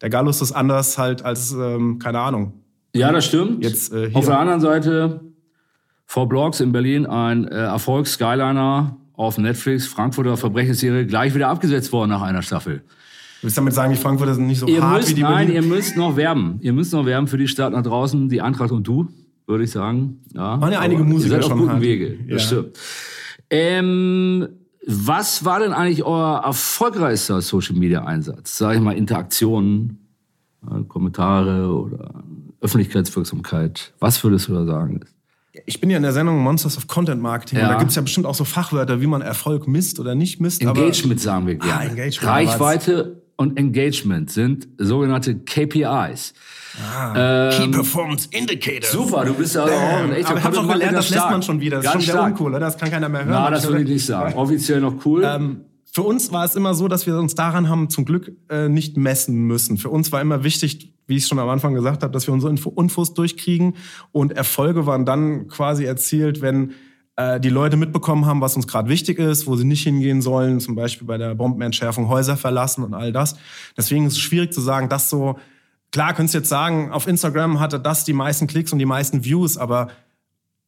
der 0.00 0.10
Gallus 0.10 0.42
ist 0.42 0.52
anders 0.52 0.98
halt 0.98 1.24
als, 1.24 1.52
ähm, 1.52 1.98
keine 1.98 2.20
Ahnung. 2.20 2.54
Ja, 2.94 3.12
das 3.12 3.24
stimmt. 3.26 3.64
Jetzt, 3.64 3.92
äh, 3.92 4.10
Auf 4.12 4.26
der 4.26 4.38
anderen 4.38 4.60
Seite, 4.60 5.20
vor 6.06 6.28
Blogs 6.28 6.60
in 6.60 6.72
Berlin 6.72 7.06
ein 7.06 7.46
äh, 7.48 7.54
Erfolgs-Skyliner 7.54 8.96
auf 9.14 9.38
Netflix, 9.38 9.86
Frankfurter 9.86 10.36
Verbrechensserie, 10.36 11.06
gleich 11.06 11.34
wieder 11.34 11.48
abgesetzt 11.48 11.92
worden 11.92 12.10
nach 12.10 12.22
einer 12.22 12.42
Staffel. 12.42 12.78
Du 12.78 13.46
willst 13.46 13.56
damit 13.56 13.72
sagen, 13.72 13.92
die 13.92 13.98
Frankfurter 13.98 14.34
sind 14.34 14.46
nicht 14.46 14.58
so 14.58 14.66
ihr 14.66 14.82
hart 14.82 14.98
müsst, 14.98 15.10
wie 15.10 15.14
die 15.14 15.22
Nein, 15.22 15.48
Berlin? 15.48 15.54
ihr 15.54 15.62
müsst 15.62 15.96
noch 15.96 16.16
werben. 16.16 16.58
Ihr 16.60 16.72
müsst 16.72 16.92
noch 16.92 17.06
werben 17.06 17.26
für 17.28 17.38
die 17.38 17.48
Stadt 17.48 17.72
nach 17.72 17.82
draußen, 17.82 18.28
die 18.28 18.40
Eintracht 18.40 18.72
und 18.72 18.86
du, 18.86 19.08
würde 19.46 19.64
ich 19.64 19.70
sagen. 19.70 20.20
Ja, 20.34 20.60
Waren 20.60 20.72
ja 20.72 20.80
einige 20.80 21.02
Musiker 21.02 21.36
ihr 21.36 21.42
seid 21.42 21.44
schon 21.44 21.52
auf 21.52 21.58
guten 21.58 21.72
hart. 21.72 21.82
Wege, 21.82 22.18
das 22.28 22.42
ja. 22.42 22.48
stimmt. 22.48 22.78
Ähm, 23.50 24.48
was 24.86 25.44
war 25.44 25.60
denn 25.60 25.72
eigentlich 25.72 26.04
euer 26.04 26.42
erfolgreichster 26.44 27.40
Social 27.40 27.76
Media 27.76 28.04
Einsatz? 28.04 28.58
Sag 28.58 28.74
ich 28.74 28.80
mal 28.80 28.96
Interaktionen, 28.96 29.98
Kommentare 30.88 31.68
oder 31.68 32.22
Öffentlichkeitswirksamkeit. 32.60 33.92
Was 33.98 34.22
würdest 34.22 34.48
du 34.48 34.54
da 34.54 34.64
sagen? 34.64 35.00
Ich 35.66 35.80
bin 35.80 35.90
ja 35.90 35.98
in 35.98 36.02
der 36.02 36.12
Sendung 36.12 36.38
Monsters 36.38 36.76
of 36.78 36.86
Content 36.86 37.20
Marketing. 37.20 37.58
Ja. 37.58 37.66
Und 37.66 37.72
da 37.72 37.78
gibt 37.78 37.90
es 37.90 37.96
ja 37.96 38.02
bestimmt 38.02 38.26
auch 38.26 38.34
so 38.34 38.44
Fachwörter, 38.44 39.00
wie 39.00 39.06
man 39.06 39.20
Erfolg 39.20 39.68
misst 39.68 40.00
oder 40.00 40.14
nicht 40.14 40.40
misst. 40.40 40.62
Engagement 40.62 41.20
sagen 41.20 41.46
wir 41.46 41.56
gerne. 41.56 41.72
Ah, 41.72 41.84
Engagement, 41.84 42.32
Reichweite 42.32 43.22
und 43.36 43.58
Engagement 43.58 44.30
sind 44.30 44.68
sogenannte 44.78 45.36
KPIs. 45.36 46.32
Ah, 46.80 47.50
ähm, 47.50 47.52
Key 47.52 47.68
Performance 47.68 48.28
Indicators. 48.30 48.92
Super, 48.92 49.24
du 49.24 49.34
bist 49.34 49.54
ja 49.54 49.64
auch 49.64 49.68
ein 49.68 50.12
echter 50.12 50.30
Aber 50.30 50.38
ich 50.38 50.44
habe 50.44 50.56
schon 50.56 50.68
gelernt, 50.68 50.96
das 50.96 51.10
lässt 51.10 51.30
man 51.30 51.42
schon 51.42 51.60
wieder. 51.60 51.76
Das 51.76 51.92
Ganz 51.92 52.04
ist 52.04 52.10
schon 52.10 52.18
wieder 52.18 52.26
uncool, 52.26 52.50
oder? 52.50 52.60
Das 52.60 52.78
kann 52.78 52.90
keiner 52.90 53.08
mehr 53.08 53.24
hören. 53.24 53.34
Na, 53.34 53.50
das 53.50 53.66
würde 53.66 53.82
ich 53.82 53.88
nicht 53.88 54.06
sagen. 54.06 54.34
Offiziell 54.34 54.80
noch 54.80 55.04
cool. 55.04 55.22
Ähm, 55.24 55.64
für 55.94 56.02
uns 56.02 56.32
war 56.32 56.44
es 56.44 56.54
immer 56.54 56.74
so, 56.74 56.88
dass 56.88 57.06
wir 57.06 57.18
uns 57.18 57.34
daran 57.34 57.68
haben 57.68 57.90
zum 57.90 58.06
Glück 58.06 58.32
äh, 58.48 58.68
nicht 58.68 58.96
messen 58.96 59.46
müssen. 59.46 59.76
Für 59.76 59.90
uns 59.90 60.10
war 60.10 60.22
immer 60.22 60.42
wichtig, 60.42 60.94
wie 61.06 61.16
ich 61.16 61.26
schon 61.26 61.38
am 61.38 61.50
Anfang 61.50 61.74
gesagt 61.74 62.02
habe, 62.02 62.12
dass 62.12 62.26
wir 62.26 62.32
unsere 62.32 62.50
Info 62.50 62.70
Infos 62.78 63.12
durchkriegen 63.12 63.74
und 64.10 64.32
Erfolge 64.32 64.86
waren 64.86 65.04
dann 65.04 65.48
quasi 65.48 65.84
erzielt, 65.84 66.40
wenn 66.40 66.72
äh, 67.16 67.38
die 67.40 67.50
Leute 67.50 67.76
mitbekommen 67.76 68.24
haben, 68.24 68.40
was 68.40 68.56
uns 68.56 68.66
gerade 68.66 68.88
wichtig 68.88 69.18
ist, 69.18 69.46
wo 69.46 69.56
sie 69.56 69.64
nicht 69.64 69.82
hingehen 69.82 70.22
sollen, 70.22 70.60
zum 70.60 70.74
Beispiel 70.74 71.06
bei 71.06 71.18
der 71.18 71.34
Bombenentschärfung 71.34 72.08
Häuser 72.08 72.38
verlassen 72.38 72.84
und 72.84 72.94
all 72.94 73.12
das. 73.12 73.36
Deswegen 73.76 74.06
ist 74.06 74.14
es 74.14 74.20
schwierig 74.20 74.54
zu 74.54 74.62
sagen, 74.62 74.88
dass 74.88 75.10
so 75.10 75.36
Klar, 75.92 76.14
könntest 76.14 76.34
du 76.34 76.38
jetzt 76.38 76.48
sagen, 76.48 76.90
auf 76.90 77.06
Instagram 77.06 77.60
hatte 77.60 77.78
das 77.78 78.04
die 78.04 78.14
meisten 78.14 78.46
Klicks 78.46 78.72
und 78.72 78.78
die 78.78 78.86
meisten 78.86 79.24
Views, 79.24 79.58
aber 79.58 79.88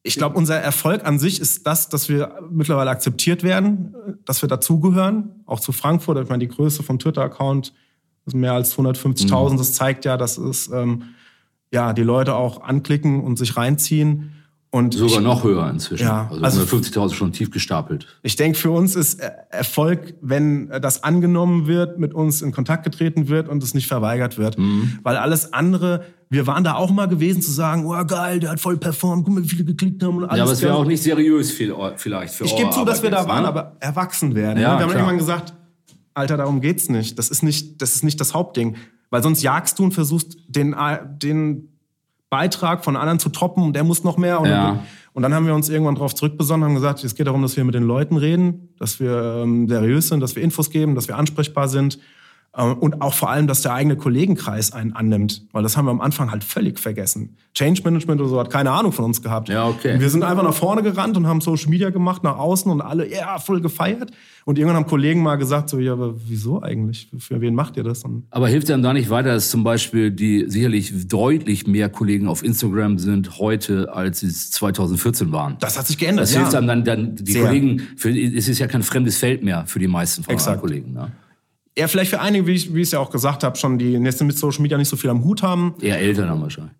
ich 0.03 0.17
glaube, 0.17 0.37
unser 0.37 0.57
Erfolg 0.57 1.03
an 1.03 1.17
sich 1.17 1.41
ist 1.41 1.65
das, 1.65 1.89
dass 1.89 2.09
wir 2.09 2.39
mittlerweile 2.51 2.91
akzeptiert 2.91 3.41
werden, 3.41 3.95
dass 4.23 4.43
wir 4.43 4.47
dazugehören, 4.47 5.31
auch 5.47 5.59
zu 5.59 5.71
Frankfurt. 5.71 6.19
Ich 6.19 6.29
meine, 6.29 6.45
die 6.45 6.55
Größe 6.55 6.83
vom 6.83 6.99
Twitter-Account 6.99 7.73
ist 8.27 8.35
mehr 8.35 8.53
als 8.53 8.77
150.000. 8.77 9.53
Mhm. 9.53 9.57
Das 9.57 9.73
zeigt 9.73 10.05
ja, 10.05 10.15
dass 10.15 10.37
es 10.37 10.67
ähm, 10.71 11.15
ja 11.71 11.93
die 11.93 12.03
Leute 12.03 12.35
auch 12.35 12.61
anklicken 12.61 13.23
und 13.23 13.37
sich 13.37 13.57
reinziehen. 13.57 14.33
Und 14.75 14.93
Sogar 14.93 15.19
ich, 15.19 15.23
noch 15.23 15.45
höher 15.45 15.69
inzwischen. 15.69 16.03
Ja, 16.03 16.29
also, 16.29 16.59
also 16.59 16.77
150.000 16.77 17.13
schon 17.13 17.31
tief 17.31 17.49
gestapelt. 17.49 18.07
Ich 18.23 18.35
denke, 18.35 18.57
für 18.57 18.71
uns 18.71 18.97
ist 18.97 19.21
Erfolg, 19.49 20.15
wenn 20.19 20.67
das 20.67 21.01
angenommen 21.01 21.65
wird, 21.65 21.97
mit 21.97 22.13
uns 22.13 22.41
in 22.41 22.51
Kontakt 22.51 22.83
getreten 22.83 23.29
wird 23.29 23.47
und 23.47 23.63
es 23.63 23.73
nicht 23.73 23.87
verweigert 23.87 24.37
wird. 24.37 24.57
Mhm. 24.57 24.99
Weil 25.01 25.15
alles 25.15 25.53
andere, 25.53 26.03
wir 26.29 26.45
waren 26.45 26.65
da 26.65 26.73
auch 26.73 26.91
mal 26.91 27.07
gewesen 27.07 27.41
zu 27.41 27.51
sagen, 27.51 27.85
oh 27.85 28.05
geil, 28.05 28.41
der 28.41 28.49
hat 28.49 28.59
voll 28.59 28.75
performt, 28.75 29.23
guck 29.23 29.35
mal, 29.35 29.43
wie 29.45 29.47
viele 29.47 29.63
geklickt 29.63 30.03
haben 30.03 30.17
und 30.17 30.25
alles. 30.25 30.39
Ja, 30.39 30.43
aber 30.43 30.51
es 30.51 30.61
wäre 30.61 30.75
auch 30.75 30.85
nicht 30.85 31.01
seriös 31.01 31.53
vielleicht 31.53 32.33
für 32.33 32.43
Ich 32.43 32.57
gebe 32.57 32.69
zu, 32.71 32.83
dass 32.83 33.01
wir 33.01 33.11
da 33.11 33.25
waren, 33.29 33.43
ne? 33.43 33.47
aber 33.47 33.77
erwachsen 33.79 34.35
werden. 34.35 34.61
Ja, 34.61 34.73
ne? 34.73 34.79
wir 34.79 34.83
haben 34.83 34.89
klar. 34.89 35.03
irgendwann 35.03 35.17
gesagt, 35.19 35.53
Alter, 36.15 36.35
darum 36.35 36.59
geht's 36.59 36.89
nicht. 36.89 37.17
Das 37.17 37.29
ist 37.29 37.43
nicht, 37.43 37.81
das 37.81 37.95
ist 37.95 38.03
nicht 38.03 38.19
das 38.19 38.33
Hauptding. 38.33 38.75
Weil 39.09 39.23
sonst 39.23 39.41
jagst 39.41 39.79
du 39.79 39.85
und 39.85 39.93
versuchst, 39.93 40.35
den, 40.49 40.75
den 41.23 41.69
Beitrag 42.35 42.83
von 42.83 42.97
anderen 42.97 43.17
zu 43.17 43.29
toppen 43.29 43.63
und 43.63 43.73
der 43.77 43.85
muss 43.85 44.03
noch 44.03 44.17
mehr. 44.17 44.41
Und, 44.41 44.49
ja. 44.49 44.83
und 45.13 45.23
dann 45.23 45.33
haben 45.33 45.47
wir 45.47 45.55
uns 45.55 45.69
irgendwann 45.69 45.95
darauf 45.95 46.13
zurückbesonnen 46.13 46.63
und 46.63 46.69
haben 46.69 46.75
gesagt, 46.75 47.01
es 47.05 47.15
geht 47.15 47.27
darum, 47.27 47.41
dass 47.41 47.55
wir 47.55 47.63
mit 47.63 47.75
den 47.75 47.83
Leuten 47.83 48.17
reden, 48.17 48.67
dass 48.77 48.99
wir 48.99 49.41
ähm, 49.43 49.69
seriös 49.69 50.09
sind, 50.09 50.19
dass 50.19 50.35
wir 50.35 50.43
Infos 50.43 50.69
geben, 50.69 50.95
dass 50.95 51.07
wir 51.07 51.15
ansprechbar 51.17 51.69
sind 51.69 51.97
und 52.55 53.01
auch 53.01 53.13
vor 53.13 53.29
allem, 53.29 53.47
dass 53.47 53.61
der 53.61 53.73
eigene 53.73 53.97
Kollegenkreis 53.97 54.71
einen 54.71 54.93
annimmt, 54.93 55.45
weil 55.51 55.63
das 55.63 55.75
haben 55.75 55.85
wir 55.85 55.91
am 55.91 55.99
Anfang 55.99 56.31
halt 56.31 56.43
völlig 56.43 56.79
vergessen. 56.79 57.35
Change 57.53 57.81
Management 57.83 58.21
oder 58.21 58.29
so 58.29 58.39
hat 58.39 58.49
keine 58.49 58.71
Ahnung 58.71 58.93
von 58.93 59.03
uns 59.05 59.21
gehabt. 59.21 59.49
Ja, 59.49 59.67
okay. 59.67 59.95
Und 59.95 59.99
wir 59.99 60.09
sind 60.09 60.23
einfach 60.23 60.43
nach 60.43 60.53
vorne 60.53 60.81
gerannt 60.81 61.17
und 61.17 61.27
haben 61.27 61.41
Social 61.41 61.69
Media 61.69 61.89
gemacht 61.89 62.23
nach 62.23 62.37
außen 62.37 62.71
und 62.71 62.81
alle 62.81 63.09
ja 63.11 63.39
voll 63.39 63.59
gefeiert. 63.59 64.11
Und 64.45 64.57
irgendwann 64.57 64.77
haben 64.77 64.85
Kollegen 64.85 65.21
mal 65.21 65.35
gesagt 65.35 65.69
so, 65.69 65.79
ja, 65.79 65.93
aber 65.93 66.15
wieso 66.27 66.61
eigentlich? 66.61 67.09
Für 67.17 67.41
wen 67.41 67.55
macht 67.55 67.75
ihr 67.77 67.83
das? 67.83 68.03
Und 68.03 68.23
aber 68.29 68.47
hilft 68.47 68.69
einem 68.71 68.83
da 68.83 68.93
nicht 68.93 69.09
weiter, 69.09 69.33
dass 69.33 69.49
zum 69.49 69.63
Beispiel 69.63 70.11
die 70.11 70.45
sicherlich 70.47 71.07
deutlich 71.07 71.67
mehr 71.67 71.89
Kollegen 71.89 72.27
auf 72.27 72.43
Instagram 72.43 72.99
sind 72.99 73.37
heute, 73.37 73.93
als 73.93 74.23
es 74.23 74.51
2014 74.51 75.31
waren? 75.31 75.57
Das 75.59 75.77
hat 75.77 75.87
sich 75.87 75.97
geändert. 75.97 76.23
Das 76.23 76.33
ja. 76.33 76.41
hilft 76.41 76.55
einem 76.55 76.67
dann, 76.67 76.83
dann 76.85 77.15
die 77.15 77.33
Sehr. 77.33 77.45
Kollegen. 77.45 77.81
Für, 77.97 78.11
es 78.11 78.47
ist 78.47 78.59
ja 78.59 78.67
kein 78.67 78.83
fremdes 78.83 79.17
Feld 79.17 79.43
mehr 79.43 79.65
für 79.65 79.79
die 79.79 79.87
meisten 79.87 80.23
von 80.23 80.33
Exakt. 80.33 80.61
Kollegen. 80.61 80.93
Ne? 80.93 81.11
Ja, 81.77 81.87
vielleicht 81.87 82.11
für 82.11 82.21
einige, 82.21 82.47
wie 82.47 82.53
ich, 82.53 82.73
wie 82.73 82.81
ich 82.81 82.87
es 82.87 82.91
ja 82.91 82.99
auch 82.99 83.09
gesagt 83.09 83.43
habe, 83.43 83.57
schon, 83.57 83.77
die 83.77 83.91
jetzt 83.91 84.23
mit 84.23 84.37
Social 84.37 84.61
Media 84.61 84.77
nicht 84.77 84.87
so 84.87 84.95
viel 84.95 85.09
am 85.09 85.23
Hut 85.23 85.43
haben. 85.43 85.75
Eher 85.81 85.99
Eltern 85.99 86.29
haben 86.29 86.41
wahrscheinlich. 86.41 86.73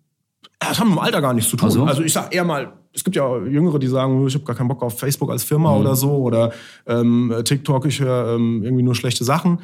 Das 0.58 0.80
haben 0.80 0.88
mit 0.88 0.96
dem 0.96 1.00
Alter 1.00 1.20
gar 1.20 1.34
nichts 1.34 1.50
zu 1.50 1.56
tun. 1.56 1.70
So? 1.70 1.84
Also 1.84 2.02
ich 2.02 2.12
sag 2.12 2.34
eher 2.34 2.44
mal, 2.44 2.72
es 2.94 3.04
gibt 3.04 3.14
ja 3.14 3.44
Jüngere, 3.44 3.78
die 3.78 3.88
sagen, 3.88 4.26
ich 4.26 4.34
habe 4.34 4.44
gar 4.44 4.56
keinen 4.56 4.68
Bock 4.68 4.82
auf 4.82 4.98
Facebook 4.98 5.30
als 5.30 5.44
Firma 5.44 5.74
mhm. 5.74 5.80
oder 5.80 5.96
so 5.96 6.12
oder 6.12 6.52
ähm, 6.86 7.34
TikTok, 7.44 7.84
ich 7.86 8.00
höre 8.00 8.34
ähm, 8.34 8.62
irgendwie 8.64 8.82
nur 8.82 8.94
schlechte 8.94 9.22
Sachen. 9.22 9.60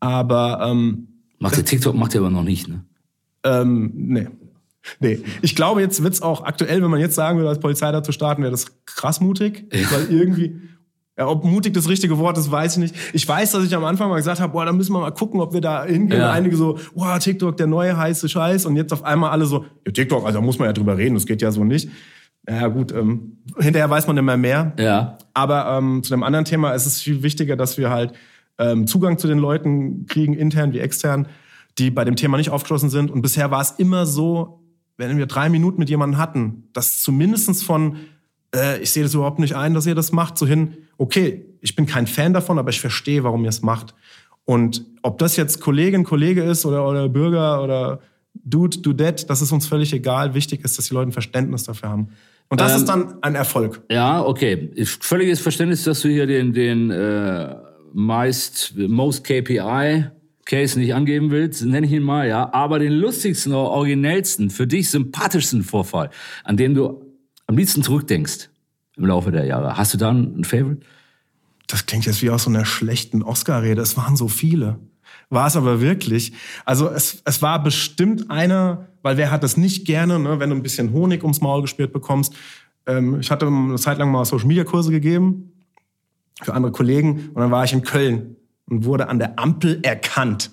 Aber 0.00 0.60
ähm, 0.62 1.08
macht 1.38 1.56
der 1.56 1.64
TikTok 1.64 1.94
macht 1.94 2.14
er 2.14 2.20
aber 2.20 2.30
noch 2.30 2.42
nicht, 2.42 2.68
ne? 2.68 2.84
Ähm, 3.42 3.90
nee. 3.94 4.28
Nee, 5.00 5.22
ich 5.40 5.56
glaube, 5.56 5.80
jetzt 5.80 6.02
wird's 6.02 6.20
auch 6.20 6.44
aktuell, 6.44 6.82
wenn 6.82 6.90
man 6.90 7.00
jetzt 7.00 7.14
sagen 7.14 7.38
würde, 7.38 7.48
als 7.48 7.58
Polizei 7.58 7.90
da 7.90 8.02
zu 8.02 8.12
starten, 8.12 8.42
wäre 8.42 8.50
das 8.50 8.66
krass 8.84 9.18
mutig, 9.18 9.64
ja. 9.72 9.90
weil 9.90 10.14
irgendwie, 10.14 10.60
ja, 11.16 11.28
ob 11.28 11.44
mutig 11.44 11.72
das 11.74 11.88
richtige 11.88 12.18
Wort 12.18 12.36
ist, 12.38 12.50
weiß 12.50 12.72
ich 12.72 12.78
nicht. 12.78 12.94
Ich 13.12 13.26
weiß, 13.26 13.52
dass 13.52 13.64
ich 13.64 13.74
am 13.76 13.84
Anfang 13.84 14.08
mal 14.08 14.16
gesagt 14.16 14.40
habe, 14.40 14.52
boah, 14.52 14.64
da 14.64 14.72
müssen 14.72 14.92
wir 14.92 15.00
mal 15.00 15.12
gucken, 15.12 15.40
ob 15.40 15.52
wir 15.52 15.60
da 15.60 15.84
hingehen. 15.84 16.20
Ja. 16.20 16.32
Einige 16.32 16.56
so, 16.56 16.78
boah, 16.94 17.20
TikTok, 17.20 17.56
der 17.56 17.68
neue 17.68 17.96
heiße 17.96 18.28
Scheiß. 18.28 18.66
Und 18.66 18.74
jetzt 18.74 18.92
auf 18.92 19.04
einmal 19.04 19.30
alle 19.30 19.46
so, 19.46 19.64
ja, 19.86 19.92
TikTok, 19.92 20.24
also 20.26 20.40
da 20.40 20.44
muss 20.44 20.58
man 20.58 20.66
ja 20.66 20.72
drüber 20.72 20.96
reden, 20.96 21.14
das 21.14 21.26
geht 21.26 21.40
ja 21.40 21.52
so 21.52 21.62
nicht. 21.62 21.88
Ja 22.48 22.66
gut, 22.66 22.92
ähm, 22.92 23.38
hinterher 23.58 23.88
weiß 23.88 24.06
man 24.08 24.16
immer 24.16 24.36
mehr. 24.36 24.72
Ja. 24.78 25.18
Aber 25.34 25.78
ähm, 25.78 26.02
zu 26.02 26.10
dem 26.10 26.24
anderen 26.24 26.44
Thema 26.44 26.72
ist 26.72 26.84
es 26.84 27.00
viel 27.00 27.22
wichtiger, 27.22 27.56
dass 27.56 27.78
wir 27.78 27.90
halt 27.90 28.12
ähm, 28.58 28.86
Zugang 28.88 29.16
zu 29.16 29.28
den 29.28 29.38
Leuten 29.38 30.06
kriegen, 30.06 30.34
intern 30.34 30.72
wie 30.72 30.80
extern, 30.80 31.28
die 31.78 31.90
bei 31.90 32.04
dem 32.04 32.16
Thema 32.16 32.36
nicht 32.38 32.50
aufgeschlossen 32.50 32.90
sind. 32.90 33.10
Und 33.10 33.22
bisher 33.22 33.52
war 33.52 33.60
es 33.60 33.70
immer 33.70 34.04
so, 34.04 34.64
wenn 34.96 35.16
wir 35.16 35.26
drei 35.26 35.48
Minuten 35.48 35.78
mit 35.78 35.90
jemandem 35.90 36.18
hatten, 36.18 36.64
dass 36.72 37.00
zumindestens 37.02 37.62
von, 37.62 37.96
äh, 38.54 38.80
ich 38.80 38.90
sehe 38.90 39.02
das 39.02 39.14
überhaupt 39.14 39.38
nicht 39.38 39.54
ein, 39.54 39.74
dass 39.74 39.86
ihr 39.86 39.94
das 39.94 40.12
macht, 40.12 40.38
so 40.38 40.46
hin, 40.46 40.74
okay, 40.98 41.44
ich 41.60 41.74
bin 41.74 41.86
kein 41.86 42.06
Fan 42.06 42.32
davon, 42.32 42.58
aber 42.58 42.70
ich 42.70 42.80
verstehe, 42.80 43.24
warum 43.24 43.44
ihr 43.44 43.50
es 43.50 43.62
macht. 43.62 43.94
Und 44.44 44.84
ob 45.02 45.18
das 45.18 45.36
jetzt 45.36 45.60
Kollegin, 45.60 46.04
Kollege 46.04 46.42
ist 46.42 46.66
oder, 46.66 46.88
oder 46.88 47.08
Bürger 47.08 47.62
oder 47.62 48.00
Dude, 48.34 48.78
Dudette, 48.78 49.26
das 49.26 49.40
ist 49.42 49.52
uns 49.52 49.66
völlig 49.66 49.92
egal. 49.92 50.34
Wichtig 50.34 50.64
ist, 50.64 50.76
dass 50.76 50.88
die 50.88 50.94
Leute 50.94 51.10
ein 51.10 51.12
Verständnis 51.12 51.64
dafür 51.64 51.88
haben. 51.88 52.08
Und 52.48 52.60
das 52.60 52.72
ähm, 52.72 52.78
ist 52.78 52.88
dann 52.88 53.14
ein 53.22 53.34
Erfolg. 53.34 53.82
Ja, 53.90 54.22
okay. 54.22 54.70
Völliges 54.84 55.40
Verständnis, 55.40 55.84
dass 55.84 56.02
du 56.02 56.08
hier 56.08 56.26
den, 56.26 56.52
den 56.52 56.90
äh, 56.90 57.54
meist, 57.92 58.74
most 58.76 59.24
KPI 59.24 60.06
Case 60.44 60.78
nicht 60.78 60.94
angeben 60.94 61.30
willst, 61.30 61.64
nenne 61.64 61.86
ich 61.86 61.92
ihn 61.92 62.02
mal, 62.02 62.28
ja. 62.28 62.52
Aber 62.52 62.78
den 62.78 62.92
lustigsten 62.92 63.54
originellsten, 63.54 64.50
für 64.50 64.66
dich 64.66 64.90
sympathischsten 64.90 65.62
Vorfall, 65.62 66.10
an 66.44 66.58
den 66.58 66.74
du 66.74 67.03
am 67.46 67.56
liebsten 67.56 67.82
zurückdenkst 67.82 68.50
im 68.96 69.06
Laufe 69.06 69.32
der 69.32 69.44
Jahre. 69.44 69.76
Hast 69.76 69.94
du 69.94 69.98
da 69.98 70.10
einen 70.10 70.44
Favorite? 70.44 70.80
Das 71.66 71.86
klingt 71.86 72.06
jetzt 72.06 72.22
wie 72.22 72.30
aus 72.30 72.44
so 72.44 72.50
einer 72.50 72.64
schlechten 72.64 73.22
Oscar-Rede. 73.22 73.80
Es 73.80 73.96
waren 73.96 74.16
so 74.16 74.28
viele. 74.28 74.78
War 75.30 75.46
es 75.46 75.56
aber 75.56 75.80
wirklich. 75.80 76.32
Also 76.64 76.88
es, 76.88 77.22
es 77.24 77.42
war 77.42 77.62
bestimmt 77.62 78.30
einer, 78.30 78.88
weil 79.02 79.16
wer 79.16 79.30
hat 79.30 79.42
das 79.42 79.56
nicht 79.56 79.86
gerne, 79.86 80.18
ne, 80.18 80.38
wenn 80.38 80.50
du 80.50 80.56
ein 80.56 80.62
bisschen 80.62 80.92
Honig 80.92 81.22
ums 81.22 81.40
Maul 81.40 81.62
gespürt 81.62 81.92
bekommst. 81.92 82.34
Ähm, 82.86 83.20
ich 83.20 83.30
hatte 83.30 83.46
eine 83.46 83.76
Zeit 83.76 83.98
lang 83.98 84.10
mal 84.10 84.24
Social-Media-Kurse 84.24 84.90
gegeben 84.90 85.52
für 86.42 86.54
andere 86.54 86.72
Kollegen 86.72 87.30
und 87.32 87.40
dann 87.40 87.50
war 87.50 87.64
ich 87.64 87.72
in 87.72 87.82
Köln 87.82 88.36
und 88.66 88.84
wurde 88.84 89.08
an 89.08 89.18
der 89.18 89.38
Ampel 89.38 89.80
erkannt. 89.82 90.50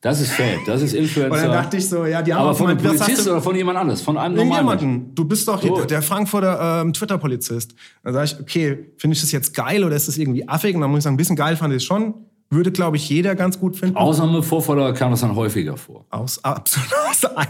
Das 0.00 0.20
ist 0.20 0.30
Fake, 0.30 0.64
das 0.64 0.80
ist 0.80 0.92
Influencer. 0.92 1.32
Und 1.34 1.42
dann 1.42 1.52
dachte 1.52 1.76
ich 1.76 1.88
so, 1.88 2.04
ja, 2.04 2.22
die 2.22 2.32
haben 2.32 2.42
Aber 2.42 2.54
von 2.54 2.68
einem 2.68 2.78
Polizist 2.78 3.26
oder 3.26 3.42
von 3.42 3.56
jemand 3.56 3.78
anders? 3.78 4.00
Von 4.00 4.16
einem 4.16 4.36
normalen 4.36 4.64
jemanden. 4.64 5.14
Du 5.14 5.24
bist 5.24 5.48
doch 5.48 5.60
so. 5.60 5.84
der 5.84 6.02
Frankfurter 6.02 6.82
ähm, 6.82 6.92
Twitter-Polizist. 6.92 7.74
Dann 8.04 8.14
sage 8.14 8.26
ich, 8.26 8.40
okay, 8.40 8.92
finde 8.96 9.14
ich 9.14 9.20
das 9.20 9.32
jetzt 9.32 9.54
geil 9.54 9.82
oder 9.82 9.96
ist 9.96 10.06
das 10.06 10.16
irgendwie 10.16 10.48
affig? 10.48 10.76
Und 10.76 10.82
dann 10.82 10.90
muss 10.90 10.98
ich 10.98 11.04
sagen, 11.04 11.14
ein 11.14 11.18
bisschen 11.18 11.34
geil 11.34 11.56
fand 11.56 11.72
ich 11.72 11.78
es 11.78 11.84
schon. 11.84 12.14
Würde, 12.50 12.70
glaube 12.70 12.96
ich, 12.96 13.08
jeder 13.08 13.34
ganz 13.34 13.58
gut 13.58 13.76
finden. 13.76 13.96
Ausnahmevorfälle 13.96 14.94
kam 14.94 15.10
das 15.10 15.20
dann 15.20 15.34
häufiger 15.34 15.76
vor. 15.76 16.06
Aus, 16.10 16.42
absolut. 16.44 16.88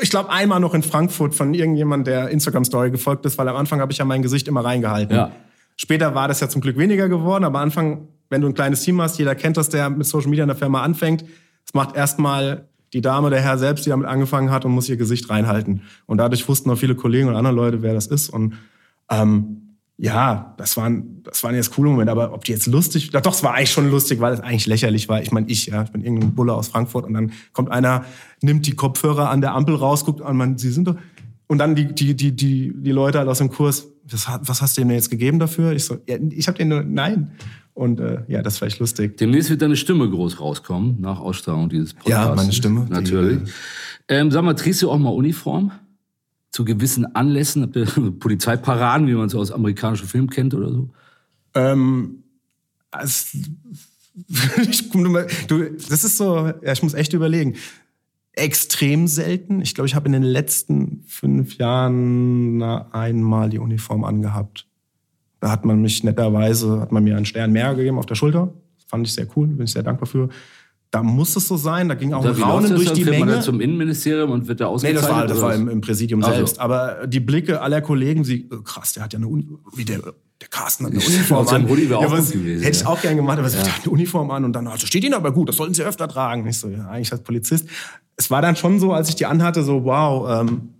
Ich 0.00 0.08
glaube, 0.08 0.30
einmal 0.30 0.60
noch 0.60 0.72
in 0.72 0.82
Frankfurt 0.82 1.34
von 1.34 1.52
irgendjemandem, 1.52 2.04
der 2.04 2.28
Instagram-Story 2.30 2.90
gefolgt 2.90 3.26
ist, 3.26 3.36
weil 3.36 3.48
am 3.48 3.56
Anfang 3.56 3.80
habe 3.80 3.92
ich 3.92 3.98
ja 3.98 4.04
mein 4.04 4.22
Gesicht 4.22 4.48
immer 4.48 4.64
reingehalten. 4.64 5.14
Ja. 5.14 5.32
Später 5.76 6.14
war 6.14 6.28
das 6.28 6.40
ja 6.40 6.48
zum 6.48 6.62
Glück 6.62 6.78
weniger 6.78 7.08
geworden, 7.08 7.44
aber 7.44 7.58
am 7.58 7.64
Anfang, 7.64 8.08
wenn 8.30 8.40
du 8.40 8.48
ein 8.48 8.54
kleines 8.54 8.82
Team 8.82 9.00
hast, 9.02 9.18
jeder 9.18 9.34
kennt 9.34 9.56
das, 9.56 9.68
der 9.68 9.90
mit 9.90 10.06
Social 10.06 10.30
Media 10.30 10.44
in 10.44 10.48
der 10.48 10.56
Firma 10.56 10.82
anfängt, 10.82 11.24
es 11.64 11.74
macht 11.74 11.96
erstmal 11.96 12.68
die 12.92 13.00
Dame, 13.00 13.30
der 13.30 13.40
Herr 13.40 13.58
selbst, 13.58 13.86
die 13.86 13.90
damit 13.90 14.06
angefangen 14.06 14.50
hat 14.50 14.64
und 14.64 14.72
muss 14.72 14.88
ihr 14.88 14.96
Gesicht 14.96 15.30
reinhalten. 15.30 15.82
Und 16.06 16.18
dadurch 16.18 16.48
wussten 16.48 16.70
auch 16.70 16.76
viele 16.76 16.94
Kollegen 16.94 17.28
und 17.28 17.36
andere 17.36 17.54
Leute, 17.54 17.82
wer 17.82 17.94
das 17.94 18.06
ist. 18.06 18.30
Und 18.30 18.54
ähm, 19.10 19.76
ja, 19.96 20.54
das 20.56 20.76
waren, 20.76 21.22
das 21.22 21.44
waren 21.44 21.54
jetzt 21.54 21.72
coole 21.72 21.90
Momente. 21.90 22.10
Aber 22.10 22.32
ob 22.32 22.44
die 22.44 22.52
jetzt 22.52 22.66
lustig, 22.66 23.10
doch, 23.10 23.32
es 23.32 23.42
war 23.44 23.54
eigentlich 23.54 23.70
schon 23.70 23.90
lustig, 23.90 24.18
weil 24.20 24.32
es 24.32 24.40
eigentlich 24.40 24.66
lächerlich 24.66 25.08
war. 25.08 25.20
Ich 25.22 25.30
meine, 25.30 25.46
ich, 25.48 25.66
ja, 25.66 25.82
ich 25.82 25.90
bin 25.90 26.02
irgendein 26.02 26.34
Bulle 26.34 26.54
aus 26.54 26.68
Frankfurt 26.68 27.04
und 27.04 27.14
dann 27.14 27.32
kommt 27.52 27.70
einer, 27.70 28.04
nimmt 28.40 28.66
die 28.66 28.74
Kopfhörer 28.74 29.28
an 29.28 29.40
der 29.40 29.54
Ampel 29.54 29.74
raus, 29.74 30.04
guckt 30.04 30.22
an, 30.22 30.36
man, 30.36 30.58
sie 30.58 30.70
sind 30.70 30.88
doch, 30.88 30.96
und 31.48 31.58
dann 31.58 31.74
die, 31.74 31.92
die, 31.92 32.14
die, 32.14 32.34
die, 32.34 32.72
die 32.74 32.92
Leute 32.92 33.18
halt 33.18 33.28
aus 33.28 33.38
dem 33.38 33.50
Kurs, 33.50 33.88
was, 34.08 34.26
was 34.40 34.62
hast 34.62 34.76
du 34.76 34.82
denn 34.82 34.90
jetzt 34.90 35.10
gegeben 35.10 35.38
dafür? 35.38 35.72
Ich 35.72 35.84
so, 35.84 35.98
ja, 36.06 36.16
ich 36.30 36.48
habe 36.48 36.56
den 36.56 36.68
nur, 36.68 36.82
nein. 36.82 37.32
Und 37.80 37.98
äh, 37.98 38.24
ja, 38.28 38.42
das 38.42 38.60
war 38.60 38.68
echt 38.68 38.78
lustig. 38.78 39.16
Demnächst 39.16 39.48
wird 39.48 39.62
deine 39.62 39.74
Stimme 39.74 40.06
groß 40.10 40.38
rauskommen, 40.38 41.00
nach 41.00 41.18
Ausstrahlung 41.18 41.70
dieses 41.70 41.94
Podcasts. 41.94 42.28
Ja, 42.28 42.34
meine 42.34 42.52
Stimme. 42.52 42.86
Natürlich. 42.90 43.38
Die, 43.44 43.50
ähm, 44.08 44.30
sag 44.30 44.44
mal, 44.44 44.52
trägst 44.52 44.82
du 44.82 44.90
auch 44.90 44.98
mal 44.98 45.08
Uniform? 45.08 45.72
Zu 46.50 46.66
gewissen 46.66 47.16
Anlässen? 47.16 47.62
Habt 47.62 47.76
ihr 47.76 47.86
Polizeiparaden, 48.18 49.06
wie 49.06 49.14
man 49.14 49.28
es 49.28 49.34
aus 49.34 49.50
amerikanischen 49.50 50.06
Filmen 50.06 50.28
kennt 50.28 50.52
oder 50.52 50.70
so? 50.70 50.90
Ähm, 51.54 52.22
ich, 54.68 54.90
du, 54.90 55.64
das 55.88 56.04
ist 56.04 56.18
so, 56.18 56.52
ja, 56.62 56.72
ich 56.72 56.82
muss 56.82 56.92
echt 56.92 57.14
überlegen. 57.14 57.54
Extrem 58.32 59.06
selten. 59.06 59.62
Ich 59.62 59.74
glaube, 59.74 59.88
ich 59.88 59.94
habe 59.94 60.04
in 60.04 60.12
den 60.12 60.22
letzten 60.22 61.02
fünf 61.06 61.56
Jahren 61.56 62.62
einmal 62.62 63.48
die 63.48 63.58
Uniform 63.58 64.04
angehabt. 64.04 64.66
Da 65.40 65.50
hat 65.50 65.64
man 65.64 65.80
mich 65.80 66.04
netterweise, 66.04 66.80
hat 66.80 66.92
man 66.92 67.02
mir 67.02 67.16
einen 67.16 67.24
Stern 67.24 67.52
mehr 67.52 67.74
gegeben 67.74 67.98
auf 67.98 68.06
der 68.06 68.14
Schulter. 68.14 68.52
Das 68.76 68.86
fand 68.88 69.06
ich 69.06 69.14
sehr 69.14 69.26
cool, 69.36 69.46
bin 69.48 69.64
ich 69.64 69.72
sehr 69.72 69.82
dankbar 69.82 70.06
für. 70.06 70.28
Da 70.90 71.04
muss 71.04 71.36
es 71.36 71.46
so 71.46 71.56
sein, 71.56 71.88
da 71.88 71.94
ging 71.94 72.12
auch 72.12 72.24
ein 72.24 72.32
Raunen 72.32 72.74
durch 72.74 72.92
die 72.92 73.04
Menge. 73.04 73.20
Man 73.20 73.28
dann 73.28 73.42
zum 73.42 73.60
Innenministerium 73.60 74.32
und 74.32 74.48
wird 74.48 74.60
da 74.60 74.66
ausgezeichnet? 74.66 75.02
Nee, 75.02 75.08
das 75.08 75.16
war, 75.16 75.26
das 75.26 75.40
war 75.40 75.54
im, 75.54 75.68
im 75.68 75.80
Präsidium 75.80 76.22
also. 76.22 76.34
selbst. 76.34 76.58
Aber 76.58 77.06
die 77.06 77.20
Blicke 77.20 77.60
aller 77.60 77.80
Kollegen, 77.80 78.24
sie, 78.24 78.48
oh, 78.52 78.60
krass, 78.62 78.92
der 78.92 79.04
hat 79.04 79.12
ja 79.12 79.18
eine 79.18 79.28
Uni, 79.28 79.48
wie 79.76 79.84
der, 79.84 80.00
der 80.00 80.48
Carsten 80.48 80.86
hat 80.86 80.92
eine 80.92 81.00
Uniform 81.06 81.46
an. 81.46 81.68
Ja, 81.68 82.10
was, 82.10 82.32
gewesen, 82.32 82.62
hätte 82.64 82.76
ich 82.76 82.86
auch 82.86 83.00
gern 83.00 83.16
gemacht, 83.16 83.38
aber 83.38 83.48
ja. 83.48 83.62
der 83.62 83.76
hat 83.76 83.82
eine 83.82 83.90
Uniform 83.92 84.32
an 84.32 84.44
und 84.44 84.52
dann, 84.52 84.66
also 84.66 84.84
steht 84.84 85.04
Ihnen 85.04 85.14
aber 85.14 85.32
gut, 85.32 85.48
das 85.48 85.56
sollten 85.56 85.74
Sie 85.74 85.84
öfter 85.84 86.08
tragen. 86.08 86.44
Ich 86.48 86.58
so, 86.58 86.68
ja, 86.68 86.88
eigentlich 86.88 87.12
als 87.12 87.22
Polizist. 87.22 87.68
Es 88.16 88.28
war 88.28 88.42
dann 88.42 88.56
schon 88.56 88.80
so, 88.80 88.92
als 88.92 89.08
ich 89.08 89.14
die 89.14 89.26
anhatte, 89.26 89.62
so, 89.62 89.84
wow, 89.84 90.40
ähm, 90.40 90.70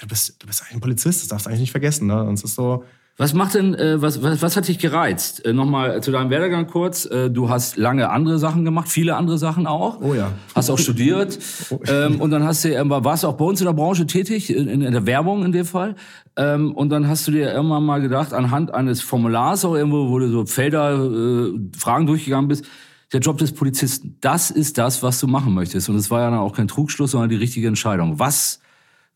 du 0.00 0.08
bist, 0.08 0.34
du 0.42 0.48
bist 0.48 0.62
eigentlich 0.62 0.74
ein 0.74 0.80
Polizist, 0.80 1.22
das 1.22 1.28
darfst 1.28 1.46
du 1.46 1.50
eigentlich 1.50 1.60
nicht 1.60 1.70
vergessen. 1.70 2.08
Ne? 2.08 2.24
Und 2.24 2.34
es 2.34 2.42
ist 2.42 2.56
so, 2.56 2.84
was 3.20 3.34
macht 3.34 3.52
denn, 3.52 3.74
äh, 3.74 4.00
was, 4.00 4.22
was, 4.22 4.40
was 4.40 4.56
hat 4.56 4.66
dich 4.66 4.78
gereizt? 4.78 5.44
Äh, 5.44 5.52
Nochmal 5.52 6.02
zu 6.02 6.10
deinem 6.10 6.30
Werdegang 6.30 6.66
kurz. 6.66 7.04
Äh, 7.04 7.28
du 7.28 7.50
hast 7.50 7.76
lange 7.76 8.08
andere 8.08 8.38
Sachen 8.38 8.64
gemacht, 8.64 8.88
viele 8.88 9.14
andere 9.14 9.36
Sachen 9.36 9.66
auch. 9.66 10.00
Oh 10.00 10.14
ja. 10.14 10.32
Hast 10.54 10.70
auch 10.70 10.78
studiert. 10.78 11.38
Oh, 11.70 11.78
ähm, 11.86 12.20
und 12.20 12.30
dann 12.30 12.42
hast 12.42 12.64
du, 12.64 12.74
äh, 12.74 12.82
warst 12.88 13.22
du 13.22 13.28
auch 13.28 13.36
bei 13.36 13.44
uns 13.44 13.60
in 13.60 13.66
der 13.66 13.74
Branche 13.74 14.06
tätig, 14.06 14.54
in, 14.54 14.80
in 14.80 14.92
der 14.92 15.06
Werbung 15.06 15.44
in 15.44 15.52
dem 15.52 15.66
Fall. 15.66 15.94
Ähm, 16.36 16.74
und 16.74 16.88
dann 16.88 17.06
hast 17.06 17.28
du 17.28 17.32
dir 17.32 17.52
irgendwann 17.52 17.84
mal 17.84 18.00
gedacht, 18.00 18.32
anhand 18.32 18.72
eines 18.72 19.02
Formulars 19.02 19.64
auch 19.64 19.74
irgendwo, 19.74 20.08
wo 20.08 20.18
du 20.18 20.30
so 20.30 20.46
Felder, 20.46 20.94
äh, 20.94 21.52
Fragen 21.76 22.06
durchgegangen 22.06 22.48
bist, 22.48 22.64
der 23.12 23.20
Job 23.20 23.38
des 23.38 23.52
Polizisten, 23.52 24.16
das 24.20 24.50
ist 24.50 24.78
das, 24.78 25.02
was 25.02 25.20
du 25.20 25.26
machen 25.26 25.52
möchtest. 25.54 25.88
Und 25.88 25.96
es 25.96 26.10
war 26.10 26.20
ja 26.20 26.30
dann 26.30 26.38
auch 26.38 26.56
kein 26.56 26.68
Trugschluss, 26.68 27.10
sondern 27.10 27.28
die 27.28 27.36
richtige 27.36 27.68
Entscheidung. 27.68 28.18
Was, 28.18 28.60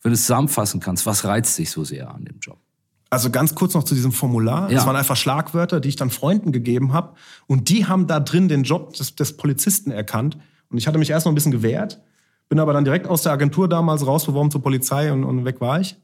wenn 0.02 0.10
du 0.10 0.14
es 0.14 0.22
zusammenfassen 0.22 0.80
kannst, 0.80 1.06
was 1.06 1.24
reizt 1.24 1.58
dich 1.58 1.70
so 1.70 1.82
sehr 1.82 2.14
an 2.14 2.24
dem 2.24 2.38
Job? 2.40 2.63
Also 3.10 3.30
ganz 3.30 3.54
kurz 3.54 3.74
noch 3.74 3.84
zu 3.84 3.94
diesem 3.94 4.12
Formular. 4.12 4.70
Ja. 4.70 4.76
Das 4.76 4.86
waren 4.86 4.96
einfach 4.96 5.16
Schlagwörter, 5.16 5.80
die 5.80 5.88
ich 5.88 5.96
dann 5.96 6.10
Freunden 6.10 6.52
gegeben 6.52 6.92
habe. 6.92 7.14
Und 7.46 7.68
die 7.68 7.86
haben 7.86 8.06
da 8.06 8.20
drin 8.20 8.48
den 8.48 8.64
Job 8.64 8.94
des, 8.94 9.14
des 9.14 9.36
Polizisten 9.36 9.90
erkannt. 9.90 10.36
Und 10.70 10.78
ich 10.78 10.86
hatte 10.86 10.98
mich 10.98 11.10
erst 11.10 11.26
noch 11.26 11.32
ein 11.32 11.36
bisschen 11.36 11.52
gewehrt, 11.52 12.00
bin 12.48 12.58
aber 12.58 12.72
dann 12.72 12.84
direkt 12.84 13.06
aus 13.06 13.22
der 13.22 13.32
Agentur 13.32 13.68
damals 13.68 14.06
rausbeworben 14.06 14.50
zur 14.50 14.62
Polizei 14.62 15.12
und, 15.12 15.24
und 15.24 15.44
weg 15.44 15.60
war 15.60 15.80
ich. 15.80 15.96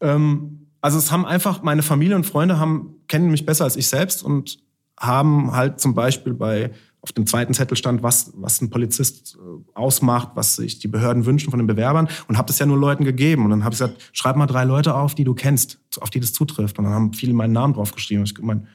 Ähm, 0.00 0.68
also 0.80 0.98
es 0.98 1.10
haben 1.10 1.26
einfach, 1.26 1.62
meine 1.62 1.82
Familie 1.82 2.14
und 2.14 2.24
Freunde 2.24 2.58
haben, 2.58 2.94
kennen 3.08 3.30
mich 3.30 3.44
besser 3.44 3.64
als 3.64 3.76
ich 3.76 3.88
selbst 3.88 4.22
und 4.22 4.58
haben 4.98 5.52
halt 5.52 5.80
zum 5.80 5.94
Beispiel 5.94 6.34
bei 6.34 6.70
auf 7.06 7.12
dem 7.12 7.26
zweiten 7.26 7.54
Zettel 7.54 7.76
stand, 7.76 8.02
was, 8.02 8.32
was 8.34 8.60
ein 8.60 8.68
Polizist 8.68 9.36
äh, 9.36 9.78
ausmacht, 9.78 10.30
was 10.34 10.56
sich 10.56 10.80
die 10.80 10.88
Behörden 10.88 11.24
wünschen 11.24 11.50
von 11.50 11.58
den 11.58 11.66
Bewerbern 11.68 12.08
und 12.26 12.36
habe 12.36 12.48
das 12.48 12.58
ja 12.58 12.66
nur 12.66 12.78
Leuten 12.78 13.04
gegeben. 13.04 13.44
Und 13.44 13.50
dann 13.50 13.62
habe 13.64 13.74
ich 13.74 13.78
gesagt, 13.78 14.10
schreib 14.12 14.34
mal 14.34 14.46
drei 14.46 14.64
Leute 14.64 14.94
auf, 14.94 15.14
die 15.14 15.22
du 15.22 15.32
kennst, 15.32 15.78
auf 15.98 16.10
die 16.10 16.20
das 16.20 16.32
zutrifft. 16.32 16.78
Und 16.78 16.84
dann 16.84 16.94
haben 16.94 17.12
viele 17.12 17.34
meinen 17.34 17.52
Namen 17.52 17.74
draufgeschrieben. 17.74 18.24
Ich 18.24 18.38
meine, 18.40 18.66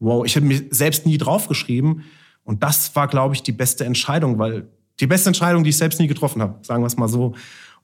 wow, 0.00 0.24
ich 0.24 0.36
hätte 0.36 0.46
mir 0.46 0.62
selbst 0.70 1.06
nie 1.06 1.18
draufgeschrieben. 1.18 2.04
Und 2.44 2.62
das 2.62 2.94
war, 2.96 3.08
glaube 3.08 3.34
ich, 3.34 3.42
die 3.42 3.52
beste 3.52 3.84
Entscheidung, 3.84 4.38
weil 4.38 4.68
die 5.00 5.06
beste 5.06 5.28
Entscheidung, 5.28 5.64
die 5.64 5.70
ich 5.70 5.76
selbst 5.76 6.00
nie 6.00 6.06
getroffen 6.06 6.42
habe, 6.42 6.58
sagen 6.62 6.82
wir 6.82 6.86
es 6.86 6.96
mal 6.96 7.08
so. 7.08 7.34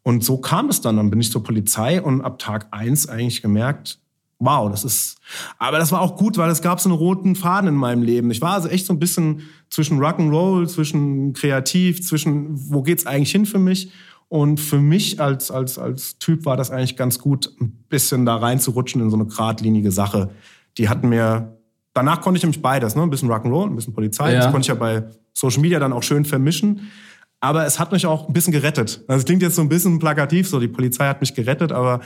Und 0.03 0.25
so 0.25 0.39
kam 0.39 0.69
es 0.69 0.81
dann. 0.81 0.97
Dann 0.97 1.11
bin 1.11 1.21
ich 1.21 1.31
zur 1.31 1.43
Polizei 1.43 2.01
und 2.01 2.23
ab 2.23 2.39
Tag 2.39 2.69
eins 2.71 3.09
eigentlich 3.09 3.43
gemerkt, 3.43 3.99
wow, 4.39 4.71
das 4.71 4.85
ist. 4.85 5.19
Aber 5.59 5.79
das 5.79 5.93
war 5.93 6.01
auch 6.01 6.17
gut, 6.17 6.37
weil 6.37 6.51
es 6.51 6.63
gab 6.63 6.81
so 6.81 6.89
einen 6.89 6.99
roten 6.99 7.37
Faden 7.37 7.69
in 7.69 7.75
meinem 7.75 8.03
Leben. 8.03 8.31
Ich 8.31 8.41
war 8.41 8.53
also 8.53 8.69
echt 8.69 8.87
so 8.87 8.93
ein 8.93 8.99
bisschen 8.99 9.43
zwischen 9.71 9.99
Rock'n'Roll, 9.99 10.67
zwischen 10.69 11.33
kreativ, 11.33 12.03
zwischen 12.07 12.49
wo 12.71 12.83
geht's 12.83 13.07
eigentlich 13.07 13.33
hin 13.33 13.47
für 13.47 13.59
mich? 13.59 13.91
Und 14.35 14.59
für 14.59 14.81
mich 14.81 15.21
als, 15.21 15.53
als, 15.53 15.79
als 15.79 16.19
Typ 16.19 16.45
war 16.45 16.57
das 16.57 16.73
eigentlich 16.73 16.97
ganz 16.97 17.21
gut, 17.21 17.53
ein 17.61 17.71
bisschen 17.89 18.27
da 18.27 18.35
reinzurutschen 18.35 19.01
in 19.01 19.09
so 19.09 19.15
eine 19.15 19.27
geradlinige 19.27 19.93
Sache. 19.93 20.31
Die 20.77 20.89
hatten 20.89 21.09
mir, 21.09 21.57
danach 21.93 22.21
konnte 22.21 22.39
ich 22.39 22.43
nämlich 22.43 22.61
beides, 22.61 22.97
ne? 22.97 23.03
ein 23.03 23.11
bisschen 23.11 23.31
Rock'n'Roll, 23.31 23.67
ein 23.67 23.77
bisschen 23.77 23.95
Polizei. 23.95 24.33
Ja. 24.33 24.41
Das 24.41 24.51
konnte 24.51 24.63
ich 24.63 24.67
ja 24.67 24.75
bei 24.75 25.05
Social 25.35 25.61
Media 25.61 25.79
dann 25.79 25.93
auch 25.93 26.03
schön 26.03 26.25
vermischen. 26.25 26.91
Aber 27.39 27.65
es 27.65 27.79
hat 27.79 27.93
mich 27.93 28.07
auch 28.07 28.27
ein 28.27 28.33
bisschen 28.33 28.53
gerettet. 28.53 29.05
Also 29.07 29.21
es 29.21 29.25
klingt 29.25 29.41
jetzt 29.41 29.55
so 29.55 29.63
ein 29.63 29.69
bisschen 29.69 30.01
plakativ, 30.01 30.49
so 30.49 30.59
die 30.59 30.67
Polizei 30.67 31.07
hat 31.07 31.21
mich 31.21 31.33
gerettet, 31.37 31.71
aber 31.71 32.01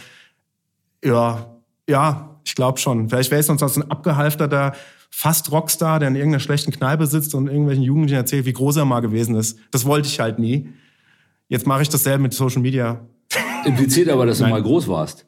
ja, 1.03 1.57
ja, 1.89 2.37
ich 2.45 2.55
glaube 2.55 2.79
schon. 2.79 3.09
Vielleicht 3.09 3.31
wäre 3.31 3.41
ich 3.41 3.47
sonst 3.47 3.61
so 3.61 3.81
ein 3.81 3.91
abgehalfterter 3.91 4.75
fast 5.11 5.51
Rockstar, 5.51 5.99
der 5.99 6.09
in 6.09 6.15
irgendeiner 6.15 6.41
schlechten 6.41 6.73
Kneipe 6.73 7.07
sitzt 7.07 7.35
und 7.35 7.49
irgendwelchen 7.49 7.85
Jugendlichen 7.85 8.19
erzählt, 8.19 8.45
wie 8.45 8.53
groß 8.53 8.77
er 8.77 8.85
mal 8.85 9.01
gewesen 9.01 9.35
ist. 9.35 9.59
Das 9.71 9.87
wollte 9.87 10.09
ich 10.09 10.21
halt 10.21 10.39
nie. 10.39 10.69
Jetzt 11.49 11.67
mache 11.67 11.83
ich 11.83 11.89
dasselbe 11.89 12.23
mit 12.23 12.35
Social 12.35 12.63
Media. 12.63 13.01
Impliziert 13.65 14.09
aber, 14.09 14.27
dass 14.27 14.41
Nein. 14.41 14.51
du 14.51 14.55
mal 14.57 14.63
groß 14.63 14.89
warst. 14.89 15.27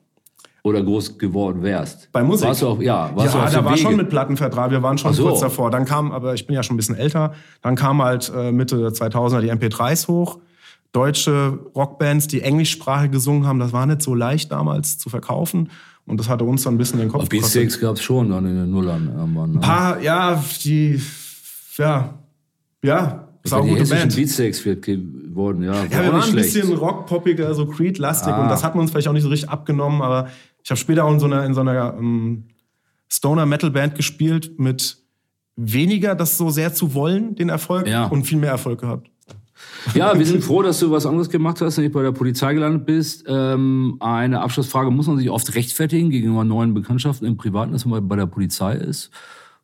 Oder 0.63 0.83
groß 0.83 1.17
geworden 1.17 1.63
wärst. 1.63 2.13
Bei 2.13 2.23
Musik? 2.23 2.47
Warst 2.47 2.61
du 2.61 2.69
auch, 2.69 2.83
ja, 2.83 3.11
warst 3.15 3.35
ja, 3.35 3.47
du 3.47 3.53
da 3.53 3.65
war 3.65 3.73
Wege? 3.73 3.83
schon 3.83 3.97
mit 3.97 4.11
Plattenvertrag. 4.11 4.71
Wir 4.71 4.83
waren 4.83 4.99
schon 4.99 5.15
so. 5.15 5.25
kurz 5.25 5.41
davor. 5.41 5.71
Dann 5.71 5.87
kam, 5.87 6.13
aber 6.13 6.35
ich 6.35 6.47
bin 6.47 6.55
ja 6.55 6.63
schon 6.63 6.75
ein 6.75 6.77
bisschen 6.77 6.97
älter, 6.97 7.33
dann 7.63 7.77
kam 7.77 8.03
halt 8.03 8.31
äh, 8.35 8.53
Mitte 8.53 8.91
2000er 8.91 9.41
die 9.41 9.51
MP3s 9.51 10.07
hoch 10.07 10.39
deutsche 10.93 11.59
Rockbands, 11.75 12.27
die 12.27 12.43
englischsprachig 12.43 13.11
gesungen 13.11 13.47
haben, 13.47 13.59
das 13.59 13.73
war 13.73 13.87
nicht 13.87 14.03
so 14.03 14.15
leicht 14.15 14.51
damals 14.53 14.99
zu 14.99 15.09
verkaufen. 15.09 15.71
Und 16.07 16.19
das 16.19 16.29
hatte 16.29 16.45
uns 16.45 16.65
dann 16.65 16.75
ein 16.75 16.79
bisschen 16.79 16.99
den 16.99 17.09
Kopf 17.09 17.29
gekostet. 17.29 17.71
B6 17.71 17.81
gab 17.81 17.97
es 17.97 18.03
schon 18.03 18.31
dann 18.31 18.45
in 18.47 18.57
den 18.57 18.71
Nullern 18.71 19.13
irgendwann. 19.17 19.53
Ne? 19.53 19.57
Ein 19.59 19.61
paar, 19.61 20.01
ja, 20.01 20.43
die, 20.65 21.01
ja, 21.77 22.15
ja, 22.83 23.29
das 23.43 23.53
war 23.53 23.63
eine 23.63 23.71
gute 23.71 23.89
Band. 23.89 24.17
Beatsteaks 24.17 24.65
wird 24.65 24.83
geworden, 25.31 25.63
ja. 25.63 25.73
War 25.73 25.85
ja, 25.85 26.03
wir 26.05 26.13
waren 26.13 26.29
ein 26.29 26.35
bisschen 26.35 26.73
rockpoppiger, 26.73 27.55
so 27.55 27.67
Creed-lastig 27.67 28.33
ah. 28.33 28.43
und 28.43 28.49
das 28.49 28.63
hat 28.63 28.75
man 28.75 28.83
uns 28.83 28.91
vielleicht 28.91 29.09
auch 29.09 29.13
nicht 29.13 29.23
so 29.23 29.29
richtig 29.29 29.49
abgenommen, 29.49 30.03
aber 30.03 30.29
ich 30.63 30.71
habe 30.71 30.79
später 30.79 31.05
auch 31.05 31.13
in 31.13 31.21
so 31.21 31.27
einer, 31.27 31.45
in 31.45 31.55
so 31.55 31.63
einer 31.63 31.95
um, 31.95 32.05
ähm, 32.05 32.45
Stoner-Metal-Band 33.09 33.95
gespielt 33.95 34.59
mit 34.59 34.99
weniger 35.57 36.15
das 36.15 36.39
so 36.39 36.51
sehr 36.51 36.73
zu 36.73 36.95
wollen, 36.95 37.35
den 37.35 37.49
Erfolg, 37.49 37.87
ja. 37.87 38.07
und 38.07 38.25
viel 38.25 38.39
mehr 38.39 38.51
Erfolg 38.51 38.81
gehabt. 38.81 39.11
Ja, 39.95 40.19
wir 40.19 40.25
sind 40.25 40.43
froh, 40.43 40.63
dass 40.63 40.81
du 40.81 40.91
was 40.91 41.07
anderes 41.07 41.29
gemacht 41.29 41.61
hast, 41.61 41.79
nicht 41.79 41.93
bei 41.93 42.03
der 42.03 42.13
Polizei 42.13 42.55
gelandet 42.55 42.87
bist. 42.87 43.25
Ähm, 43.27 43.97
eine 44.01 44.41
Abschlussfrage, 44.41 44.91
muss 44.91 45.07
man 45.07 45.19
sich 45.19 45.31
oft 45.31 45.55
rechtfertigen 45.55 46.11
gegenüber 46.11 46.45
neuen 46.45 46.73
Bekanntschaften 46.75 47.27
im 47.27 47.37
Privaten, 47.37 47.73
dass 47.73 47.85
man 47.85 48.07
bei 48.09 48.17
der 48.17 48.27
Polizei 48.27 48.75
ist? 48.75 49.11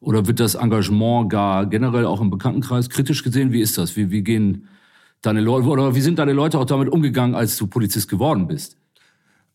Oder 0.00 0.26
wird 0.26 0.40
das 0.40 0.54
Engagement 0.54 1.30
gar 1.30 1.66
generell 1.66 2.04
auch 2.04 2.20
im 2.20 2.30
Bekanntenkreis 2.30 2.90
kritisch 2.90 3.22
gesehen? 3.22 3.52
Wie 3.52 3.60
ist 3.60 3.78
das? 3.78 3.96
Wie, 3.96 4.10
wie 4.10 4.22
gehen 4.22 4.68
deine 5.26 5.40
Leute, 5.40 5.66
oder 5.66 5.94
wie 5.94 6.00
sind 6.00 6.18
deine 6.18 6.32
Leute 6.32 6.58
auch 6.58 6.64
damit 6.64 6.88
umgegangen, 6.88 7.34
als 7.34 7.56
du 7.56 7.66
Polizist 7.66 8.08
geworden 8.08 8.46
bist? 8.46 8.76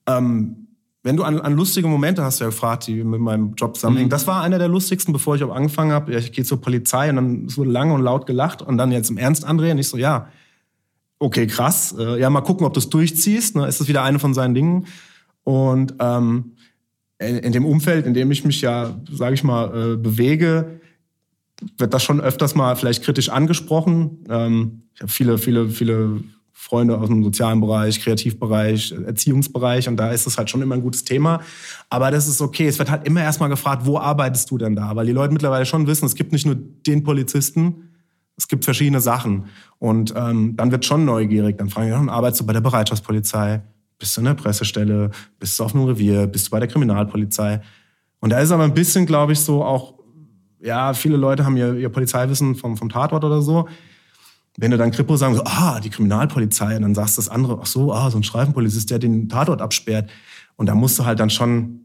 Ähm, 0.08 0.68
wenn 1.04 1.18
du 1.18 1.24
an, 1.24 1.40
an 1.40 1.54
lustige 1.54 1.88
Momente 1.88 2.24
hast, 2.24 2.40
ja 2.40 2.46
gefragt, 2.48 2.86
die 2.88 3.04
mit 3.04 3.20
meinem 3.20 3.56
Job 3.56 3.76
zusammenhängen. 3.76 4.08
Mhm. 4.08 4.12
Das 4.12 4.28
war 4.28 4.44
einer 4.44 4.60
der 4.60 4.68
lustigsten, 4.68 5.14
bevor 5.14 5.36
ich 5.36 5.44
auch 5.44 5.54
angefangen 5.54 5.92
habe. 5.92 6.16
Ich 6.16 6.32
gehe 6.32 6.46
zur 6.46 6.62
Polizei 6.62 7.10
und 7.10 7.16
dann 7.16 7.50
so 7.50 7.64
lange 7.64 7.94
und 7.94 8.02
laut 8.02 8.28
gelacht 8.28 8.62
und 8.62 8.78
dann 8.78 8.92
jetzt 8.92 9.10
im 9.10 9.18
Ernst 9.18 9.48
André 9.48 9.72
und 9.72 9.80
ich 9.80 9.88
so, 9.88 9.98
ja, 9.98 10.28
okay, 11.18 11.48
krass. 11.48 11.96
Äh, 11.98 12.20
ja, 12.20 12.30
mal 12.30 12.42
gucken, 12.42 12.68
ob 12.68 12.74
du 12.74 12.80
es 12.80 12.90
durchziehst. 12.90 13.56
Ne? 13.56 13.68
Ist 13.68 13.80
das 13.80 13.88
wieder 13.88 14.04
eine 14.04 14.20
von 14.20 14.34
seinen 14.34 14.54
Dingen? 14.54 14.86
Und 15.44 15.96
ähm, 16.00 16.54
in, 17.18 17.38
in 17.38 17.52
dem 17.52 17.66
Umfeld, 17.66 18.06
in 18.06 18.14
dem 18.14 18.30
ich 18.30 18.44
mich 18.44 18.62
ja, 18.62 18.96
sage 19.12 19.34
ich 19.34 19.44
mal, 19.44 19.94
äh, 19.94 19.98
bewege, 19.98 20.81
wird 21.78 21.94
das 21.94 22.04
schon 22.04 22.22
öfters 22.22 22.56
mal 22.56 22.76
vielleicht 22.76 23.04
kritisch 23.04 23.30
angesprochen. 23.30 24.26
Ähm, 24.30 24.84
ich 24.94 25.02
habe 25.02 25.12
viele, 25.12 25.38
viele, 25.38 25.70
viele 25.70 26.24
Freunde 26.52 26.98
aus 26.98 27.08
dem 27.08 27.24
sozialen 27.24 27.60
Bereich, 27.60 28.02
Kreativbereich, 28.02 28.94
Erziehungsbereich 29.06 29.88
und 29.88 29.98
da 29.98 30.12
ist 30.12 30.28
es 30.28 30.38
halt 30.38 30.50
schon 30.50 30.62
immer 30.62 30.76
ein 30.76 30.84
gutes 30.84 31.04
Thema. 31.04 31.42
Aber 31.90 32.12
das 32.12 32.28
ist 32.28 32.40
okay. 32.40 32.68
Es 32.68 32.78
wird 32.78 32.92
halt 32.92 33.08
immer 33.08 33.22
erstmal 33.22 33.50
gefragt, 33.50 33.86
wo 33.86 33.98
arbeitest 33.98 34.52
du 34.52 34.58
denn 34.58 34.76
da? 34.76 34.96
Weil 34.96 35.08
die 35.08 35.12
Leute 35.12 35.34
mittlerweile 35.34 35.66
schon 35.66 35.88
wissen, 35.88 36.06
es 36.06 36.16
gibt 36.16 36.32
nicht 36.32 36.46
nur 36.46 36.56
den 36.56 37.04
Polizisten, 37.04 37.90
es 38.38 38.48
gibt 38.48 38.64
verschiedene 38.64 39.02
Sachen. 39.02 39.46
Und 39.80 40.14
ähm, 40.16 40.56
dann 40.56 40.72
wird 40.72 40.86
schon 40.86 41.06
neugierig. 41.06 41.58
Dann 41.58 41.70
fragen 41.70 41.88
die, 41.88 41.94
dann 41.94 42.10
arbeitest 42.10 42.42
du 42.42 42.46
bei 42.46 42.54
der 42.54 42.62
Bereitschaftspolizei? 42.62 43.62
Bist 43.98 44.18
du 44.18 44.22
in 44.22 44.26
der 44.26 44.34
Pressestelle? 44.34 45.12
Bist 45.40 45.60
du 45.60 45.64
auf 45.64 45.76
einem 45.76 45.86
Revier? 45.86 46.28
Bist 46.28 46.48
du 46.48 46.52
bei 46.52 46.60
der 46.60 46.68
Kriminalpolizei? 46.68 47.62
Und 48.20 48.32
da 48.32 48.40
ist 48.40 48.52
aber 48.52 48.64
ein 48.64 48.74
bisschen, 48.74 49.06
glaube 49.06 49.34
ich, 49.34 49.40
so 49.40 49.64
auch, 49.64 49.96
ja, 50.62 50.94
viele 50.94 51.18
Leute 51.18 51.46
haben 51.46 51.58
ihr, 51.58 51.74
ihr 51.74 51.90
Polizeiwissen 51.90 52.56
vom, 52.56 52.78
vom 52.78 52.90
Tatort 52.90 53.24
oder 53.24 53.42
so 53.42 53.68
wenn 54.58 54.72
du 54.72 54.78
dann 54.78 54.92
Kripo 54.92 55.16
sagen, 55.16 55.36
so, 55.36 55.44
ah, 55.46 55.80
die 55.80 55.90
Kriminalpolizei, 55.90 56.76
und 56.76 56.82
dann 56.82 56.96
sagst 56.96 57.18
du 57.18 57.22
das 57.22 57.30
andere, 57.30 57.60
ach 57.62 57.66
so, 57.66 57.94
ah, 57.94 58.10
so 58.12 58.18
ein 58.18 58.24
Streifenpolizist, 58.24 58.90
der 58.90 59.00
den 59.00 59.30
Tatort 59.30 59.62
absperrt. 59.62 60.10
Und 60.56 60.68
da 60.68 60.76
musst 60.76 61.00
du 61.00 61.06
halt 61.06 61.20
dann 61.20 61.30
schon, 61.30 61.80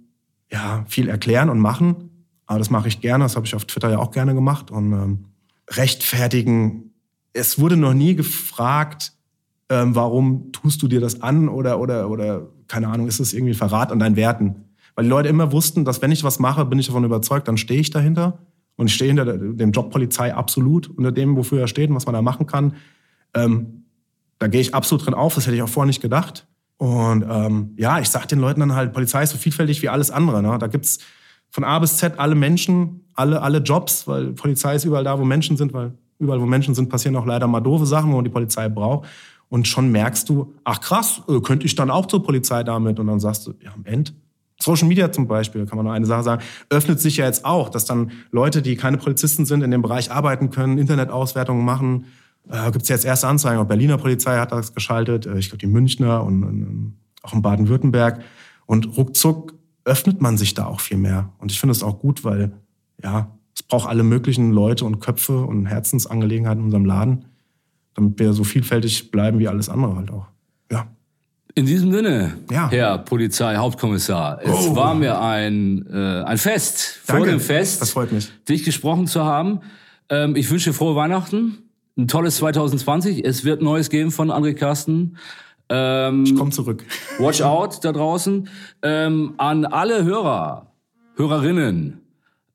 ja, 0.51 0.85
viel 0.89 1.09
erklären 1.09 1.49
und 1.49 1.59
machen. 1.59 2.11
Aber 2.47 2.59
das 2.59 2.71
mache 2.71 2.89
ich 2.89 3.01
gerne, 3.01 3.25
das 3.25 3.37
habe 3.37 3.47
ich 3.47 3.55
auf 3.55 3.65
Twitter 3.65 3.91
ja 3.91 3.99
auch 3.99 4.11
gerne 4.11 4.35
gemacht. 4.35 4.71
Und 4.71 4.93
ähm, 4.93 5.25
rechtfertigen, 5.71 6.93
es 7.33 7.59
wurde 7.59 7.77
noch 7.77 7.95
nie 7.95 8.15
gefragt, 8.15 9.13
ähm, 9.69 9.95
warum 9.95 10.53
tust 10.53 10.83
du 10.83 10.89
dir 10.89 11.01
das 11.01 11.23
an 11.23 11.49
oder, 11.49 11.81
oder, 11.81 12.09
oder, 12.09 12.49
keine 12.69 12.89
Ahnung, 12.89 13.09
ist 13.09 13.21
es 13.21 13.33
irgendwie 13.33 13.55
Verrat 13.55 13.91
an 13.91 13.99
deinen 13.99 14.17
Werten? 14.17 14.65
Weil 14.95 15.05
die 15.05 15.11
Leute 15.11 15.29
immer 15.29 15.53
wussten, 15.53 15.85
dass 15.85 16.03
wenn 16.03 16.13
ich 16.13 16.25
was 16.25 16.39
mache, 16.39 16.65
bin 16.65 16.79
ich 16.79 16.87
davon 16.87 17.05
überzeugt, 17.05 17.49
dann 17.49 17.57
stehe 17.57 17.81
ich 17.81 17.91
dahinter. 17.91 18.39
Und 18.77 18.89
ich 18.89 18.95
stehe 18.95 19.09
hinter 19.09 19.37
dem 19.37 19.73
Job 19.73 19.91
Polizei 19.91 20.35
absolut, 20.35 20.89
unter 20.89 21.13
dem, 21.13 21.37
wofür 21.37 21.61
er 21.61 21.69
steht 21.69 21.91
und 21.91 21.97
was 21.97 22.07
man 22.07 22.15
da 22.15 22.23
machen 22.23 22.47
kann. 22.47 22.75
Ähm, 23.35 23.85
da 24.39 24.49
gehe 24.49 24.61
ich 24.61 24.75
absolut 24.75 25.07
drin 25.07 25.15
auf, 25.15 25.35
das 25.35 25.47
hätte 25.47 25.57
ich 25.57 25.63
auch 25.63 25.69
vorher 25.69 25.87
nicht 25.87 26.03
gedacht. 26.03 26.47
Und 26.79 27.25
ähm, 27.29 27.75
ja, 27.79 28.01
ich 28.01 28.11
sage 28.11 28.27
den 28.27 28.39
Leuten 28.39 28.61
dann 28.61 28.75
halt, 28.75 28.93
Polizei 28.93 29.23
ist 29.23 29.31
so 29.31 29.39
vielfältig 29.39 29.81
wie 29.81 29.89
alles 29.89 30.11
andere. 30.11 30.43
Ne? 30.43 30.59
Da 30.59 30.67
gibt's 30.67 30.99
von 31.51 31.65
A 31.65 31.79
bis 31.79 31.97
Z 31.97 32.19
alle 32.19 32.35
Menschen, 32.35 33.05
alle, 33.15 33.41
alle 33.41 33.59
Jobs, 33.59 34.07
weil 34.07 34.33
Polizei 34.33 34.75
ist 34.75 34.85
überall 34.85 35.05
da, 35.05 35.19
wo 35.19 35.25
Menschen 35.25 35.57
sind, 35.57 35.73
weil 35.73 35.95
überall, 36.19 36.41
wo 36.41 36.47
Menschen 36.47 36.75
sind, 36.75 36.91
passieren 36.91 37.17
auch 37.17 37.25
leider 37.25 37.47
mal 37.47 37.61
doofe 37.61 37.87
Sachen, 37.87 38.11
wo 38.11 38.17
man 38.17 38.25
die 38.25 38.31
Polizei 38.31 38.69
braucht. 38.69 39.09
Und 39.49 39.67
schon 39.69 39.91
merkst 39.91 40.29
du, 40.29 40.55
ach 40.65 40.81
krass, 40.81 41.23
äh, 41.29 41.41
könnte 41.41 41.65
ich 41.65 41.75
dann 41.75 41.91
auch 41.91 42.07
zur 42.07 42.23
Polizei 42.23 42.63
damit? 42.63 42.99
Und 42.99 43.07
dann 43.07 43.21
sagst 43.21 43.47
du, 43.47 43.55
ja, 43.63 43.73
am 43.73 43.85
Ende 43.85 44.13
Social 44.59 44.89
Media 44.89 45.13
zum 45.13 45.29
Beispiel, 45.29 45.67
kann 45.67 45.77
man 45.77 45.85
nur 45.85 45.95
eine 45.95 46.07
Sache 46.07 46.23
sagen, 46.23 46.43
öffnet 46.71 47.01
sich 47.01 47.19
ja 47.19 47.27
jetzt 47.27 47.45
auch, 47.45 47.69
dass 47.69 47.85
dann 47.85 48.13
Leute, 48.31 48.63
die 48.63 48.77
keine 48.77 48.97
Polizisten 48.97 49.45
sind, 49.45 49.63
in 49.63 49.71
dem 49.71 49.83
Bereich 49.83 50.11
arbeiten 50.11 50.51
können, 50.51 50.79
Internetauswertungen 50.79 51.65
machen. 51.65 52.07
Äh, 52.49 52.71
Gibt 52.71 52.85
es 52.85 52.89
jetzt 52.89 53.05
erste 53.05 53.29
Anzeigen, 53.29 53.61
auch 53.61 53.67
Berliner 53.67 53.99
Polizei 53.99 54.39
hat 54.39 54.53
das 54.53 54.75
geschaltet, 54.75 55.27
äh, 55.27 55.39
ich 55.39 55.49
glaube 55.49 55.59
die 55.59 55.67
Münchner 55.67 56.25
und, 56.25 56.43
und 56.43 56.97
auch 57.23 57.35
in 57.35 57.43
Baden-Württemberg. 57.43 58.23
Und 58.67 58.97
ruckzuck 58.97 59.55
öffnet 59.85 60.21
man 60.21 60.37
sich 60.37 60.55
da 60.55 60.67
auch 60.67 60.81
viel 60.81 60.97
mehr. 60.97 61.33
Und 61.39 61.53
ich 61.53 61.61
finde 61.61 61.73
es 61.73 61.83
auch 61.83 61.99
gut, 61.99 62.25
weil 62.25 62.53
ja, 63.03 63.37
es 63.55 63.63
braucht 63.63 63.89
alle 63.89 64.03
möglichen 64.03 64.53
Leute 64.53 64.85
und 64.85 65.01
Köpfe 65.01 65.45
und 65.45 65.67
Herzensangelegenheiten 65.67 66.61
in 66.61 66.65
unserem 66.67 66.85
Laden, 66.85 67.25
damit 67.95 68.19
wir 68.19 68.33
so 68.33 68.45
vielfältig 68.45 69.11
bleiben 69.11 69.39
wie 69.39 69.49
alles 69.49 69.69
andere 69.69 69.97
halt 69.97 70.11
auch. 70.11 70.27
Ja. 70.71 70.89
In 71.59 71.65
diesem 71.65 71.91
Sinne, 71.91 72.35
ja. 72.51 72.71
Herr 72.71 72.99
Polizeihauptkommissar, 72.99 74.41
es 74.43 74.69
oh. 74.69 74.77
war 74.77 74.95
mir 74.95 75.19
ein, 75.23 75.87
äh, 75.91 76.23
ein 76.23 76.37
Fest, 76.37 77.01
Danke. 77.07 77.23
vor 77.23 77.33
dem 77.33 77.41
Fest, 77.41 77.81
das 77.81 77.93
freut 77.93 78.13
mich. 78.13 78.31
dich 78.47 78.63
gesprochen 78.63 79.07
zu 79.07 79.25
haben. 79.25 79.61
Ähm, 80.11 80.37
ich 80.37 80.51
wünsche 80.51 80.75
frohe 80.75 80.95
Weihnachten, 80.97 81.71
ein 81.97 82.09
tolles 82.09 82.37
2020. 82.37 83.25
Es 83.25 83.47
wird 83.47 83.63
Neues 83.63 83.89
geben 83.89 84.11
von 84.11 84.31
André 84.31 84.53
Carsten. 84.53 85.17
Ähm, 85.71 86.25
ich 86.25 86.37
komme 86.37 86.51
zurück. 86.51 86.85
Watch 87.19 87.41
out 87.41 87.83
da 87.83 87.93
draußen. 87.93 88.51
Ähm, 88.83 89.33
an 89.39 89.65
alle 89.65 90.05
Hörer, 90.05 90.73
Hörerinnen, 91.15 92.03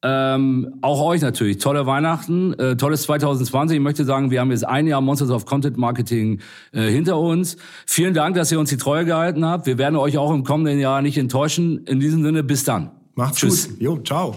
ähm, 0.03 0.75
auch 0.81 1.01
euch 1.01 1.21
natürlich. 1.21 1.59
Tolle 1.59 1.85
Weihnachten, 1.85 2.53
äh, 2.53 2.75
tolles 2.75 3.03
2020. 3.03 3.77
Ich 3.77 3.83
möchte 3.83 4.03
sagen, 4.03 4.31
wir 4.31 4.39
haben 4.39 4.51
jetzt 4.51 4.65
ein 4.65 4.87
Jahr 4.87 5.01
Monsters 5.01 5.29
of 5.29 5.45
Content 5.45 5.77
Marketing 5.77 6.39
äh, 6.71 6.89
hinter 6.89 7.19
uns. 7.19 7.57
Vielen 7.85 8.13
Dank, 8.13 8.35
dass 8.35 8.51
ihr 8.51 8.59
uns 8.59 8.69
die 8.69 8.77
Treue 8.77 9.05
gehalten 9.05 9.45
habt. 9.45 9.67
Wir 9.67 9.77
werden 9.77 9.95
euch 9.95 10.17
auch 10.17 10.33
im 10.33 10.43
kommenden 10.43 10.79
Jahr 10.79 11.01
nicht 11.01 11.17
enttäuschen. 11.17 11.85
In 11.85 11.99
diesem 11.99 12.23
Sinne, 12.23 12.43
bis 12.43 12.63
dann. 12.63 12.91
Macht's 13.15 13.39
Tschüss. 13.39 13.69
gut. 13.69 13.81
Jo, 13.81 13.97
ciao. 13.99 14.35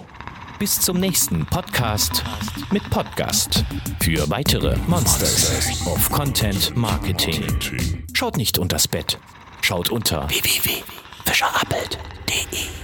Bis 0.59 0.81
zum 0.81 1.01
nächsten 1.01 1.45
Podcast 1.47 2.23
mit 2.71 2.89
Podcast. 2.91 3.65
Für 4.01 4.29
weitere 4.31 4.77
Monsters 4.87 5.87
of 5.87 6.11
Content 6.11 6.77
Marketing. 6.77 7.43
Schaut 8.13 8.37
nicht 8.37 8.59
unters 8.59 8.87
Bett. 8.87 9.19
Schaut 9.63 9.91
unter 9.91 10.29
www.fischerappelt.de. 10.29 12.84